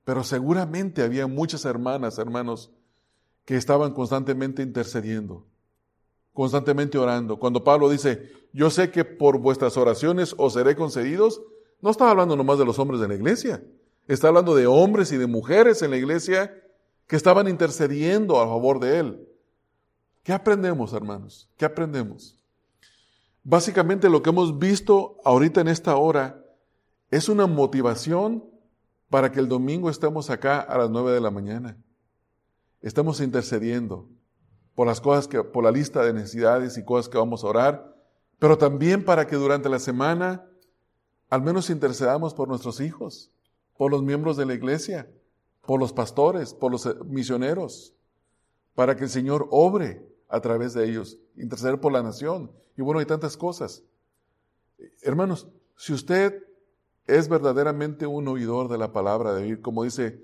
pero 0.03 0.23
seguramente 0.23 1.01
había 1.01 1.27
muchas 1.27 1.65
hermanas, 1.65 2.17
hermanos, 2.19 2.71
que 3.43 3.55
estaban 3.55 3.93
constantemente 3.93 4.63
intercediendo, 4.63 5.45
constantemente 6.35 6.97
orando. 6.97 7.39
Cuando 7.39 7.63
Pablo 7.63 7.89
dice, 7.89 8.29
yo 8.51 8.69
sé 8.69 8.91
que 8.91 9.05
por 9.05 9.39
vuestras 9.39 9.77
oraciones 9.77 10.35
os 10.37 10.53
seré 10.53 10.75
concedidos, 10.75 11.41
no 11.81 11.89
estaba 11.89 12.11
hablando 12.11 12.35
nomás 12.35 12.59
de 12.59 12.65
los 12.65 12.77
hombres 12.77 12.99
de 12.99 13.07
la 13.07 13.15
iglesia, 13.15 13.63
está 14.07 14.27
hablando 14.27 14.53
de 14.53 14.67
hombres 14.67 15.11
y 15.13 15.17
de 15.17 15.27
mujeres 15.27 15.81
en 15.81 15.91
la 15.91 15.97
iglesia 15.97 16.53
que 17.07 17.15
estaban 17.15 17.47
intercediendo 17.47 18.39
a 18.39 18.47
favor 18.47 18.79
de 18.81 18.99
él. 18.99 19.29
¿Qué 20.23 20.33
aprendemos, 20.33 20.91
hermanos? 20.91 21.49
¿Qué 21.55 21.63
aprendemos? 21.63 22.37
Básicamente 23.43 24.09
lo 24.09 24.21
que 24.21 24.31
hemos 24.31 24.59
visto 24.59 25.15
ahorita 25.23 25.61
en 25.61 25.69
esta 25.69 25.95
hora 25.95 26.43
es 27.11 27.29
una 27.29 27.47
motivación 27.47 28.43
para 29.09 29.31
que 29.31 29.39
el 29.39 29.47
domingo 29.47 29.89
estemos 29.89 30.29
acá 30.29 30.59
a 30.59 30.77
las 30.77 30.89
nueve 30.89 31.13
de 31.13 31.21
la 31.21 31.31
mañana. 31.31 31.77
Estamos 32.81 33.21
intercediendo 33.21 34.09
por 34.75 34.85
las 34.85 35.01
cosas 35.01 35.27
que, 35.27 35.43
por 35.43 35.63
la 35.63 35.71
lista 35.71 36.03
de 36.03 36.13
necesidades 36.13 36.77
y 36.77 36.83
cosas 36.83 37.09
que 37.09 37.17
vamos 37.17 37.43
a 37.43 37.47
orar, 37.47 37.95
pero 38.37 38.57
también 38.57 39.03
para 39.03 39.25
que 39.25 39.37
durante 39.37 39.69
la 39.69 39.79
semana 39.79 40.45
al 41.29 41.41
menos 41.41 41.69
intercedamos 41.69 42.33
por 42.33 42.47
nuestros 42.47 42.79
hijos, 42.79 43.31
por 43.77 43.91
los 43.91 44.03
miembros 44.03 44.37
de 44.37 44.45
la 44.45 44.53
iglesia, 44.53 45.09
por 45.65 45.79
los 45.79 45.91
pastores, 45.91 46.53
por 46.53 46.71
los 46.71 46.87
misioneros, 47.05 47.93
para 48.75 48.95
que 48.95 49.05
el 49.05 49.09
Señor 49.09 49.47
obre 49.51 50.05
a 50.29 50.39
través 50.39 50.73
de 50.73 50.87
ellos, 50.87 51.17
interceder 51.35 51.79
por 51.79 51.91
la 51.91 52.03
nación. 52.03 52.51
Y 52.77 52.81
bueno, 52.81 52.99
hay 52.99 53.05
tantas 53.05 53.37
cosas. 53.37 53.83
Hermanos, 55.01 55.47
si 55.77 55.93
usted 55.93 56.43
es 57.07 57.27
verdaderamente 57.29 58.05
un 58.05 58.27
oidor 58.27 58.67
de 58.67 58.77
la 58.77 58.91
palabra 58.91 59.33
de 59.33 59.43
oír, 59.43 59.61
como 59.61 59.83
dice, 59.83 60.21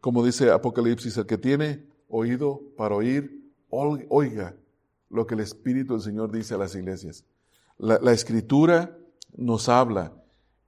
como 0.00 0.24
dice 0.24 0.50
Apocalipsis, 0.50 1.16
el 1.16 1.26
que 1.26 1.38
tiene 1.38 1.86
oído 2.08 2.60
para 2.76 2.94
oír, 2.94 3.43
oiga 4.08 4.56
lo 5.10 5.26
que 5.26 5.34
el 5.34 5.40
Espíritu 5.40 5.94
del 5.94 6.02
Señor 6.02 6.32
dice 6.32 6.54
a 6.54 6.58
las 6.58 6.74
iglesias. 6.74 7.24
La, 7.78 8.12
Escritura 8.12 8.96
nos 9.36 9.68
habla. 9.68 10.12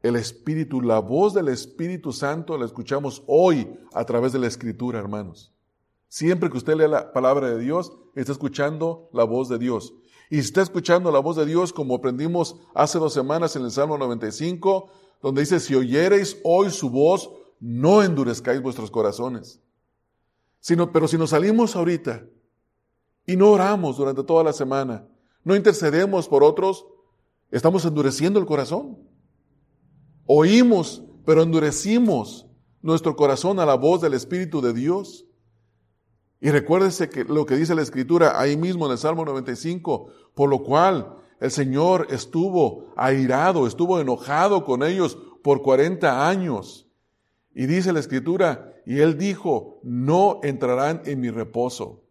El 0.03 0.17
Espíritu, 0.17 0.81
la 0.81 0.99
voz 1.01 1.35
del 1.35 1.49
Espíritu 1.49 2.13
Santo 2.13 2.57
la 2.57 2.65
escuchamos 2.65 3.23
hoy 3.27 3.69
a 3.93 4.05
través 4.05 4.33
de 4.33 4.39
la 4.39 4.47
Escritura, 4.47 4.99
hermanos. 4.99 5.53
Siempre 6.09 6.49
que 6.51 6.57
usted 6.57 6.77
lea 6.77 6.89
la 6.89 7.13
palabra 7.13 7.51
de 7.51 7.59
Dios, 7.59 7.93
está 8.15 8.33
escuchando 8.33 9.09
la 9.13 9.25
voz 9.25 9.49
de 9.49 9.59
Dios. 9.59 9.95
Y 10.31 10.39
está 10.39 10.63
escuchando 10.63 11.11
la 11.11 11.19
voz 11.21 11.37
de 11.37 11.47
Dios, 11.47 11.73
como 11.73 11.97
aprendimos 11.97 12.57
hace 12.75 12.99
dos 12.99 13.13
semanas 13.13 13.57
en 13.57 13.63
el 13.63 13.71
Salmo 13.71 13.99
95, 13.99 14.89
donde 15.23 15.43
dice, 15.43 15.61
si 15.61 15.75
oyereis 15.75 16.39
hoy 16.45 16.71
su 16.71 16.91
voz, 16.91 17.31
no 17.59 18.03
endurezcáis 18.03 18.61
vuestros 18.61 18.91
corazones. 18.91 19.61
Sino, 20.61 20.93
pero 20.93 21.09
si 21.09 21.17
nos 21.17 21.31
salimos 21.31 21.77
ahorita 21.77 22.25
y 23.27 23.37
no 23.37 23.51
oramos 23.51 23.97
durante 23.97 24.23
toda 24.23 24.45
la 24.45 24.53
semana, 24.53 25.07
no 25.45 25.55
intercedemos 25.55 26.29
por 26.29 26.43
otros, 26.43 26.87
estamos 27.51 27.85
endureciendo 27.85 28.39
el 28.41 28.47
corazón. 28.47 28.99
Oímos, 30.27 31.05
pero 31.25 31.43
endurecimos 31.43 32.47
nuestro 32.83 33.17
corazón 33.17 33.61
a 33.61 33.67
la 33.67 33.75
voz 33.75 34.01
del 34.01 34.15
Espíritu 34.15 34.61
de 34.61 34.73
Dios. 34.73 35.27
Y 36.41 36.51
recuérdese 36.51 37.09
que 37.09 37.25
lo 37.25 37.47
que 37.47 37.57
dice 37.57 37.75
la 37.75 37.83
Escritura 37.83 38.41
ahí 38.41 38.57
mismo 38.57 38.87
en 38.87 38.93
el 38.93 38.99
Salmo 38.99 39.25
95, 39.25 40.09
por 40.35 40.51
lo 40.51 40.63
cual 40.63 41.17
el 41.41 41.51
Señor 41.51 42.07
estuvo 42.11 42.93
airado, 42.97 43.67
estuvo 43.67 44.01
enojado 44.01 44.65
con 44.65 44.83
ellos 44.83 45.19
por 45.43 45.63
40 45.63 46.29
años. 46.29 46.89
Y 47.55 47.67
dice 47.67 47.93
la 47.93 48.01
Escritura, 48.01 48.73
y 48.87 49.01
Él 49.01 49.19
dijo, 49.19 49.81
no 49.83 50.41
entrarán 50.43 51.03
en 51.07 51.21
mi 51.21 51.31
reposo. 51.31 52.06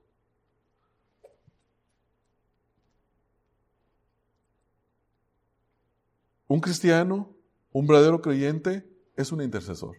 Un 6.47 6.59
cristiano, 6.59 7.29
un 7.71 7.87
verdadero 7.87 8.21
creyente, 8.21 8.87
es 9.15 9.31
un 9.31 9.41
intercesor. 9.41 9.95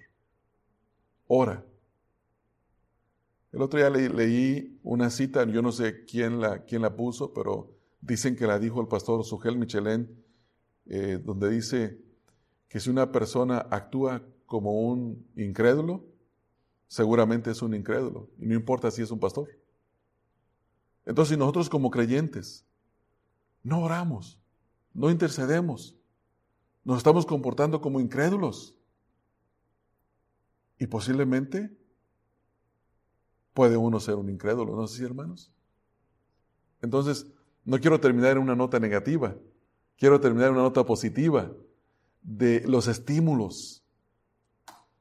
Ora 1.27 1.65
el 3.57 3.63
otro 3.63 3.79
día 3.79 3.89
leí 3.89 4.79
una 4.83 5.09
cita, 5.09 5.43
yo 5.47 5.63
no 5.63 5.73
sé 5.73 6.05
quién 6.05 6.43
la, 6.43 6.65
quién 6.65 6.83
la 6.83 6.95
puso, 6.95 7.33
pero 7.33 7.71
dicen 8.03 8.37
que 8.37 8.47
la 8.47 8.59
dijo 8.59 8.83
el 8.83 8.87
pastor 8.87 9.25
Sugel 9.25 9.57
Michelén, 9.57 10.15
eh, 10.85 11.19
donde 11.25 11.49
dice 11.49 11.99
que 12.69 12.81
si 12.81 12.91
una 12.91 13.11
persona 13.11 13.67
actúa 13.71 14.23
como 14.45 14.83
un 14.83 15.27
incrédulo, 15.37 16.05
seguramente 16.87 17.51
es 17.51 17.63
un 17.63 17.75
incrédulo, 17.75 18.29
y 18.39 18.45
no 18.45 18.55
importa 18.55 18.91
si 18.91 19.01
es 19.01 19.11
un 19.11 19.21
pastor. 19.21 19.49
Entonces, 21.07 21.33
si 21.33 21.39
nosotros 21.39 21.71
como 21.71 21.91
creyentes 21.91 22.67
no 23.63 23.81
oramos, 23.81 24.39
no 24.93 25.11
intercedemos, 25.11 25.96
nos 26.87 26.99
estamos 26.99 27.27
comportando 27.27 27.81
como 27.81 27.99
incrédulos, 27.99 28.77
y 30.79 30.87
posiblemente 30.87 31.77
puede 33.53 33.77
uno 33.77 33.99
ser 33.99 34.15
un 34.15 34.31
incrédulo, 34.31 34.77
¿no 34.77 34.87
sé 34.87 34.99
si 34.99 35.05
hermanos? 35.05 35.51
Entonces, 36.81 37.27
no 37.65 37.81
quiero 37.81 37.99
terminar 37.99 38.37
en 38.37 38.39
una 38.39 38.55
nota 38.55 38.79
negativa, 38.79 39.35
quiero 39.99 40.21
terminar 40.21 40.51
en 40.51 40.55
una 40.55 40.63
nota 40.63 40.87
positiva 40.87 41.51
de 42.23 42.63
los 42.69 42.87
estímulos. 42.87 43.83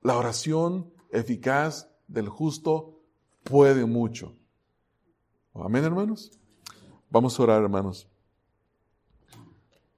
La 0.02 0.18
oración 0.18 0.92
eficaz 1.12 1.88
del 2.08 2.30
justo 2.30 3.00
puede 3.44 3.86
mucho. 3.86 4.36
Amén, 5.54 5.84
hermanos. 5.84 6.32
Vamos 7.12 7.40
a 7.40 7.44
orar, 7.44 7.62
hermanos. 7.62 8.10